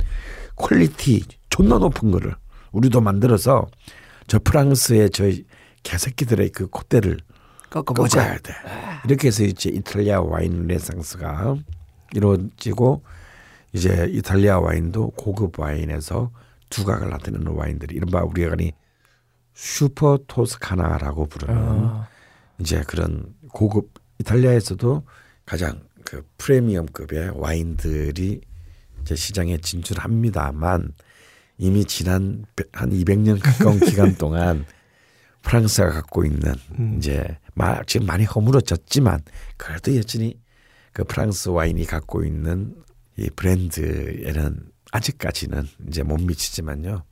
[0.60, 2.34] quality 존나 높은 거를
[2.72, 3.66] 우리도 만들어서
[4.26, 5.24] 저 프랑스의 저
[5.82, 7.18] 개새끼들의 그 콧대를
[7.70, 8.20] 꺾어보자.
[8.20, 8.52] 꺾어야 돼.
[9.04, 11.56] 이렇게 해서 이제 이탈리아 와인 르네상스가
[12.14, 13.02] 이루어지고
[13.72, 16.30] 이제 이탈리아 와인도 고급 와인에서
[16.68, 18.72] 두각을 나타내는 와인들이 이른바 우리가 가니
[19.54, 22.08] 슈퍼 토스카나라고 부르는 아,
[22.58, 25.04] 이제 그런 고급 이탈리아에서도
[25.44, 28.40] 가장 그 프리미엄급의 와인들이
[29.02, 30.92] 이제 시장에 진출합니다만
[31.58, 34.64] 이미 지난 한 200년 가까운 기간 동안
[35.42, 36.96] 프랑스가 갖고 있는 음.
[36.98, 37.24] 이제
[37.54, 39.20] 마- 지금 많이 허물어졌지만
[39.56, 40.38] 그래도 여전히
[40.92, 42.74] 그 프랑스 와인이 갖고 있는
[43.16, 44.58] 이 브랜드에는
[44.92, 47.04] 아직까지는 이제 못 미치지만요.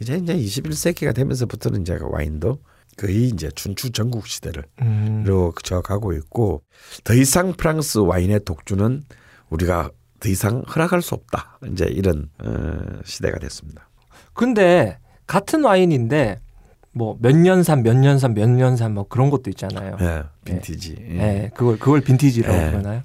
[0.00, 2.58] 이제 이제 21세기가 되면서부터는 이제 그 와인도
[2.96, 5.22] 거의 이제 춘추 전국 시대를 음.
[5.26, 6.62] 로 저가고 있고
[7.04, 9.02] 더 이상 프랑스 와인의 독주는
[9.50, 9.90] 우리가
[10.20, 11.58] 더 이상 허락할 수 없다.
[11.72, 13.88] 이제 이런 어, 시대가 됐습니다.
[14.32, 16.40] 근데 같은 와인인데
[16.92, 19.96] 뭐 몇 년산 몇 년산 몇 년산 뭐 그런 것도 있잖아요.
[20.00, 20.96] 예, 빈티지.
[20.98, 21.18] 예.
[21.20, 21.50] 예.
[21.54, 22.70] 그걸 그걸 빈티지라고 예.
[22.70, 23.02] 그러나요?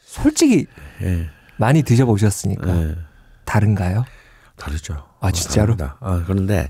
[0.00, 0.66] 솔직히
[1.02, 1.28] 예.
[1.56, 2.96] 많이 드셔보셨으니까 예.
[3.44, 4.04] 다른가요?
[4.56, 5.04] 다르죠.
[5.20, 5.76] 아, 진짜로?
[6.00, 6.68] 어, 그런데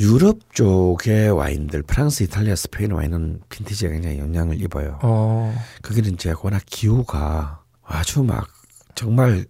[0.00, 4.98] 유럽 쪽의 와인들, 프랑스, 이탈리아, 스페인 와인은 빈티지에 굉장히 영향을 입어요.
[5.02, 7.57] 어, 거기는 이제 워낙 기후가
[7.88, 8.46] 아주 막
[8.94, 9.44] 정말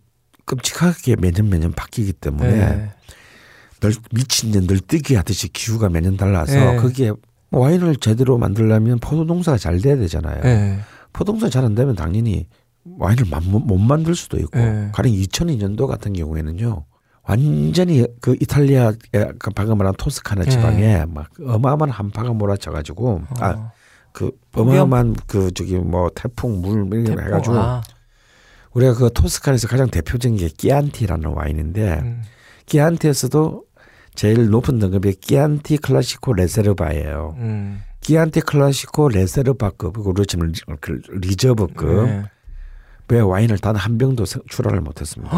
[0.44, 2.90] 끔찍하게 매년 매년 바뀌기 때문에 네.
[3.80, 6.76] 널 미친 년 널뛰기 하듯이 기후가 매년 달라서 네.
[6.76, 7.12] 거기에
[7.50, 10.42] 와인을 제대로 만들려면 포도 농사가 잘 돼야 되잖아요.
[10.42, 10.78] 네.
[11.12, 12.46] 포도 농사 잘 안 되면 당연히
[12.98, 14.90] 와인을 마- 못, 못 만들 수도 있고 네.
[14.92, 16.84] 가령 2002년도 같은 경우에는요.
[17.24, 18.92] 완전히 그 이탈리아
[19.38, 20.50] 그 방금 말한 토스카나 네.
[20.50, 23.72] 지방에 막 어마어마한 한파가 몰아쳐가지고 아 어,
[24.12, 27.82] 그 어마어마한 그 저기 뭐 태풍 물 이런 거 태풍, 해가지고 아,
[28.72, 32.22] 우리가 그 토스카나에서 가장 대표적인 게 Chianti라는 와인인데 음.
[32.66, 33.64] Chianti에서도
[34.14, 37.36] 제일 높은 등급이 Chianti Classico Riserva예요.
[37.38, 37.80] 음.
[38.00, 42.22] Chianti Classico Riserva급 그리고 지금 리- 그 reserve급 네.
[43.10, 45.32] 왜 와인을 단 한 병도 생- 출하를 못했습니다.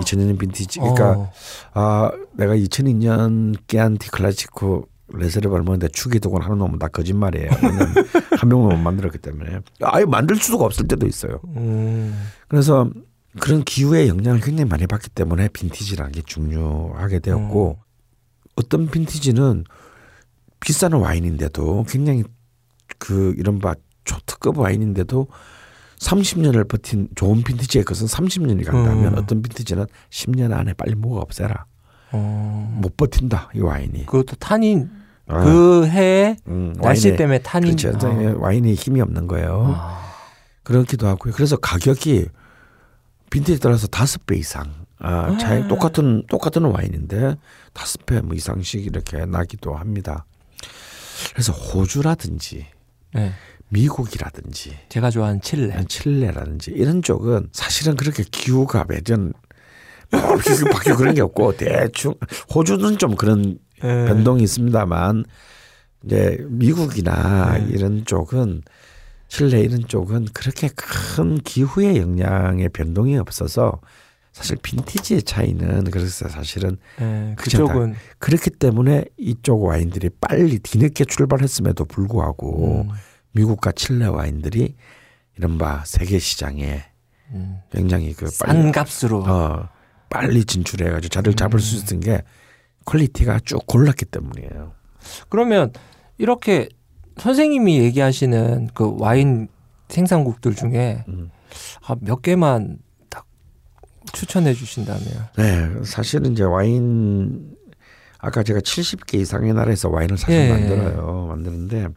[0.00, 0.80] 2002년 빈티지.
[0.80, 1.32] 그러니까 어,
[1.72, 7.50] 아 내가 2002년 끼안티 클라시코 레세르바를 먹는데 축이두곤 하는 놈은 다 거짓말이에요.
[8.38, 11.40] 한 병도 못 만들었기 때문에 아예 만들 수가 없을 때도 있어요.
[11.56, 12.14] 음.
[12.48, 12.90] 그래서
[13.40, 17.78] 그런 기후의 영향을 굉장히 많이 받기 때문에 빈티지라는 게 중요하게 되었고
[18.56, 19.64] 어떤 빈티지는
[20.60, 22.24] 비싼 와인인데도 굉장히
[22.98, 23.74] 그 이른바
[24.04, 25.26] 초특급 와인인데도
[25.98, 29.18] 30년을 버틴 좋은 빈티지의 것은 30년이 간다면 음.
[29.18, 31.64] 어떤 빈티지는 10년 안에 빨리 뭐가 없애라
[32.12, 32.78] 어.
[32.80, 34.90] 못 버틴다 이 와인이 그것도 탄인
[35.26, 38.06] 아, 그 해에 음, 날씨 와인에- 때문에 탄인 그렇죠.
[38.08, 38.34] 아.
[38.38, 39.74] 와인이 힘이 없는 거예요.
[39.76, 40.04] 아.
[40.62, 41.32] 그렇기도 하고요.
[41.34, 42.26] 그래서 가격이
[43.30, 47.36] 빈티지 따라서 다섯 배 이상 아, 차이 똑같은 똑같은 와인인데
[47.72, 50.24] 다섯 배 뭐 이상씩 이렇게 나기도 합니다.
[51.32, 52.66] 그래서 호주라든지
[53.12, 53.32] 네.
[53.68, 55.84] 미국이라든지 제가 좋아하는 칠레.
[55.88, 59.32] 칠레라든지 이런 쪽은 사실은 그렇게 기후가 매년
[60.10, 60.20] 뭐
[60.72, 62.14] 바뀌고 그런 게 없고 대충
[62.54, 64.06] 호주는 좀 그런 네.
[64.06, 65.24] 변동이 있습니다만
[66.04, 67.66] 이제 미국이나 네.
[67.70, 68.62] 이런 쪽은
[69.28, 73.80] 칠레 이런 쪽은 그렇게 큰 기후의 영향의 변동이 없어서
[74.32, 82.82] 사실 빈티지의 차이는 그래서 사실은 네, 그쪽은 그렇기 때문에 이쪽 와인들이 빨리 뒤늦게 출발했음에도 불구하고
[82.82, 82.88] 음,
[83.32, 84.74] 미국과 칠레 와인들이
[85.36, 86.82] 이른바 세계 시장에
[87.32, 87.58] 음.
[87.70, 89.68] 굉장히 그 싼 값으로 어,
[90.10, 92.22] 빨리 진출해가지고 자리를 잡을 수 있는 게
[92.84, 94.72] quality가 쭉 골랐기 때문이에요.
[95.28, 95.72] 그러면
[96.18, 96.68] 이렇게
[97.18, 99.48] 선생님이 얘기하시는 그 와인
[99.88, 101.30] 생산국들 중에 음.
[101.86, 102.78] 아, 몇 개만
[103.08, 103.26] 딱
[104.12, 105.02] 추천해 주신다면
[105.36, 107.54] 네, 사실은 이제 와인
[108.18, 110.48] 아까 제가 70개 이상의 나라에서 와인을 사실 예.
[110.50, 111.26] 만들어요.
[111.28, 111.88] 만드는데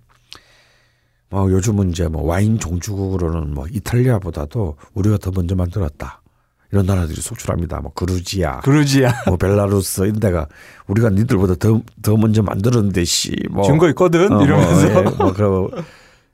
[1.30, 6.22] 뭐 요즘은 이제 뭐 와인 종주국으로는 뭐 이탈리아보다도 우리가 더 먼저 만들었다.
[6.72, 7.80] 이런 나라들이 속출합니다.
[7.82, 10.48] 뭐 그루지아, 그루지아 뭐 벨라루스 이런 데가
[10.88, 15.72] 우리가 니들보다 더, 더 먼저 만들었는데 씨뭐 증거 있거든 어, 이러면서 뭐, 예, 뭐 그러고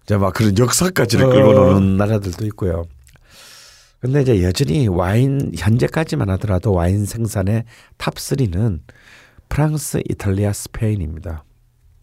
[0.03, 1.30] 이제 막 그런 역사까지를 어.
[1.30, 2.85] 끌고 노는 나라들도 있고요.
[3.99, 7.64] 근데 이제 여전히 와인 현재까지만 하더라도 와인 생산의
[7.98, 8.80] top 3는
[9.47, 11.45] 프랑스, 이탈리아, 스페인입니다.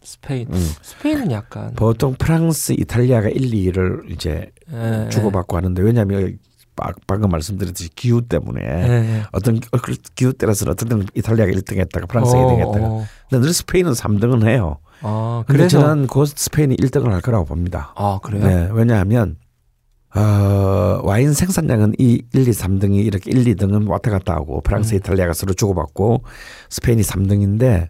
[0.03, 0.71] 스페인 음.
[0.81, 6.50] 스페인은 약간 보통 프랑스, 이탈리아가 1, 2위를 이제 예, 주고받고 하는데 왜냐하면 바-
[7.05, 9.23] 방금 말씀드렸듯이 기후 때문에 예, 예.
[9.33, 9.69] 어떤 기-
[10.15, 13.05] 기후 따라서는 어떤 때는 이탈리아가 1등 했다가 프랑스가 2등했다가 어, 어.
[13.29, 14.77] 근데 늘 스페인은 3등은 해요.
[15.01, 17.93] 아 그래서 저는 곧 스페인이 1등을 할 거라고 봅니다.
[17.95, 18.45] 아 그래요?
[18.47, 19.37] 네, 왜냐하면
[20.15, 25.33] 어, 와인 생산량은 이 1, 2, 3등이 이렇게 1, 2등은 왔다 갔다 하고 프랑스, 이탈리아가
[25.33, 26.23] 서로 주고받고
[26.69, 27.87] 스페인이 3등인데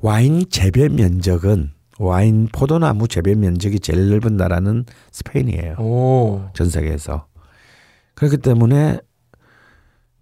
[0.00, 5.74] 와인 재배 면적은 와인 포도나무 재배 면적이 제일 넓은 나라는 스페인이에요.
[5.78, 6.42] 오.
[6.54, 7.26] 전 세계에서.
[8.20, 9.00] 그렇기 때문에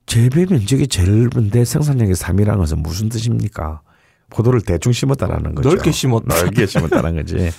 [0.07, 3.83] 재배 면적이 제일 넓은데 생산량이 3위라는 것은 무슨 뜻입니까?
[4.31, 5.69] 포도를 대충 심었다라는 거죠.
[5.69, 6.33] 넓게 심었다.
[6.43, 7.51] 넓게 심었다는 거지.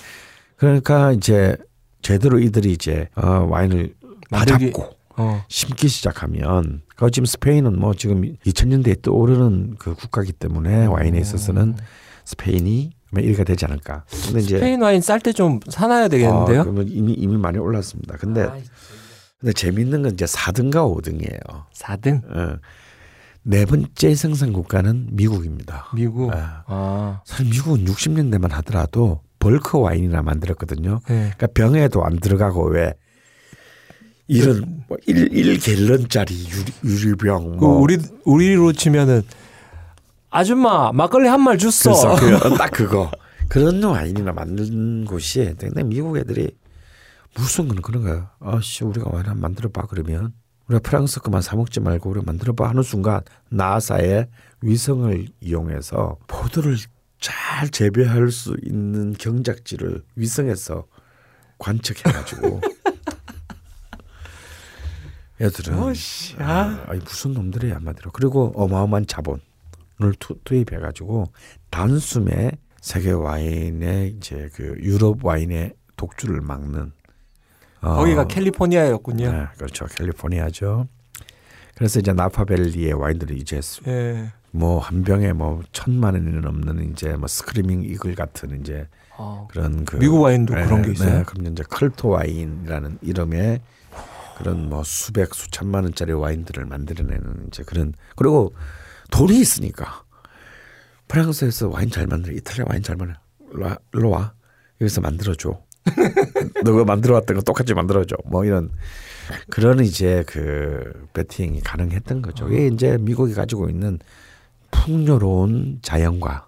[0.56, 1.58] 그러니까 이제
[2.02, 3.94] 제대로 이들이 이제 어, 와인을
[4.30, 5.44] 다 만들기- 잡고 어.
[5.50, 11.76] 심기 시작하면 그 지금 스페인은 뭐 지금 2000년대에 떠오르는 그 국가기 때문에 와인에 있어서는
[12.24, 14.06] 스페인이 아마 1위가 되지 않을까.
[14.28, 16.62] 근데 이제 스페인 와인 쌀 때 좀 사놔야 되겠는데요?
[16.62, 18.16] 아, 그러면 이미 이미 많이 올랐습니다.
[18.18, 18.48] 근데
[19.40, 21.66] 근데 재밌는 건 이제 4등과 5등이에요.
[21.74, 22.58] 4등 어.
[23.44, 25.88] 네 번째 생산 국가는 미국입니다.
[25.96, 26.32] 미국.
[26.34, 26.64] 아.
[26.68, 27.22] 아.
[27.26, 31.00] 사실 미국은 60년대만 하더라도 bulk 와인이나 만들었거든요.
[31.08, 31.32] 네.
[31.38, 32.94] 그러니까 병에도 안 들어가고 왜
[34.28, 39.22] 이런 뭐 1, 1갤런짜리 유리, 유리병 그뭐 우리 우리로 치면은
[40.30, 42.16] 아줌마 막걸리 한 말 줬어.
[42.18, 43.10] 그, 딱 그거
[43.48, 46.52] 그런 와인이나 만든 곳이 근데 미국 애들이
[47.36, 48.30] 무슨 건 그런 거예요.
[48.40, 50.34] 아씨 우리가 와인 한번 만들어봐 그러면
[50.68, 54.28] 우리가 프랑스 거만 사 먹지 말고 우리가 만들어봐 하는 순간 나사의
[54.62, 56.78] 위성을 이용해서 포도를
[57.20, 60.86] 잘 재배할 수 있는 경작지를 위성에서
[61.58, 62.62] 관측해가지고
[65.42, 66.84] 애들은 어씨, 아.
[66.88, 69.40] 아니 무슨 놈들이야 한마디로 그리고 어마어마한 자본을
[70.20, 71.32] 투, 투입해가지고
[71.70, 72.52] 단숨에
[72.82, 76.92] 세계 와인의 이제 그 유럽 와인의 독주를 막는
[77.82, 79.32] 어, 거기가 캘리포니아였군요.
[79.32, 80.88] 네, 그렇죠 캘리포니아죠.
[81.76, 84.32] 그래서 이제 나파밸리의 와인들이 이제 예.
[84.52, 88.88] 뭐한 병에 뭐 천만 원이 넘는 이제 뭐 Screaming Eagle 같은 이제
[89.18, 91.20] 어, 그런 그 미국 와인도 그런 게 있어요?
[91.20, 93.62] 네, 그럼 이제 컬토 와인이라는 이름의
[94.38, 98.54] 그런 뭐 수백 수천만 원짜리 와인들을 만들어내는 이제 그런 그리고
[99.12, 100.04] 돈이 있으니까
[101.08, 103.20] 프랑스에서 와인 잘 만들어 이탈리아 와인 잘 만들어
[104.10, 104.34] 와
[104.80, 105.62] 여기서 만들어줘
[106.64, 108.72] 너가 만들어 왔던 거 똑같이 만들어줘 뭐 이런
[109.50, 114.00] 그런 이제 그 배팅이 가능했던 거죠 이게 이제 미국이 가지고 있는
[114.72, 116.48] 풍요로운 자연과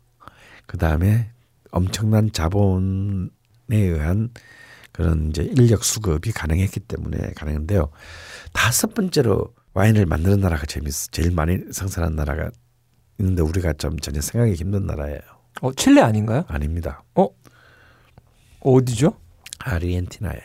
[0.65, 1.29] 그 다음에
[1.71, 3.29] 엄청난 자본에
[3.69, 4.29] 의한
[4.91, 7.89] 그런 이제 인력 수급이 가능했기 때문에 가능한데요.
[8.53, 11.07] 다섯 번째로 와인을 만드는 나라가 재밌어.
[11.11, 12.51] 제일 많이 생산하는 나라가
[13.19, 15.19] 있는데 우리가 좀 전혀 생각하기 힘든 나라예요.
[15.61, 16.43] 어 칠레 아닌가요?
[16.47, 17.03] 아닙니다.
[18.59, 19.13] 어디죠?
[19.63, 20.41] 아르헨티나예요.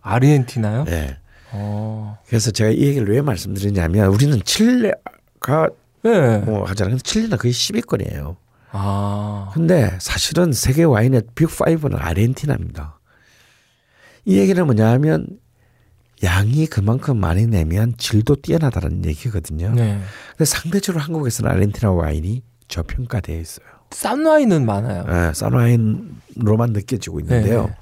[0.00, 0.84] 아르헨티나요?
[0.84, 1.18] 네.
[1.52, 2.18] 어.
[2.26, 5.70] 그래서 제가 이 얘기를 왜 말씀드리냐면 우리는 칠레가
[6.02, 6.38] 네.
[6.38, 6.96] 뭐 하잖아요.
[6.96, 8.36] 근데 칠레는 거의 10위권이에요.
[8.72, 9.50] 아.
[9.52, 12.98] 근데 사실은 세계 와인의 빅5는 아르헨티나입니다.
[14.24, 15.26] 이 얘기는 뭐냐면
[16.22, 19.72] 양이 그만큼 많이 내면 질도 뛰어나다는 얘기거든요.
[19.74, 20.00] 네.
[20.30, 23.66] 근데 상대적으로 한국에서는 아르헨티나 와인이 저평가되어 있어요.
[23.90, 25.04] 싼 와인은 많아요.
[25.04, 27.66] 네, 싼 와인으로만 느껴지고 있는데요.
[27.66, 27.74] 네.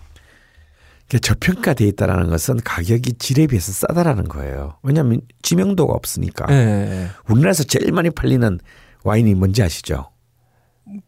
[1.11, 4.79] 이게 저평가되어 있다는 것은 가격이 질에 비해서 싸다라는 거예요.
[4.85, 6.47] 왜냐하면 지명도가 없으니까.
[6.47, 7.09] 네.
[7.29, 8.61] 우리나라에서 제일 많이 팔리는
[9.03, 10.11] 와인이 뭔지 아시죠?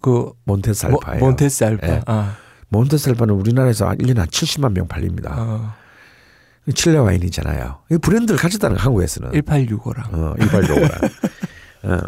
[0.01, 1.21] 그 몬테살파예요.
[1.21, 1.87] 모- 몬테살파.
[1.87, 2.01] 예.
[2.07, 2.37] 아.
[2.71, 5.35] 몬테살파는 우리나라에서 한 1년에 한 70만 병 팔립니다.
[5.39, 5.73] 어.
[6.75, 7.79] 칠레 와인이잖아요.
[7.93, 9.31] 이 브랜드를 가졌다는 거야, 한국에서는.
[9.33, 10.15] 1865랑.
[10.15, 10.89] 어, 이발도가.
[11.85, 11.99] 어.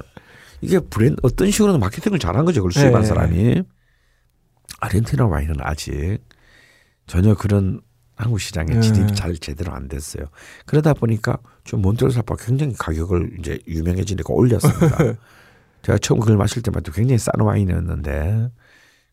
[0.61, 2.61] 이게 브랜드 어떤 식으로든 마케팅을 잘한 거죠.
[2.62, 3.07] 그걸 수입한 네.
[3.07, 3.62] 사람이.
[4.81, 6.19] 아르헨티나 와인은 아직
[7.06, 7.81] 전혀 그런
[8.16, 8.81] 한국 시장에 네.
[8.81, 10.26] 진입이 잘 제대로 안 됐어요.
[10.66, 14.98] 그러다 보니까 좀 몬테살파 굉장히 가격을 이제 유명해지니까 올렸습니다.
[15.82, 18.51] 제가 처음 그걸 마실 때마다 굉장히 싼 와인이었는데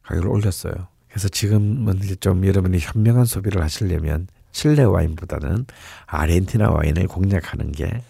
[0.03, 0.73] 가격을 올렸어요.
[1.09, 5.65] 그래서 지금은 이제 좀 여러분이 현명한 소비를 하시려면 칠레 와인보다는
[6.05, 8.03] 아르헨티나 와인을 공략하는 게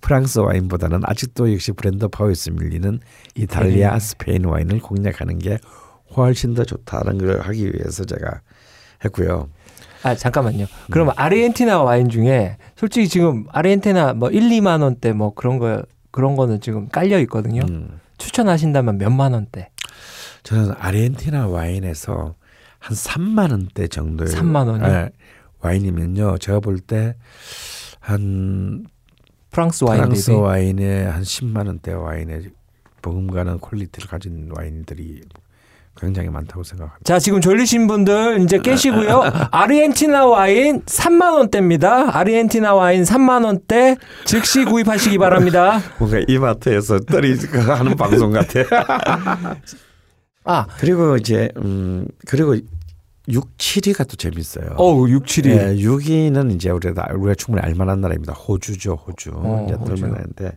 [0.00, 3.00] 프랑스 와인보다는 아직도 역시 브랜드 파워에서 밀리는
[3.34, 5.58] 이탈리아, 스페인 와인을 공략하는 게
[6.16, 8.40] 훨씬 더 좋다는 걸 하기 위해서 제가
[9.04, 9.48] 했고요.
[10.02, 10.64] 아 잠깐만요.
[10.64, 10.90] 음.
[10.90, 16.36] 그럼 아르헨티나 와인 중에 솔직히 지금 아르헨티나 뭐 1, 2만 원대 뭐 그런 거 그런
[16.36, 17.62] 거는 지금 깔려 있거든요.
[17.68, 18.00] 음.
[18.18, 19.70] 추천하신다면 몇만 원대?
[20.42, 22.34] 저는 아르헨티나 와인에서
[22.78, 24.86] 한 3만 원대 정도의 3만 원이요?
[24.88, 25.10] 예,
[25.60, 26.38] 와인이면요.
[26.38, 27.14] 제가 볼 때
[28.00, 28.86] 한
[29.50, 30.30] 프랑스 와인 프랑스.
[30.30, 32.42] 와인에 한 10만 원대 와인에
[33.02, 35.22] 버금가는 quality를 가진 와인들이
[35.98, 37.00] 굉장히 많다고 생각합니다.
[37.04, 39.22] 자, 지금 졸리신 분들 이제 깨시고요.
[39.50, 42.16] 아르헨티나 와인 3만 원대입니다.
[42.16, 45.80] 아르헨티나 와인 3만 원대 즉시 구입하시기 바랍니다.
[45.98, 47.36] 뭔가 이마트에서 떨이
[47.66, 48.60] 하는 방송 같아.
[50.44, 52.56] 아, 그리고 이제 음 그리고
[53.28, 54.74] 6, 7위가 또 재밌어요.
[54.76, 55.46] 어우 6, 7위.
[55.48, 58.34] 예, 6위는 이제 우리가 우리가 충분히 알만한 나라입니다.
[58.34, 59.32] 호주죠, 호주.
[59.34, 59.94] 어, 이제 호주.
[59.96, 60.52] 들만한데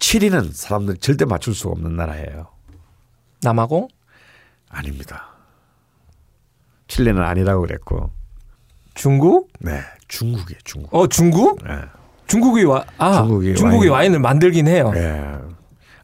[0.00, 2.48] 7위는 사람들이 절대 맞출 수가 없는 나라예요.
[3.42, 3.88] 남아공?
[4.76, 5.28] 아닙니다.
[6.88, 8.10] 칠레는 아니라고 그랬고,
[8.94, 9.50] 중국?
[9.60, 10.94] 네, 중국이에요, 중국.
[10.94, 11.58] 어 중국?
[11.64, 11.72] 네.
[12.26, 13.92] 중국이 와, 아, 중국이 중국이, 와인.
[13.92, 14.92] 와인을 만들긴 해요.
[14.96, 15.22] 예.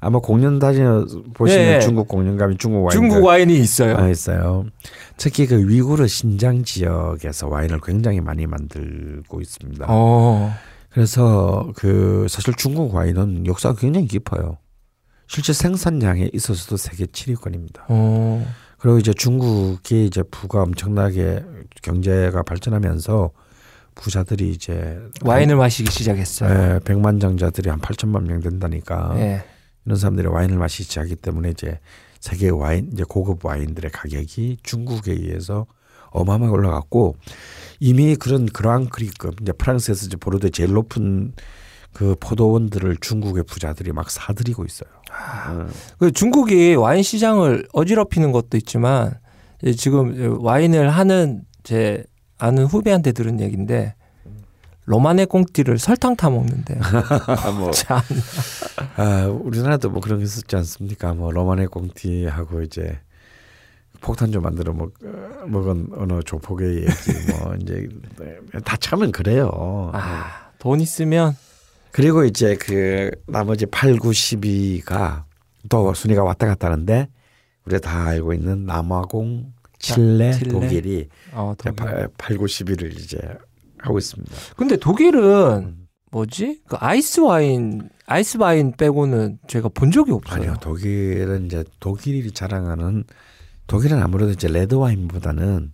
[0.00, 1.04] 아마 공연 다녀
[1.34, 1.80] 보시면 예.
[1.80, 3.96] 중국 공연 가면 중국 와인 중국 와인이 있어요.
[3.96, 4.66] 아, 있어요.
[5.16, 9.86] 특히 그 위구르 신장 지역에서 와인을 굉장히 많이 만들고 있습니다.
[9.88, 10.52] 어.
[10.90, 14.58] 그래서 그 사실 중국 와인은 역사가 굉장히 깊어요.
[15.28, 17.84] 실제 생산량에 있어서도 세계 7위권입니다.
[17.88, 18.44] 어.
[18.82, 21.44] 그리고 이제 중국이 이제 부가 엄청나게
[21.82, 23.30] 경제가 발전하면서
[23.94, 26.50] 부자들이 이제 와인을 마시기 시작했어요.
[26.50, 29.44] 예, 백만 장자들이 한 8천만 명 된다니까 예.
[29.86, 31.78] 이런 사람들이 와인을 마시기 시작하기 때문에 이제
[32.18, 35.66] 세계 와인 이제 고급 와인들의 가격이 중국에 의해서
[36.10, 37.14] 어마어마하게 올라갔고
[37.78, 41.34] 이미 그런 그러한 크리급 이제 프랑스에서 이제 보르도의 제일 높은
[41.92, 44.90] 그 포도원들을 중국의 부자들이 막 사들이고 있어요.
[45.50, 45.70] 음.
[45.98, 49.18] 그 중국이 와인 시장을 어지럽히는 것도 있지만
[49.76, 52.04] 지금 와인을 하는 제
[52.38, 53.94] 아는 후배한테 들은 얘기인데
[54.84, 56.74] 로마네 꽁띠를 설탕 타 먹는데.
[57.56, 58.00] 뭐, 참.
[58.96, 61.14] 아, 우리나라도 뭐 그런 게 있었지 않습니까?
[61.14, 62.98] 뭐 로마네 꽁티하고 이제
[64.00, 64.92] 폭탄 좀 만들어 먹
[65.46, 67.88] 먹은 어느 조폭의 얘기 뭐 이제
[68.64, 69.90] 다 참은 그래요.
[69.94, 71.36] 아, 돈 있으면
[71.92, 75.24] 그리고 이제 그 나머지 8, 9, 10위가
[75.68, 77.08] 또 순위가 왔다 갔다 하는데
[77.66, 80.50] 우리가 다 알고 있는 남아공, 칠레, 칠레.
[80.50, 81.76] 독일이 어, 독일.
[81.76, 83.18] 8, 8, 9, 10위를 이제
[83.78, 84.34] 하고 있습니다.
[84.56, 85.20] 근데 독일은
[85.64, 85.86] 음.
[86.10, 86.62] 뭐지?
[86.66, 90.40] 그 아이스 와인 아이스 와인 빼고는 제가 본 적이 없어요.
[90.42, 93.04] 아니요, 독일은 이제 독일이 자랑하는
[93.66, 95.72] 독일은 아무래도 이제 레드 와인보다는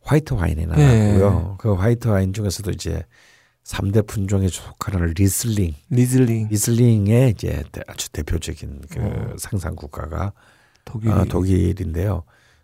[0.00, 1.56] 화이트 와인이 낫고요.
[1.58, 3.04] 그 화이트 와인 중에서도 이제
[3.66, 9.34] 3대 품종에 속하는 Riesling, Riesling Riesling의 이제 대- 아주 대표적인 그 어.
[9.38, 10.32] 생산 국가가
[10.84, 11.10] 독일.
[11.10, 12.22] 아, 독일인데요.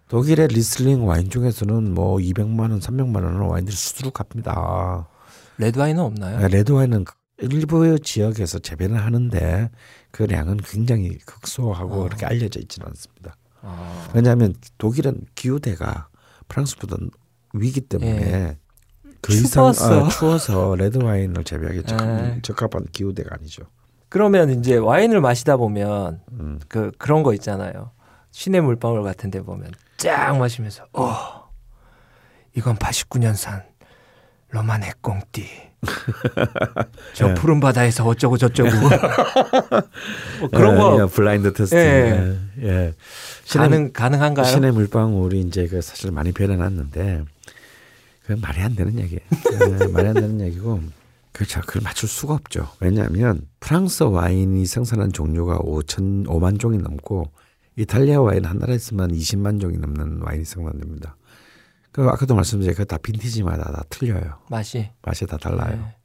[0.08, 5.08] 독일의 Riesling 와인 중에서는 뭐 200만 원, 300만 원의 와인들이 수두룩합니다.
[5.58, 6.38] 레드 와인은 없나요?
[6.38, 9.70] 아, 레드 와인은 그 일부 지역에서 재배는 하는데
[10.12, 12.02] 그 량은 굉장히 극소하고 어.
[12.04, 13.36] 그렇게 알려져 있지는 않습니다.
[13.62, 16.08] 아, 왜냐하면 독일은 기후대가
[16.46, 16.96] 프랑스보다
[17.54, 18.58] 위기 때문에 예.
[19.22, 20.04] 그 이상 추웠어.
[20.04, 22.38] 아, 추워서 레드 와인을 재배하기 적, 예.
[22.42, 23.62] 적합한 기후대가 아니죠.
[24.08, 26.60] 그러면 이제 와인을 마시다 보면 음.
[26.68, 27.92] 그 그런 거 있잖아요.
[28.32, 31.48] 시내 물방울 같은 데 보면 쫙 마시면서 어
[32.54, 33.62] 이건 89년산
[34.50, 35.46] 로마네 꽁띠
[37.14, 37.34] 저 예.
[37.34, 38.70] 푸른 바다에서 어쩌고 저쩌고
[40.40, 41.76] 뭐 그런 예, 거 예, 블라인드 테스트.
[41.76, 42.36] 예.
[42.62, 42.68] 예.
[42.68, 42.94] 예.
[43.50, 44.44] 가능 가능한가요?
[44.46, 47.24] 신의 물방울이 이제 그 사실 많이 변해놨는데
[48.22, 49.20] 그건 말이 안 되는 얘기예요.
[49.80, 50.80] 예, 말이 안 되는 얘기고
[51.32, 51.60] 그렇죠.
[51.62, 52.68] 그걸 맞출 수가 없죠.
[52.80, 57.32] 왜냐하면 프랑스 와인이 생산한 종류가 5천 5만 종이 넘고
[57.76, 61.16] 이탈리아 와인 한 나라에서만 20만 종이 넘는 와인이 생산됩니다.
[61.90, 64.38] 그 아까도 말씀드린 그다 빈티지마다 다 틀려요.
[64.50, 65.76] 맛이 맛이 다 달라요.
[65.76, 65.96] 네.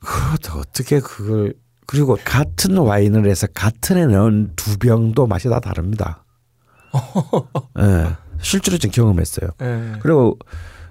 [0.00, 1.54] 그것도 어떻게 그걸
[1.86, 6.24] 그리고 같은 와인을 해서 같은 애 넣은 두 병도 맛이 다 다릅니다.
[7.78, 8.16] 예.
[8.40, 9.50] 실제로 좀 경험했어요.
[9.58, 9.92] 네.
[10.00, 10.38] 그리고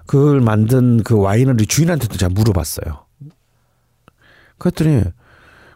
[0.06, 3.04] 그걸 만든 그 와인을 주인한테도 제가 물어봤어요.
[4.58, 5.02] 그랬더니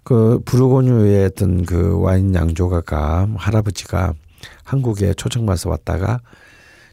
[0.04, 4.14] 그 부르고뉴의 어떤 그 와인 양조가가 할아버지가
[4.64, 6.20] 한국에 초청받아서 왔다가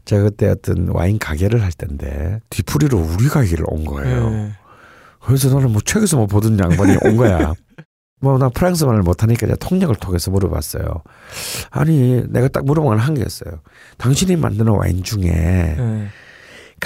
[0.04, 4.30] 제가 그때 어떤 와인 가게를 할 때인데 뒤풀이로 우리 가게를 온 거예요.
[4.30, 4.52] 네.
[5.20, 7.54] 그래서 너는 뭐 책에서 뭐 보던 양반이 온 거야.
[8.20, 10.84] 뭐 나 프랑스 말을 못하니까 제가 통역을 통해서 물어봤어요.
[11.70, 13.60] 아니 내가 딱 물어본 건 한 개였어요.
[13.98, 16.06] 당신이 만드는 와인 중에 네.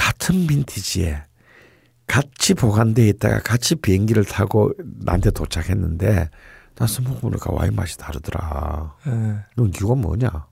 [0.00, 1.22] 같은 빈티지에
[2.06, 4.72] 같이 보관돼 있다가 같이 비행기를 타고
[5.04, 6.30] 나한테 도착했는데
[6.74, 8.96] 나서 먹어보니까 와인 맛이 다르더라.
[9.04, 9.36] 네.
[9.52, 10.28] 이건 이유가 뭐냐?
[10.28, 10.46] 어,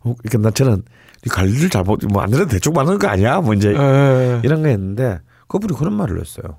[0.00, 0.82] 그러니까 나 저는
[1.26, 3.42] 이 관리를 잘못 뭐안 해도 대충 만드는 거 아니야?
[3.42, 4.40] 뭐 이제 네.
[4.42, 6.58] 이런 거 했는데 그분이 그런 말을 했어요.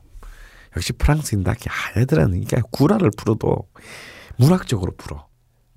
[0.76, 3.68] 역시 프랑스인답게 얘들은 이게 구라를 풀어도
[4.38, 5.28] 문학적으로 풀어.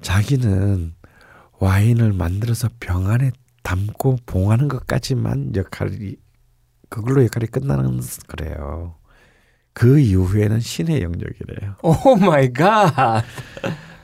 [0.02, 0.94] 자기는
[1.58, 3.30] 와인을 만들어서 병 안에
[3.62, 6.16] 담고 봉하는 것까지만 역할이
[6.88, 8.96] 그걸로 역할이 끝나는 거래요.
[9.72, 11.76] 그 이후에는 신의 영역이래요.
[11.82, 13.18] Oh my god.
[13.18, 13.22] 어,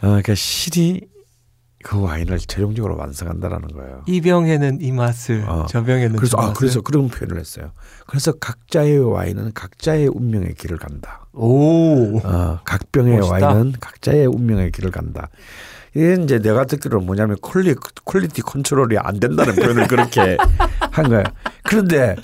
[0.01, 1.03] 그러니까 신이
[1.85, 4.03] 그 와인을 최종적으로 완성한다라는 거예요.
[4.07, 5.67] 이 병에는 이 맛을, 어.
[5.69, 6.53] 저 병에는 그래서 저 아.
[6.53, 7.73] 그래서 그런 표현을 했어요.
[8.07, 11.27] 그래서 각자의 와인은 각자의 운명의 길을 간다.
[11.33, 12.19] 오.
[12.19, 13.47] 어, 각 병의 멋있다.
[13.47, 15.29] 와인은 각자의 운명의 길을 간다.
[15.95, 17.75] 이게 이제 내가 듣기로는 뭐냐면 quali,
[18.05, 20.37] quality control이 안 된다는 표현을 그렇게
[20.93, 21.25] 한 거예요.
[21.65, 22.17] 그런데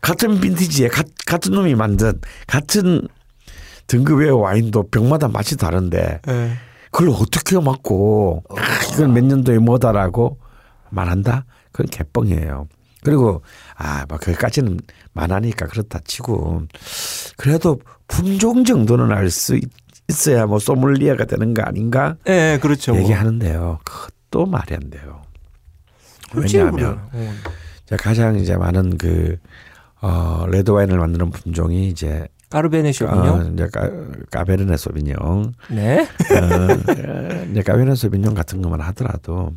[0.00, 3.08] 같은 빈티지에 가, 같은 놈이 만든 같은
[3.86, 6.52] 등급의 와인도 병마다 맛이 다른데 예.
[6.90, 10.38] 그걸 어떻게 맞고 아, 이건 몇 년도에 뭐다라고
[10.90, 11.44] 말한다?
[11.72, 12.68] 그건 개뻥이에요.
[13.02, 13.42] 그리고
[13.76, 14.80] 아뭐 거기까지는
[15.12, 16.62] 만하니까 그렇다 치고
[17.36, 17.78] 그래도
[18.08, 19.58] 품종 정도는 알 수
[20.08, 22.92] 있어야 뭐 소믈리에가 되는 거 아닌가 예, 그렇죠.
[22.92, 23.02] 뭐.
[23.02, 23.80] 얘기하는데요.
[23.84, 25.22] 그것도 말이 안 돼요.
[26.34, 27.00] 왜냐하면.
[27.12, 27.32] 어.
[27.86, 29.38] 제가 가장 이제 많은 그
[30.00, 33.52] 어, 레드 와인을 만드는 품종이 이제 Cabernet 어, Sauvignon.
[33.54, 33.90] 이제 Ca,
[34.30, 36.02] Cabernet Sauvignon 네.
[36.02, 39.52] 어, 이제 Cabernet Sauvignon 같은 것만 하더라도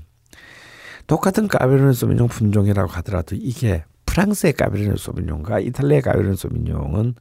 [1.07, 7.15] 똑같은 Cabernet Sauvignon 품종이라고 하더라도 이게 프랑스의 Cabernet Sauvignon과 이탈리아의 Cabernet Sauvignon은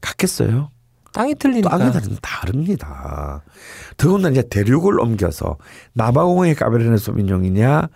[0.00, 0.70] 같겠어요?
[1.16, 1.78] 땅이 틀리니까.
[1.78, 3.42] 땅이 다른 다릅니다.
[3.96, 5.56] 더군다나 이제 대륙을 옮겨서
[5.94, 7.88] 남아공의 Cabernet Sauvignon이냐,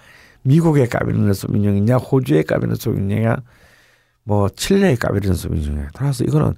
[0.42, 3.36] 미국의 Cabernet Sauvignon이냐, 호주의 Cabernet Sauvignon이냐,
[4.24, 5.90] 뭐 칠레의 Cabernet Sauvignon이냐.
[5.92, 6.54] 따라서 이거는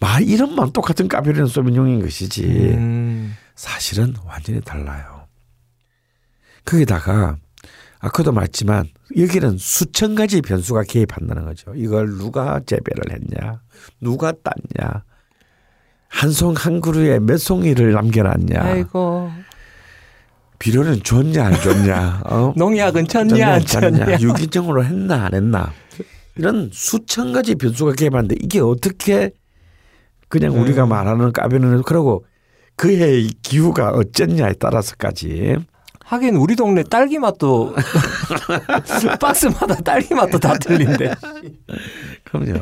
[0.00, 3.36] 말 이름만 똑같은 Cabernet Sauvignon인 것이지 음.
[3.54, 5.28] 사실은 완전히 달라요.
[6.64, 7.36] 거기다가
[8.00, 11.72] 아까도 말했지만 여기는 수천 가지 변수가 개입한다는 거죠.
[11.76, 13.62] 이걸 누가 재배를 했냐,
[14.00, 15.04] 누가 땄냐,
[16.08, 19.30] 한 송 한 그루에 몇 송이를 남겨놨냐, 아이고.
[20.58, 22.52] 비료는 줬냐 안 줬냐, 어?
[22.56, 24.20] 농약은 쳤냐 안 쳤냐.
[24.20, 25.72] 유기적으로 했나 안 했나
[26.36, 29.30] 이런 수천 가지 변수가 개입하는데 이게 어떻게
[30.28, 30.62] 그냥 음.
[30.62, 32.24] 우리가 말하는 까베르네 그러고
[32.76, 35.56] 그의 기후가 어쨌냐에 따라서까지
[36.04, 37.74] 하긴 우리 동네 딸기 맛도
[39.20, 41.14] 박스마다 딸기 맛도 다 틀린데.
[42.24, 42.60] 그럼요.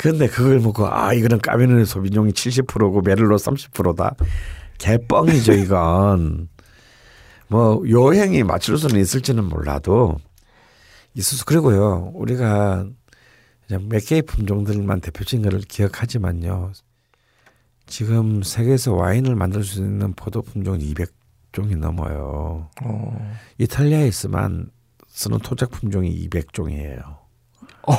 [0.00, 4.14] 그런데 그걸 먹고 아 이거는 까베르네 소비뇽이 70%고 메를로 30%다.
[4.78, 6.48] 개뻥이죠 이건.
[7.48, 10.16] 뭐 요행이 맞출 수는 있을지는 몰라도
[11.12, 12.86] 있을 수 그리고요 우리가
[13.66, 16.72] 그냥 몇 개의 품종들만 대표적인 것을 기억하지만요.
[17.84, 22.70] 지금 세계에서 와인을 만들 수 있는 포도 품종은 200종이 넘어요.
[22.82, 23.36] 어.
[23.58, 24.70] 이탈리아에서만
[25.08, 27.02] 쓰는 토착 품종이 200종이에요.
[27.82, 27.94] 어,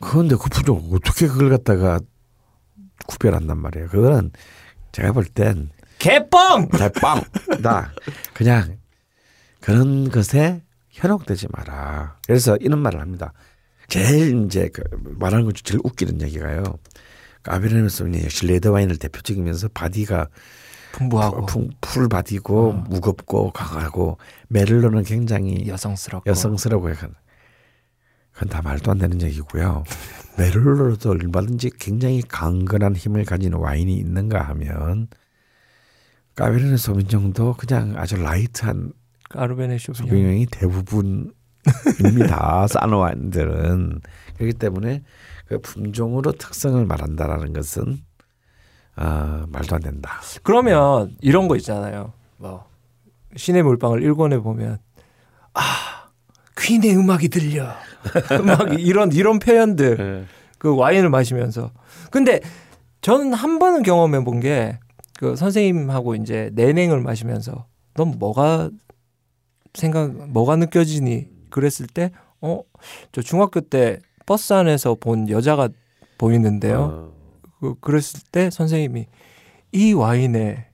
[0.00, 1.98] 그런데 그 품종 어떻게 그걸 갖다가
[3.06, 3.88] 구별한단 말이에요.
[3.88, 4.30] 그거는
[4.92, 6.68] 제가 볼 땐 개뻥!
[6.68, 7.92] 대빵다.
[8.34, 8.78] 그냥
[9.60, 12.16] 그런 것에 현혹되지 마라.
[12.26, 13.32] 그래서 이런 말을 합니다.
[13.88, 14.82] 제일 이제 그
[15.18, 16.62] 말하는 것 중 제일 웃기는 얘기가요.
[17.88, 20.28] Sauvignon 역시 레드 와인을 대표적이면서 body가
[20.92, 24.18] 풍부하고 full, full body고 무겁고 강하고
[24.48, 26.28] Merlot는 굉장히 여성스럽고.
[26.28, 27.14] 여성스러워 약간
[28.36, 29.82] 그건 다 말도 안 되는 얘기고요.
[30.36, 35.08] Merlot도 얼마든지 굉장히 강건한 힘을 가진 와인이 있는가 하면
[36.34, 38.92] Cabernet Sauvignon도 그냥 아주 light한
[39.30, 40.06] 까르베네 쇼비뇽.
[40.06, 41.32] 소비뇽이 대부분입니다.
[42.68, 44.02] 싼 와인들은
[44.36, 45.02] 그렇기 때문에
[45.46, 47.96] 그 품종으로 특성을 말한다라는 것은
[48.96, 50.20] 아 말도 안 된다.
[50.42, 52.12] 그러면 이런 거 있잖아요.
[52.36, 52.68] 뭐
[53.34, 54.76] 신의 몰빵을 일권해 보면
[55.54, 56.05] 아
[56.58, 57.66] 퀸의 음악이 들려.
[58.44, 60.26] 막 이런 이런 표현들
[60.58, 61.72] 그 와인을 마시면서
[62.10, 62.40] 근데
[63.00, 64.78] 저는 한 번은 경험해 본 게
[65.18, 68.70] 그 선생님하고 이제 내냉을 마시면서 넌 뭐가
[69.72, 72.10] 생각 뭐가 느껴지니 그랬을 때
[72.42, 72.62] 어
[73.12, 75.70] 저 중학교 때 버스 안에서 본 여자가
[76.18, 77.12] 보이는데요.
[77.60, 79.06] 그 그랬을 때 선생님이
[79.72, 80.66] 이 와인의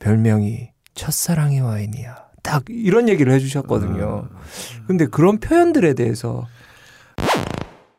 [0.00, 2.21] 별명이 첫사랑의 와인이야.
[2.42, 4.28] 딱 이런 얘기를 해주셨거든요.
[4.86, 6.46] 근데 그런 표현들에 대해서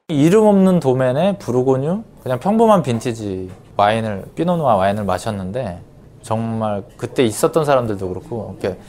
[0.09, 5.81] 이름 없는 도면에 부르고뉴 그냥 평범한 빈티지 와인을 피노누아 와인을 마셨는데
[6.21, 8.79] 정말 그때 있었던 사람들도 그렇고 이렇게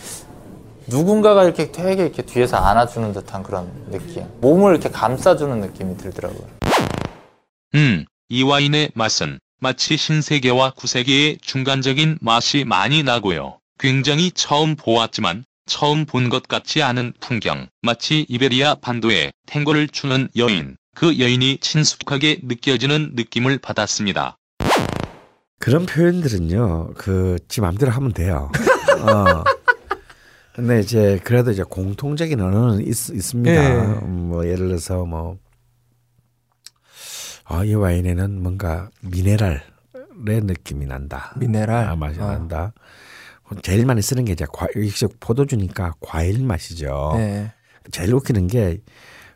[0.87, 6.47] 누군가가 이렇게 되게 이렇게 뒤에서 안아주는 듯한 그런 느낌 몸을 이렇게 감싸주는 느낌이 들더라고요.
[7.75, 13.59] 음, 이 와인의 맛은 마치 신세계와 구세계의 중간적인 맛이 많이 나고요.
[13.79, 20.77] 굉장히 처음 보았지만 처음 본 것 같지 않은 풍경, 마치 이베리아 반도에 탱고를 추는 여인,
[20.95, 24.37] 그 여인이 친숙하게 느껴지는 느낌을 받았습니다.
[25.59, 28.53] 그런 표현들은요, 그, 지 맘대로 하면 돼요.
[29.01, 29.45] 어.
[30.55, 33.53] 근데 이제, 그래도 이제 공통적인 언어는 있, 있습니다.
[33.55, 33.69] 예.
[34.03, 35.39] 음, 뭐, 예를 들어서 뭐,
[37.45, 39.63] 아, 이 와인에는 뭔가 미네랄의
[40.43, 41.33] 느낌이 난다.
[41.39, 42.27] 미네랄 아, 맛이 어.
[42.27, 42.73] 난다.
[43.63, 47.13] 제일 많이 쓰는 게 이제 과, 역시 포도주니까 과일 맛이죠.
[47.17, 47.53] 네.
[47.91, 48.79] 제일 웃기는 게,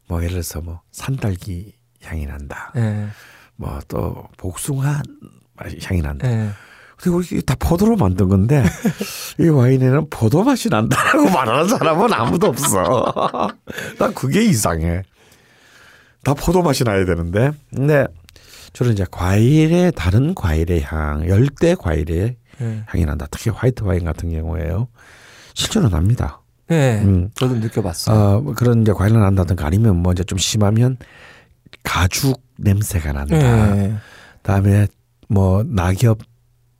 [0.08, 2.72] 뭐, 예를 들어서 뭐, 산딸기 향이 난다.
[2.74, 3.08] 네.
[3.56, 5.02] 뭐, 또, 복숭아
[5.82, 6.26] 향이 난다.
[6.26, 6.50] 네.
[6.96, 8.64] 그리고 이게 다 포도로 만든 건데
[9.38, 13.12] 이 와인에는 포도 맛이 난다라고 말하는 사람은 아무도 없어.
[13.98, 15.02] 난 그게 이상해.
[16.24, 17.52] 다 포도 맛이 나야 되는데.
[17.72, 18.06] 근데
[18.72, 22.82] 저는 이제 과일의 다른 과일의 향, 열대 과일의 네.
[22.86, 23.26] 향이 난다.
[23.30, 24.88] 특히 화이트 와인 같은 경우에요.
[25.54, 26.40] 실제로 납니다.
[26.68, 27.00] 네.
[27.02, 27.30] 음.
[27.34, 28.16] 저도 느껴봤어요.
[28.16, 30.96] 어, 뭐 그런 이제 과일을 난다든가 아니면 뭐 이제 좀 심하면
[31.82, 33.36] 가죽 냄새가 난다.
[33.74, 33.94] 네.
[34.42, 34.86] 다음에
[35.28, 36.16] 뭐 낙엽에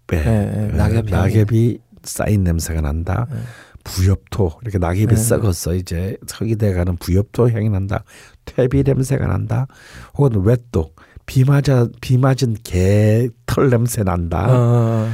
[0.09, 1.07] 네, 네, 낙엽.
[1.07, 3.27] 낙엽이 쌓인 냄새가 난다.
[3.31, 3.39] 네.
[3.85, 5.17] 부엽토 이렇게 낙엽이 네.
[5.17, 8.05] 썩어서 이제 흙이 돼가는 부엽토 향이 난다.
[8.45, 9.67] 퇴비 냄새가 난다.
[10.15, 10.93] 혹은 웻도
[11.27, 14.47] 비 맞아 비 맞은 개 털 냄새 난다.
[14.49, 15.11] 어,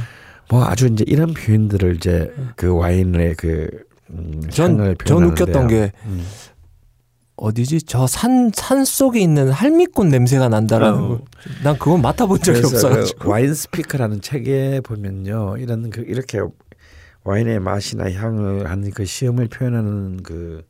[0.49, 3.69] 뭐 아주 이제 이런 표현들을 이제 그 와인의 그
[4.11, 5.23] 음, 전, 향을 전.
[5.23, 6.23] 웃겼던 게 음.
[7.37, 7.81] 어디지?
[7.83, 11.07] 저 산, 산 속에 있는 할미꽃 냄새가 난다라는 어.
[11.07, 11.21] 거.
[11.63, 13.19] 난 그건 맡아본 적이 그래서 없어가지고.
[13.19, 16.39] 그 와인 스피커라는 책에 보면요 이런 그 이렇게
[17.23, 20.63] 와인의 맛이나 향을 하는 그 시험을 표현하는 그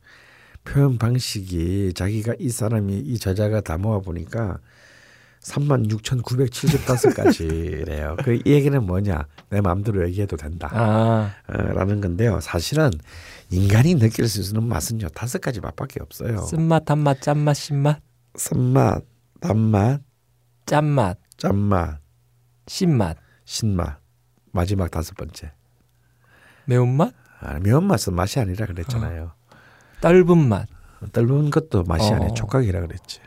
[0.64, 4.58] 표현 방식이 자기가 이 사람이 이 저자가 다 모아 보니까
[5.46, 8.16] 36,975가지래요.
[8.22, 9.26] 그 이 얘기는 뭐냐?
[9.50, 10.68] 내 마음대로 얘기해도 된다.
[10.72, 12.40] 아, 어, 라는 건데요.
[12.40, 12.90] 사실은
[13.50, 16.38] 인간이 느낄 수 있는 맛은요 다섯 가지 맛밖에 없어요.
[16.38, 18.00] 쓴맛, 단맛, 짠맛, 신맛,
[18.36, 19.04] 쓴맛,
[19.40, 20.00] 단맛,
[20.66, 22.00] 짠맛, 짠맛,
[22.66, 24.00] 신맛, 신맛,
[24.52, 25.52] 마지막 다섯 번째.
[26.66, 29.32] 매운맛, 아, 매운맛은 맛이 아니라 그랬잖아요.
[30.00, 30.66] 떫은 맛.
[31.12, 32.14] 떫은 것도 맛이 어.
[32.16, 32.34] 아니에요.
[32.34, 33.20] 촉각이라 그랬지.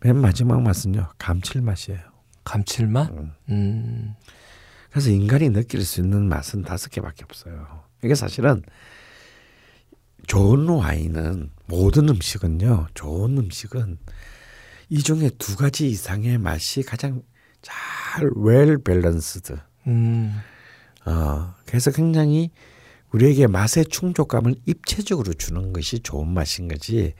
[0.00, 2.00] 맨 마지막 맛은요 감칠맛이에요.
[2.44, 3.10] 감칠맛?
[3.10, 3.32] 음.
[3.50, 4.14] 음.
[4.90, 7.84] 그래서 인간이 느낄 수 있는 맛은 다섯 개밖에 없어요.
[8.02, 8.62] 이게 사실은
[10.26, 12.88] 좋은 와인은 모든 음식은요.
[12.94, 13.98] 좋은 음식은
[14.88, 17.22] 이 중에 두 가지 이상의 맛이 가장
[17.62, 19.58] 잘 well balanced.
[19.86, 20.34] 음.
[21.04, 22.50] 어, 그래서 굉장히
[23.12, 27.14] 우리에게 맛의 충족감을 입체적으로 주는 것이 좋은 맛인 거지.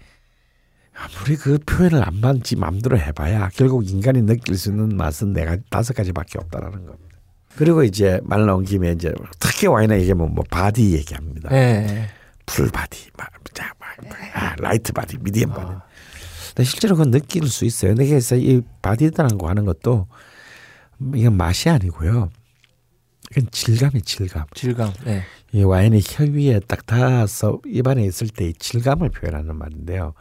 [1.01, 5.95] 아무리 그 표현을 안 맞지 마음대로 해봐야 결국 인간이 느낄 수 있는 맛은 내가 다섯
[5.95, 7.19] 가지밖에 없다라는 겁니다.
[7.57, 11.49] 그리고 이제 말 나온 김에 이제 특히 와인에 얘기하면 뭐 body 얘기합니다.
[11.49, 12.09] 네.
[12.47, 13.31] Full body, 막,
[14.35, 15.73] 아, light body, medium body.
[16.49, 17.95] 근데 실제로 그건 느낄 수 있어요.
[17.95, 20.07] 그래서 이 body라는 거 하는 것도
[21.15, 22.31] 이건 맛이 아니고요.
[23.31, 24.47] 이건 질감이 질감.
[24.55, 24.93] 질감.
[25.05, 25.23] 네.
[25.53, 30.15] 이 와인이 혀 위에 딱 닿아서 입안에 있을 때의 질감을 표현하는 말인데요.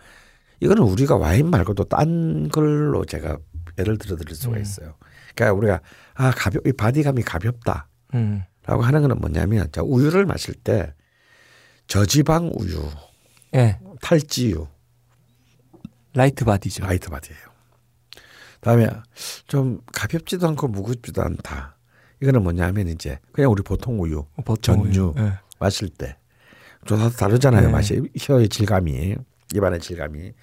[0.61, 3.38] 이거는 우리가 와인 말고도 딴 걸로 제가
[3.77, 4.61] 예를 들어 드릴 수가 음.
[4.61, 4.95] 있어요.
[5.36, 5.81] 그러니까 우리가
[6.15, 8.44] 아 가볍 이 body감이 가볍다라고 음.
[8.68, 10.94] 하는 거는 뭐냐면 자 우유를 마실 때
[11.88, 12.84] 저지방 우유,
[13.56, 13.80] 예.
[14.02, 14.68] 탈지유,
[16.14, 16.84] light body죠.
[16.84, 17.40] Light body예요.
[18.61, 18.90] 다음에
[19.48, 21.77] 좀 가볍지도 않고 무겁지도 않다.
[22.22, 25.14] 이거는 뭐냐면 이제 그냥 우리 보통 우유 보통 전유.
[25.18, 25.40] 예.
[25.57, 26.18] 마실 때.
[26.86, 27.68] 좀다 다르잖아요.
[27.68, 27.72] 네.
[27.72, 29.15] 맛이 혀의 질감이
[29.56, 30.34] 입안의 질감이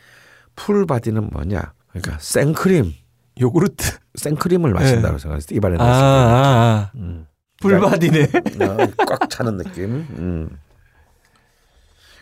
[0.54, 1.72] full body는 뭐냐?
[1.88, 2.92] 그러니까 생크림,
[3.40, 3.98] 요구르트.
[4.14, 6.90] 생크림을 마신다고 생각했을 때 입안에 아, 넣었을 때 아, 아.
[6.96, 7.26] 음.
[7.60, 8.22] full body네.
[8.64, 10.06] 어, 꽉 차는 느낌.
[10.18, 10.58] 음.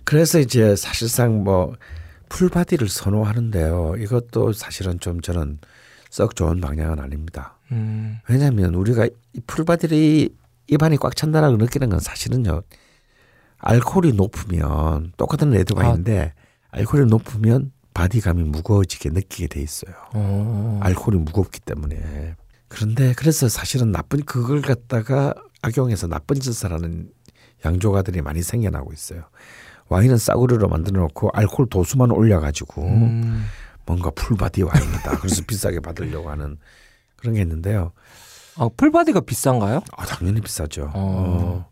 [0.05, 1.74] 그래서 이제 사실상 뭐
[2.28, 3.94] full body를 선호하는데요.
[3.98, 5.59] 이것도 사실은 좀 저는
[6.11, 7.59] 썩 좋은 방향은 아닙니다.
[7.73, 8.19] 음.
[8.28, 10.28] 왜냐하면 우리가 이 full body를
[10.69, 12.62] 입안이 꽉 찬다라고 느끼는 건 사실은요.
[13.59, 16.35] 알코올이 높으면 똑같은 레드와인인데
[16.74, 19.94] 알코올이 높으면 body감이 무거워지게 느끼게 돼 있어요.
[20.12, 20.80] 어.
[20.82, 22.34] 알코올이 무겁기 때문에.
[22.68, 27.10] 그런데 그래서 사실은 나쁜 그걸 갖다가 악용해서 나쁜 짓을 하는
[27.64, 29.24] 양조가들이 많이 생겨나고 있어요.
[29.88, 33.44] 와인은 싸구려로 만들어 놓고 알코올 도수만 올려 가지고 음.
[33.86, 35.18] 뭔가 full body 와인이다.
[35.18, 36.59] 그래서 비싸게 받으려고 하는
[37.16, 37.92] 그런 게 있는데요.
[38.56, 39.82] 아, full body가 비싼가요?
[39.96, 40.84] 아, 당연히 비싸죠.
[40.84, 40.90] 어.
[40.94, 41.70] 어.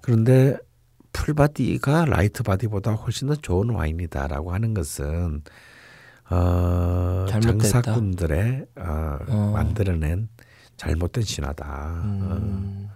[0.00, 0.56] 그런데
[1.14, 5.42] full body가 light body보다 훨씬 더 좋은 와인이다라고 하는 것은
[6.28, 7.26] 어.
[7.30, 9.50] 장사꾼들의 어, 어.
[9.54, 10.28] 만들어낸
[10.76, 11.64] 잘못된 신화다.
[11.64, 12.02] 어.
[12.04, 12.90] 음.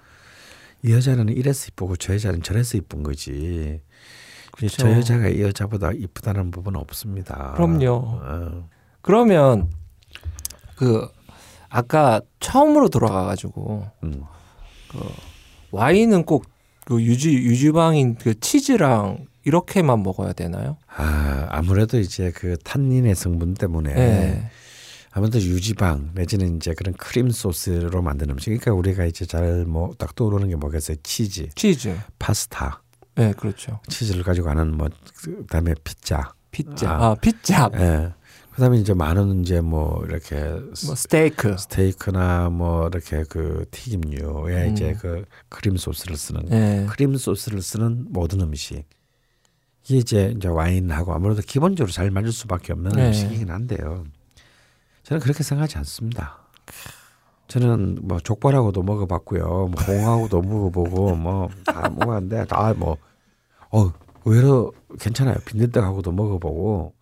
[0.82, 3.80] 이 여자는 이래서 이쁘고 저 여자는 저래서 이쁜 거지.
[4.52, 4.76] 그렇죠.
[4.76, 7.52] 저 여자가 이 여자보다 이쁘다는 부분은 없습니다.
[7.56, 7.94] 그럼요.
[7.94, 8.68] 어.
[9.00, 9.70] 그러면
[10.76, 11.08] 그
[11.68, 14.22] 아까 처음으로 돌아가가지고 음.
[15.70, 16.46] 와인은 꼭
[16.88, 20.78] 그 유지 유지방인 그 치즈랑 이렇게만 먹어야 되나요?
[20.96, 24.50] 아, 아무래도 이제 그 탄닌의 성분 때문에 네.
[25.10, 28.46] 아무래도 유지방 내지는 이제 그런 크림 소스로 만든 음식.
[28.46, 30.96] 그러니까 우리가 이제 잘 뭐 딱 떠오르는 게 뭐겠어요?
[31.02, 31.94] 치즈, 치즈.
[32.18, 32.80] 파스타,
[33.16, 33.80] 네, 그렇죠.
[33.88, 34.88] 치즈를 가지고 하는 뭐
[35.22, 36.32] 그다음에 피자.
[36.50, 36.90] 피자.
[36.90, 37.04] 아.
[37.10, 37.70] 아, 피자.
[37.74, 38.12] 예.
[38.58, 40.34] 그다음에 이제 많은 이제 뭐 이렇게
[40.84, 41.56] 뭐 스테이크.
[41.56, 44.72] 스테이크나 뭐 이렇게 그 튀김류에 음.
[44.72, 46.84] 이제 그 크림 소스를 쓰는 예.
[46.90, 48.82] 크림 소스를 쓰는 모든 음식
[49.84, 53.06] 이게 이제 이제 와인하고 아무래도 기본적으로 잘 맞을 수밖에 없는 네.
[53.06, 54.04] 음식이긴 한데요.
[55.04, 56.38] 저는 그렇게 생각하지 않습니다.
[57.46, 62.96] 저는 뭐 족발하고도 먹어봤고요, 뭐 홍하고도 먹어보고 뭐 다 먹었는데 다 뭐
[63.70, 63.92] 어,
[64.24, 65.36] 의외로 괜찮아요.
[65.44, 66.97] 빈대떡하고도 먹어보고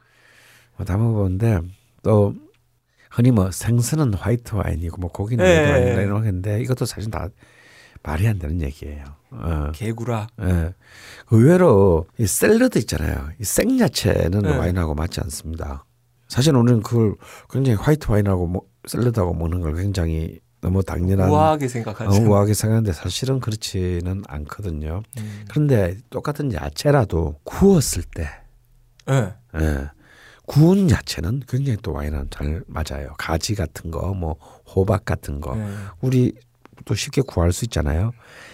[0.76, 1.60] 뭐다 먹어봤는데
[2.02, 2.34] 또
[3.10, 5.48] 흔히 뭐 생선은 화이트 와인이고 뭐 고기는 예.
[5.48, 7.28] 레드 와인이라 이런 건데 이것도 사실 다
[8.02, 9.04] 말이 안 되는 얘기예요.
[9.30, 9.72] 어.
[9.74, 10.28] 개구라.
[10.42, 10.74] 예.
[11.30, 13.30] 의외로 이 샐러드 있잖아요.
[13.40, 14.56] 이 생야채는 네.
[14.56, 15.84] 와인하고 맞지 않습니다.
[16.28, 17.14] 사실 우리는 그걸
[17.50, 22.22] 굉장히 화이트 와인하고 뭐 샐러드하고 먹는 걸 굉장히 너무 당연한 우아하게 어, 생각하죠.
[22.22, 25.02] 우아하게 생각하는데 사실은 그렇지는 않거든요.
[25.18, 25.44] 음.
[25.48, 28.28] 그런데 똑같은 야채라도 구웠을 때
[29.10, 29.34] 예.
[29.60, 29.90] 예.
[30.46, 33.14] 구운 야채는 굉장히 또 와인은 잘 맞아요.
[33.18, 34.36] 가지 같은 거, 뭐
[34.74, 35.66] 호박 같은 거, 예.
[36.00, 36.32] 우리
[36.84, 38.12] 또 쉽게 구할 수 있잖아요.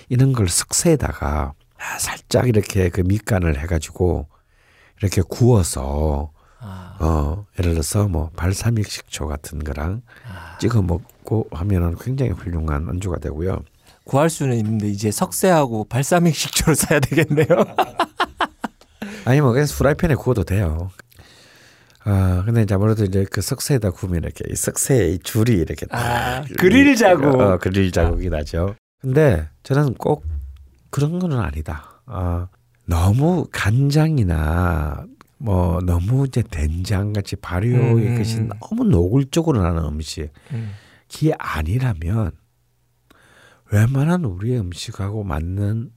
[0.09, 1.52] 이런 걸 석쇠에다가
[1.98, 4.27] 살짝 이렇게 그 밑간을 해가지고
[5.01, 6.97] 이렇게 구워서 아.
[7.01, 10.56] 어 예를 들어서 뭐 발사믹 식초 같은 거랑 아.
[10.59, 13.62] 찍어 먹고 하면은 굉장히 훌륭한 안주가 되고요.
[14.05, 17.47] 구할 수는 있는데 이제 석쇠하고 발사믹 식초를 사야 되겠네요.
[19.24, 20.90] 아니 뭐 그냥 프라이팬에 구워도 돼요.
[22.05, 26.43] 아 근데 이제 아무래도 이제 그 석쇠에다 구우면 이렇게 이 석쇠의 이 줄이 이렇게 아,
[26.43, 27.41] 딱 그릴 자국.
[27.41, 28.74] 어, 그릴 자국이 나죠.
[29.01, 30.24] 근데 저는 꼭
[30.91, 32.03] 그런 거는 아니다.
[32.07, 32.49] 아
[32.87, 35.07] 너무 간장이나
[35.39, 38.19] 뭐 너무 이제 된장 같이 발효의 음.
[38.19, 40.73] 것이 너무 노골적으로 나는 음식이 음.
[41.39, 42.33] 아니라면
[43.73, 45.91] 웬만한 우리의 음식하고 맞는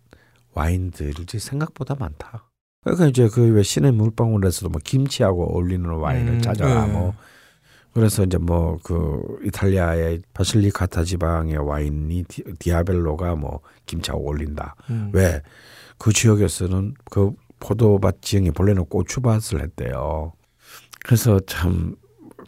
[0.54, 2.50] 와인들이 생각보다 많다.
[2.86, 6.94] 그러니까 이제 그 왜 신의 물방울에서도 뭐 김치하고 어울리는 와인을 음, 찾아라 네.
[6.94, 7.14] 뭐
[7.94, 14.76] 그래서 이제 뭐 그 이탈리아의 바실리카타 지방의 와인이 디, 디아벨로가 뭐 김치하고 어울린다.
[14.90, 15.10] 음.
[15.14, 20.34] 왜그 지역에서는 그 포도밭 지형이 본래는 고추밭을 했대요.
[21.06, 21.96] 그래서 참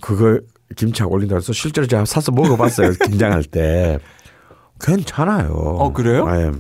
[0.01, 0.43] 그걸
[0.75, 2.91] 김치하고 올린다 그래서 실제로 제가 사서 먹어봤어요.
[3.05, 3.99] 김장할 때
[4.81, 5.51] 괜찮아요.
[5.53, 6.27] 어, 그래요?
[6.29, 6.51] 예.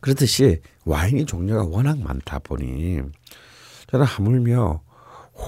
[0.00, 3.00] 그렇듯이 와인의 종류가 워낙 많다 보니
[3.88, 4.80] 저는 하물며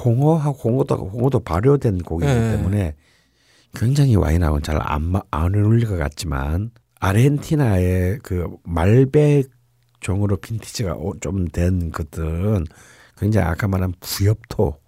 [0.05, 2.51] 홍어하고 홍어도 홍어도 발효된 고기이기 예.
[2.53, 2.95] 때문에
[3.75, 6.71] 굉장히 와인하고는 잘 안 안 어울릴 것 같지만
[7.01, 9.49] 아르헨티나의 그 말백
[10.01, 12.65] 종으로 빈티지가 좀 된 것들은
[13.19, 14.79] 굉장히 아까 말한 부엽토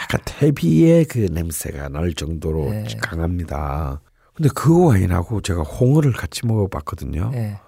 [0.00, 2.84] 약간 태비의 그 냄새가 날 정도로 네.
[3.00, 4.00] 강합니다.
[4.34, 7.30] 근데 그 와인하고 제가 홍어를 같이 먹어봤거든요.
[7.34, 7.58] 예.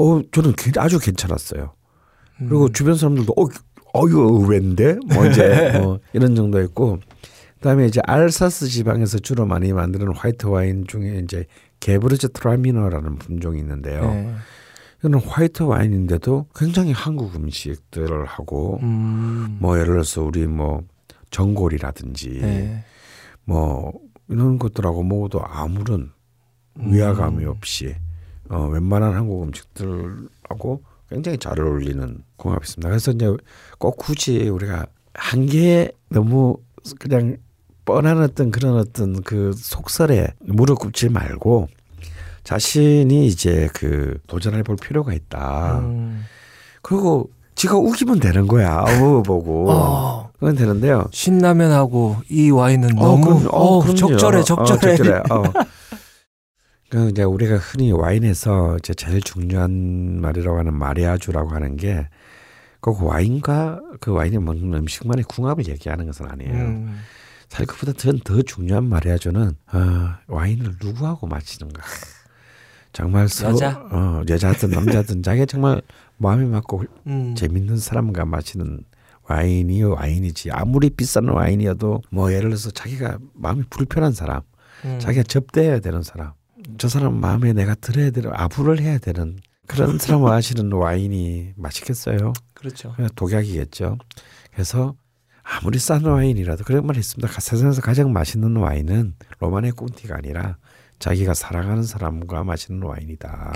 [0.00, 1.72] 어 저는 게- 아주 괜찮았어요.
[2.38, 2.72] 그리고 음.
[2.72, 3.44] 주변 사람들도 어,
[3.92, 6.98] 어 이거 의외인데 뭐 이제 뭐 이런 정도였고
[7.56, 11.44] 그다음에 이제 알사스 지방에서 주로 많이 만드는 화이트 와인 중에 이제
[11.80, 14.02] 게브르즈 트라미너라는 품종이 있는데요.
[14.04, 14.34] 예.
[15.00, 19.58] 이거는 화이트 와인인데도 굉장히 한국 음식들을 하고 음.
[19.60, 20.82] 뭐 예를 들어서 우리 뭐
[21.30, 22.84] 전골이라든지 예.
[23.44, 23.92] 뭐
[24.28, 26.12] 이런 것들하고 먹어도 아무런
[26.78, 27.94] 위화감이 없이
[28.50, 32.88] 어, 웬만한 한국 음식들하고 굉장히 잘 어울리는 궁합이 있습니다.
[32.88, 33.32] 그래서 이제
[33.78, 36.56] 꼭 굳이 우리가 한 개에 너무
[36.98, 37.36] 그냥
[37.84, 41.68] 뻔한 어떤 그런 어떤 그 속설에 무릎 꿇지 말고
[42.44, 45.78] 자신이 이제 그 도전해 볼 필요가 있다.
[45.80, 46.24] 음.
[46.82, 48.84] 그리고 지가 우기면 되는 거야.
[48.98, 49.70] 먹어보고.
[49.70, 51.06] 어, 그건 되는데요.
[51.12, 53.94] 신라면하고 이 와인은 어, 너무 그럼, 어, 어.
[53.94, 54.96] 적절해 어, 적절해.
[54.96, 55.22] 적절해.
[56.94, 57.04] 어.
[57.04, 62.06] 그 이제 우리가 흔히 와인에서 이제 제일 중요한 말이라고 하는 마리아주라고 하는 게
[62.80, 66.52] 꼭 와인과 그 와인이 먹는 음식만의 궁합을 얘기하는 것은 아니에요.
[66.52, 66.98] 음.
[67.48, 69.42] 사실 그보다 더, 더 중요한 마리아주는
[69.72, 71.82] 어, 와인을 누구하고 마시는가.
[72.92, 73.78] 정말 서로, 여자?
[73.90, 75.82] 어, 여자든 남자든 자기 정말
[76.16, 77.34] 마음에 맞고 음.
[77.34, 78.84] 재밌는 사람과 마시는
[79.28, 84.40] 와인이 와인이지 아무리 비싼 와인이어도 뭐 예를 들어서 자기가 마음이 불편한 사람
[84.84, 84.98] 음.
[84.98, 86.32] 자기가 접대해야 되는 사람
[86.78, 92.92] 저 사람 마음에 내가 들어야 되는 아부를 해야 되는 그런 사람 마시는 와인이 맛있겠어요 그렇죠.
[92.94, 93.98] 그냥 독약이겠죠
[94.52, 94.94] 그래서
[95.42, 100.56] 아무리 싼 와인이라도 그런 말 있습니다 세상에서 가장 맛있는 와인은 로마네 콘티가 아니라
[100.98, 103.52] 자기가 사랑하는 사람과 마시는 와인이다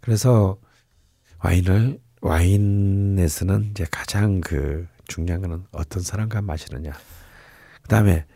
[0.00, 0.58] 그래서
[1.42, 6.92] 와인을 와인에서는 이제 가장 그 중요한 거는 어떤 사람과 마시느냐.
[7.82, 8.26] 그다음에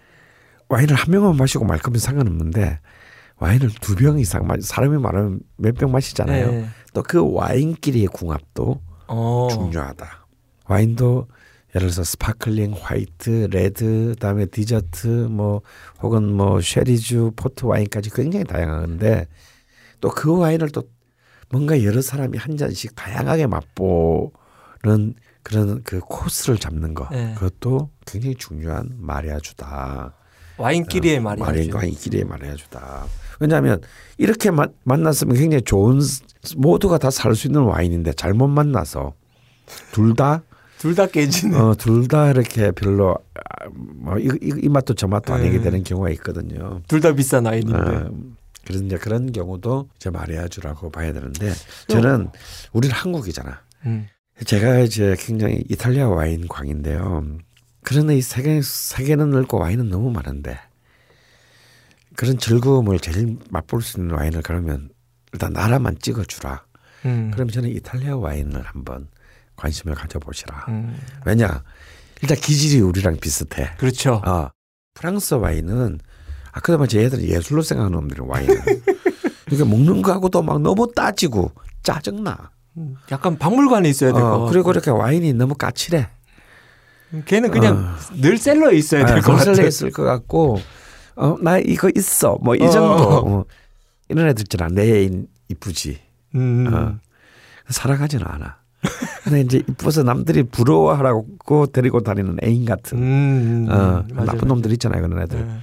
[0.69, 2.81] 와인을 한 병만 마시고 말 거면 상관없는데
[3.43, 6.51] 와인을 두 병 이상 마 사람이 많으면 몇 병 마시잖아요.
[6.51, 6.67] 네.
[6.95, 9.49] 또그 와인끼리의 궁합도 어.
[9.51, 10.27] 중요하다.
[10.69, 11.27] 와인도
[11.75, 15.63] 예를 들어서 sparkling white, red, 그다음에 디저트 뭐
[16.03, 19.27] 혹은 뭐 쉐리주, 포트 와인까지 굉장히 다양한데
[20.01, 20.85] 또 그 와인을 또
[21.51, 27.35] 뭔가 여러 사람이 한 잔씩 다양하게 맛보는 그런 그 코스를 잡는 거 네.
[27.35, 30.15] 그것도 굉장히 중요한 마리아주다.
[30.59, 31.45] 와인끼리의 말이죠.
[31.45, 33.07] 마리아 와인끼리의 마리아주다.
[33.41, 33.81] 왜냐하면
[34.19, 36.01] 이렇게 마- 만났으면 굉장히 좋은
[36.57, 39.15] 모두가 다 살 수 있는 와인인데 잘못 만나서
[39.93, 40.43] 둘 다
[40.79, 41.61] 둘 다 깨지는.
[41.61, 45.63] 어, 둘 다 이렇게 별로 아, 뭐 이, 이, 이 맛도 저 맛도 아니게 네.
[45.65, 46.81] 되는 경우가 있거든요.
[46.89, 47.79] 둘 다 비싼 와인인데.
[47.79, 48.11] 어,
[48.65, 51.53] 그런 이제 그런 경우도 이제 마리아주라고 봐야 되는데
[51.89, 52.29] 저는
[52.73, 53.61] 우리는 한국이잖아.
[53.87, 54.07] 음.
[54.45, 57.25] 제가 이제 굉장히 이탈리아 와인 광인데요.
[57.85, 60.59] 그러나 이 세계 세계는 넓고 와인은 너무 많은데
[62.17, 64.91] 그런 즐거움을 제일 맛볼 수 있는 와인을 그러면
[65.33, 66.65] 일단 나라만 찍어주라.
[67.07, 67.31] 음.
[67.33, 69.09] 그럼 저는 이탈리아 와인을 한번
[69.57, 70.67] 관심을 가져보시라.
[70.69, 70.97] 음.
[71.25, 71.63] 왜냐?
[72.23, 73.71] 일단 기질이 우리랑 비슷해.
[73.79, 74.21] 그렇죠.
[74.25, 74.51] 아,
[74.95, 75.99] 프랑스 와인은
[76.53, 78.55] 아까도 말했지 얘들은 예술로 생각하는 놈들이 와인은.
[79.47, 81.53] 그러니까 먹는 거하고도 막 너무 따지고
[81.83, 82.51] 짜증나.
[82.77, 82.95] 음.
[83.11, 84.47] 약간 박물관에 있어야 될것 어.
[84.51, 86.09] 그리고 이렇게 와인이 너무 까칠해.
[87.27, 89.45] 걔는 그냥 늘 셀러에 있어야 될 것 같아.
[89.45, 90.59] 건설에 있을 것 같고,
[91.17, 92.39] 어, 나 이거 있어.
[92.43, 92.71] 뭐이 어.
[92.71, 93.03] 정도.
[93.05, 93.45] 어.
[94.09, 94.69] 이런 애들 있잖아.
[94.69, 96.01] 내 애인 이쁘지.
[96.35, 96.67] 음.
[96.73, 96.99] 어.
[97.69, 98.63] 사랑하지는 않아.
[99.23, 103.67] 근데 이제 이뻐서 남들이 부러워하라고 데리고 다니는 애인 같은 음.
[103.71, 105.03] 어, 맞아요, 나쁜 놈들 있잖아요.
[105.03, 105.47] 그런 애들.
[105.47, 105.59] 네.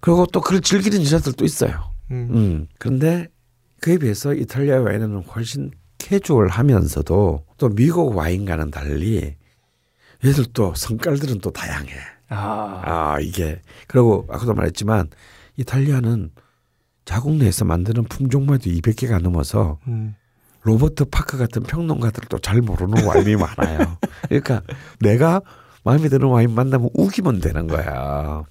[0.00, 1.92] 그리고 또 그걸 즐기는 여자들도 있어요.
[2.10, 2.28] 음.
[2.32, 2.66] 음.
[2.78, 3.28] 그런데
[3.80, 9.36] 그에 비해서 이탈리아 와인은 훨씬 캐주얼하면서도 또 미국 와인과는 달리
[10.24, 11.92] 얘들 또 성깔들은 또 다양해.
[12.30, 12.82] 아.
[12.84, 15.08] 아 이게 그리고 아까도 말했지만
[15.56, 16.30] 이탈리아는
[17.04, 20.14] 자국 내에서 만드는 품종마도 200개가 넘어서 음.
[20.62, 23.96] 로버트 파크 같은 평론가들도 잘 모르는 와인이 많아요.
[24.28, 24.62] 그러니까
[25.00, 25.40] 내가
[25.84, 28.44] 마음에 드는 와인 만나면 우기면 되는 거야.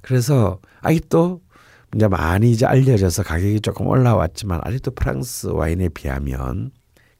[0.00, 1.42] 그래서 아직도
[1.94, 6.70] 이제 많이 이제 알려져서 가격이 조금 올라왔지만 아직도 프랑스 와인에 비하면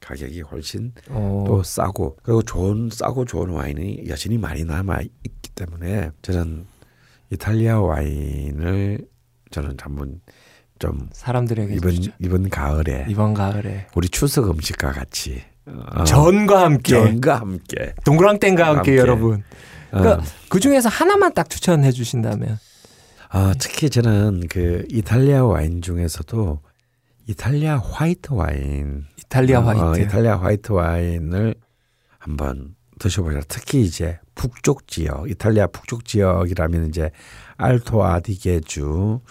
[0.09, 1.43] 가격이 훨씬 어.
[1.45, 6.65] 또 싸고 그리고 좋은 싸고 좋은 와인이 여전히 많이 남아 있기 때문에 저는
[7.29, 9.07] 이탈리아 와인을
[9.51, 10.19] 저는 한번
[10.79, 12.11] 좀 사람들에게 이번 주죠.
[12.19, 18.77] 이번 가을에 이번 가을에 우리 추석 음식과 같이 어, 전과 함께 전과 함께 동그랑땡과 함께,
[18.77, 18.97] 함께.
[18.97, 19.43] 여러분.
[19.91, 20.25] 그러니까 어.
[20.49, 22.57] 그 중에서 하나만 딱 추천해 주신다면
[23.29, 26.61] 아, 특히 저는 그 이탈리아 와인 중에서도
[27.27, 29.81] 이탈리아 화이트 와인 이탈리아 화이트.
[29.81, 31.53] 어, 이탈리아 화이트 와인을
[32.17, 33.41] 한번 드셔보자.
[33.47, 37.11] 특히 이제 북쪽 지역, 이탈리아 북쪽 지역이라면 이제
[37.57, 39.21] 알토 아디게주,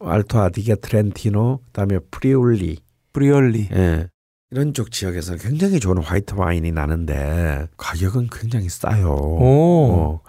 [0.00, 2.78] 알토 아디게 트렌티노, 그다음에 프리울리,
[3.12, 3.68] 프리울리.
[3.72, 4.08] 예.
[4.50, 9.10] 이런 쪽 지역에서 굉장히 좋은 화이트 와인이 나는데 가격은 굉장히 싸요.
[9.10, 9.92] 오.
[9.92, 10.20] 어.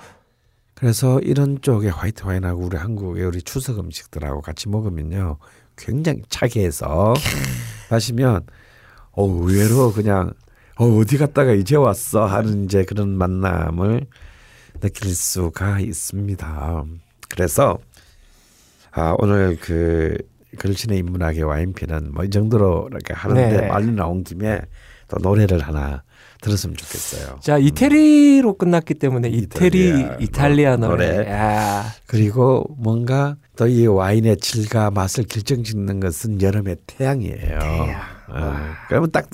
[0.74, 5.38] 그래서 이런 쪽의 화이트 와인하고 우리 한국의 우리 추석 음식들하고 같이 먹으면요
[5.78, 7.14] 굉장히 차게 해서
[7.90, 8.46] 마시면
[9.20, 10.32] 어 의외로 그냥
[10.78, 14.06] 어 어디 갔다가 이제 왔어 하는 이제 그런 만남을
[14.80, 16.84] 느낄 수가 있습니다.
[17.30, 17.78] 그래서
[18.92, 20.18] 아 오늘 그
[20.58, 23.68] 글신의 인문학의 와인편은 뭐 이 정도로 이렇게 하는데 네.
[23.68, 24.62] 말이 나온 김에
[25.10, 26.04] 또 노래를 하나
[26.42, 27.40] 들었으면 좋겠어요.
[27.42, 31.14] 자 이태리로 끝났기 때문에 이태리 이탈리아 이탈리아 노- 노래.
[31.18, 31.30] 노래.
[31.32, 31.84] 야.
[32.08, 37.60] 그리고 뭔가 또 이 와인의 질과 맛을 결정짓는 것은 여름의 태양이에요.
[38.32, 38.54] 어,
[38.88, 39.26] 그러면 딱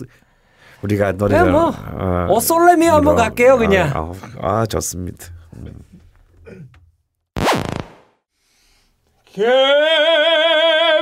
[0.81, 3.91] 우리가 노래를 뭐, 어, 어, sole mio 한번 갈게요, 그냥.
[3.93, 4.11] 아,
[4.41, 5.27] 아, 아, 좋습니다.
[5.57, 5.73] 음.
[9.35, 9.51] Che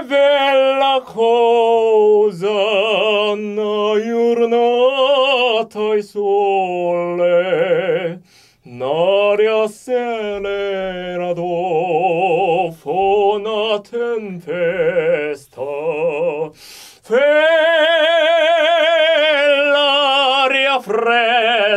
[0.09, 1.03] bella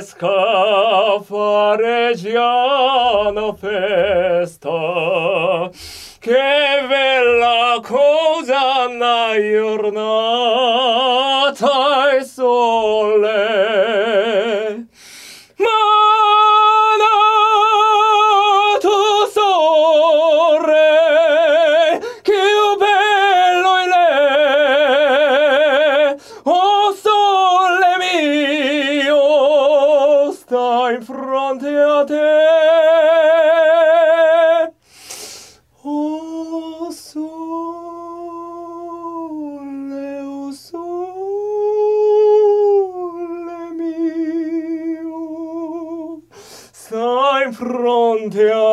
[0.07, 5.69] fresca fareggiana festa.
[6.21, 10.07] Che bella cosa una giornata
[12.17, 13.66] e sole.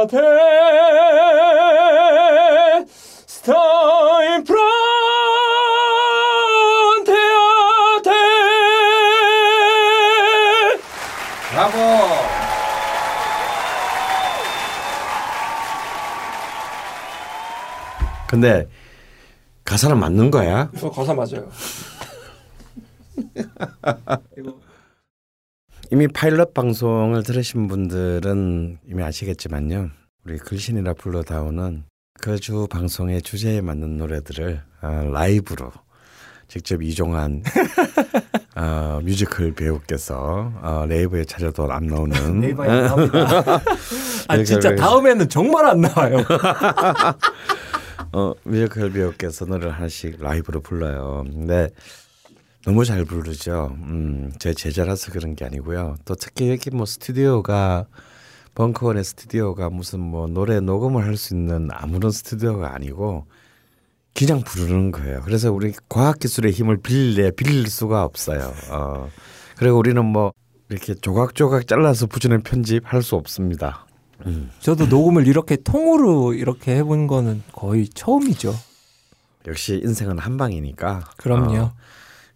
[0.09, 1.63] Frontiate.
[2.88, 4.73] It's time frontiate.
[11.49, 11.77] 브라보.
[18.27, 18.67] 근데
[19.63, 20.69] 가사는 맞는 거야?
[20.80, 21.47] 저 가사 맞아요.
[25.94, 29.91] 이미 파일럿 방송을 들으신 분들은 이미 아시겠지만요.
[30.26, 31.84] 우리 글신이라 불러다오는
[32.20, 35.72] 그 주 방송의 주제에 맞는 노래들을 어, 라이브로
[36.48, 37.44] 직접 이종한
[38.57, 43.61] 어, 뮤지컬 배우께서 어, 네이버에 찾아도 안 나오는 안 나옵니다.
[44.30, 44.74] 아 네, 진짜.
[44.76, 46.18] 다음에는 정말 안 나와요.
[48.14, 51.24] 어, 뮤지컬 배우께서 노래를 하나씩 라이브로 불러요.
[51.32, 51.70] 근데
[52.65, 53.76] 너무 잘 부르죠.
[53.81, 55.95] 음, 제 제자라서 그런 게 아니고요.
[56.06, 57.85] 또 특히 여기 뭐 스튜디오가
[58.56, 63.26] 벙커원의 스튜디오가 무슨 뭐 노래 녹음을 할 수 있는 아무런 스튜디오가 아니고
[64.15, 65.22] 그냥 부르는 거예요.
[65.26, 68.53] 그래서 우리 과학 기술의 힘을 빌려 빌릴 수가 없어요.
[68.69, 69.10] 어,
[69.57, 70.31] 그리고 우리는 뭐
[70.69, 73.85] 이렇게 조각조각 잘라서 붙이는 편집 할 수 없습니다.
[74.61, 78.56] 저도 녹음을 이렇게 통으로 이렇게 해본 거는 거의 처음이죠.
[79.48, 81.03] 역시 인생은 한 방이니까.
[81.18, 81.57] 그럼요.
[81.57, 81.73] 어,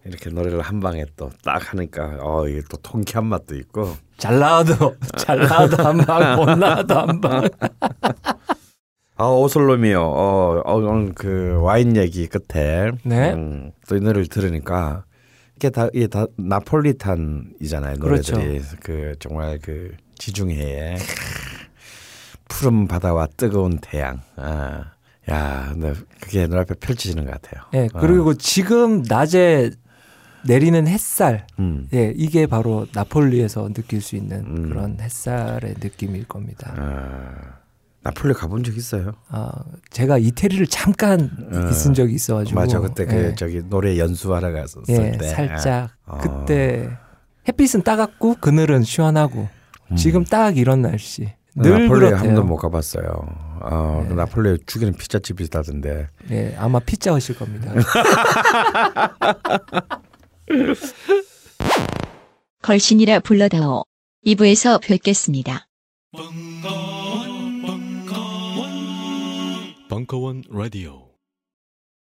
[0.08, 4.96] 이렇게 노래를 한 방에 또 딱 하니까 어 이게 또 통쾌한 맛도 있고 잘 나와도
[5.18, 7.44] 잘 나와도 한 방, 못 나와도 한 방.
[9.20, 13.34] 아 오슬롬이요 어, 어 오늘 그 와인 얘기 끝에 네.
[13.34, 15.06] 음, 또이 노래를 들으니까
[15.56, 18.36] 이게 다 이게 다 나폴리탄이잖아요 그렇죠.
[18.36, 20.98] 노래들이 그 정말 그 지중해에
[22.48, 24.92] 푸른 바다와 뜨거운 태양 아.
[25.30, 27.66] 야, 근데 그게 눈앞에 펼쳐지는 것 같아요.
[27.74, 29.72] 예, 그리고 지금 낮에
[30.45, 31.88] 내리는 햇살, 음.
[31.93, 34.69] 예, 이게 바로 나폴리에서 느낄 수 있는 음.
[34.69, 36.73] 그런 햇살의 느낌일 겁니다.
[36.77, 37.31] 아,
[38.03, 39.14] 나폴리 가본 적 있어요?
[39.30, 39.51] 아,
[39.89, 41.69] 제가 이태리를 잠깐 어.
[41.69, 42.59] 있은 적이 있어가지고.
[42.59, 46.18] 맞아, 그때 그 예, 저기 노래 연수하러 갔었을 예, 때 살짝 아.
[46.19, 46.89] 그때
[47.47, 49.49] 햇빛은 따갑고 그늘은 시원하고
[49.97, 51.23] 지금 딱 이런 날씨.
[51.23, 51.61] 음.
[51.61, 52.26] 늘 나폴리 한.
[52.27, 53.05] 번도 못 가봤어요.
[53.61, 54.14] 어, 네.
[54.15, 56.07] 나폴리 죽이는 피자집이 있다던데.
[56.30, 57.73] 예, 아마 피자 하실 겁니다.
[62.61, 63.84] 걸신이라 불러다오.
[64.26, 65.68] 2부에서 뵙겠습니다.
[69.90, 71.07] 벙커원 라디오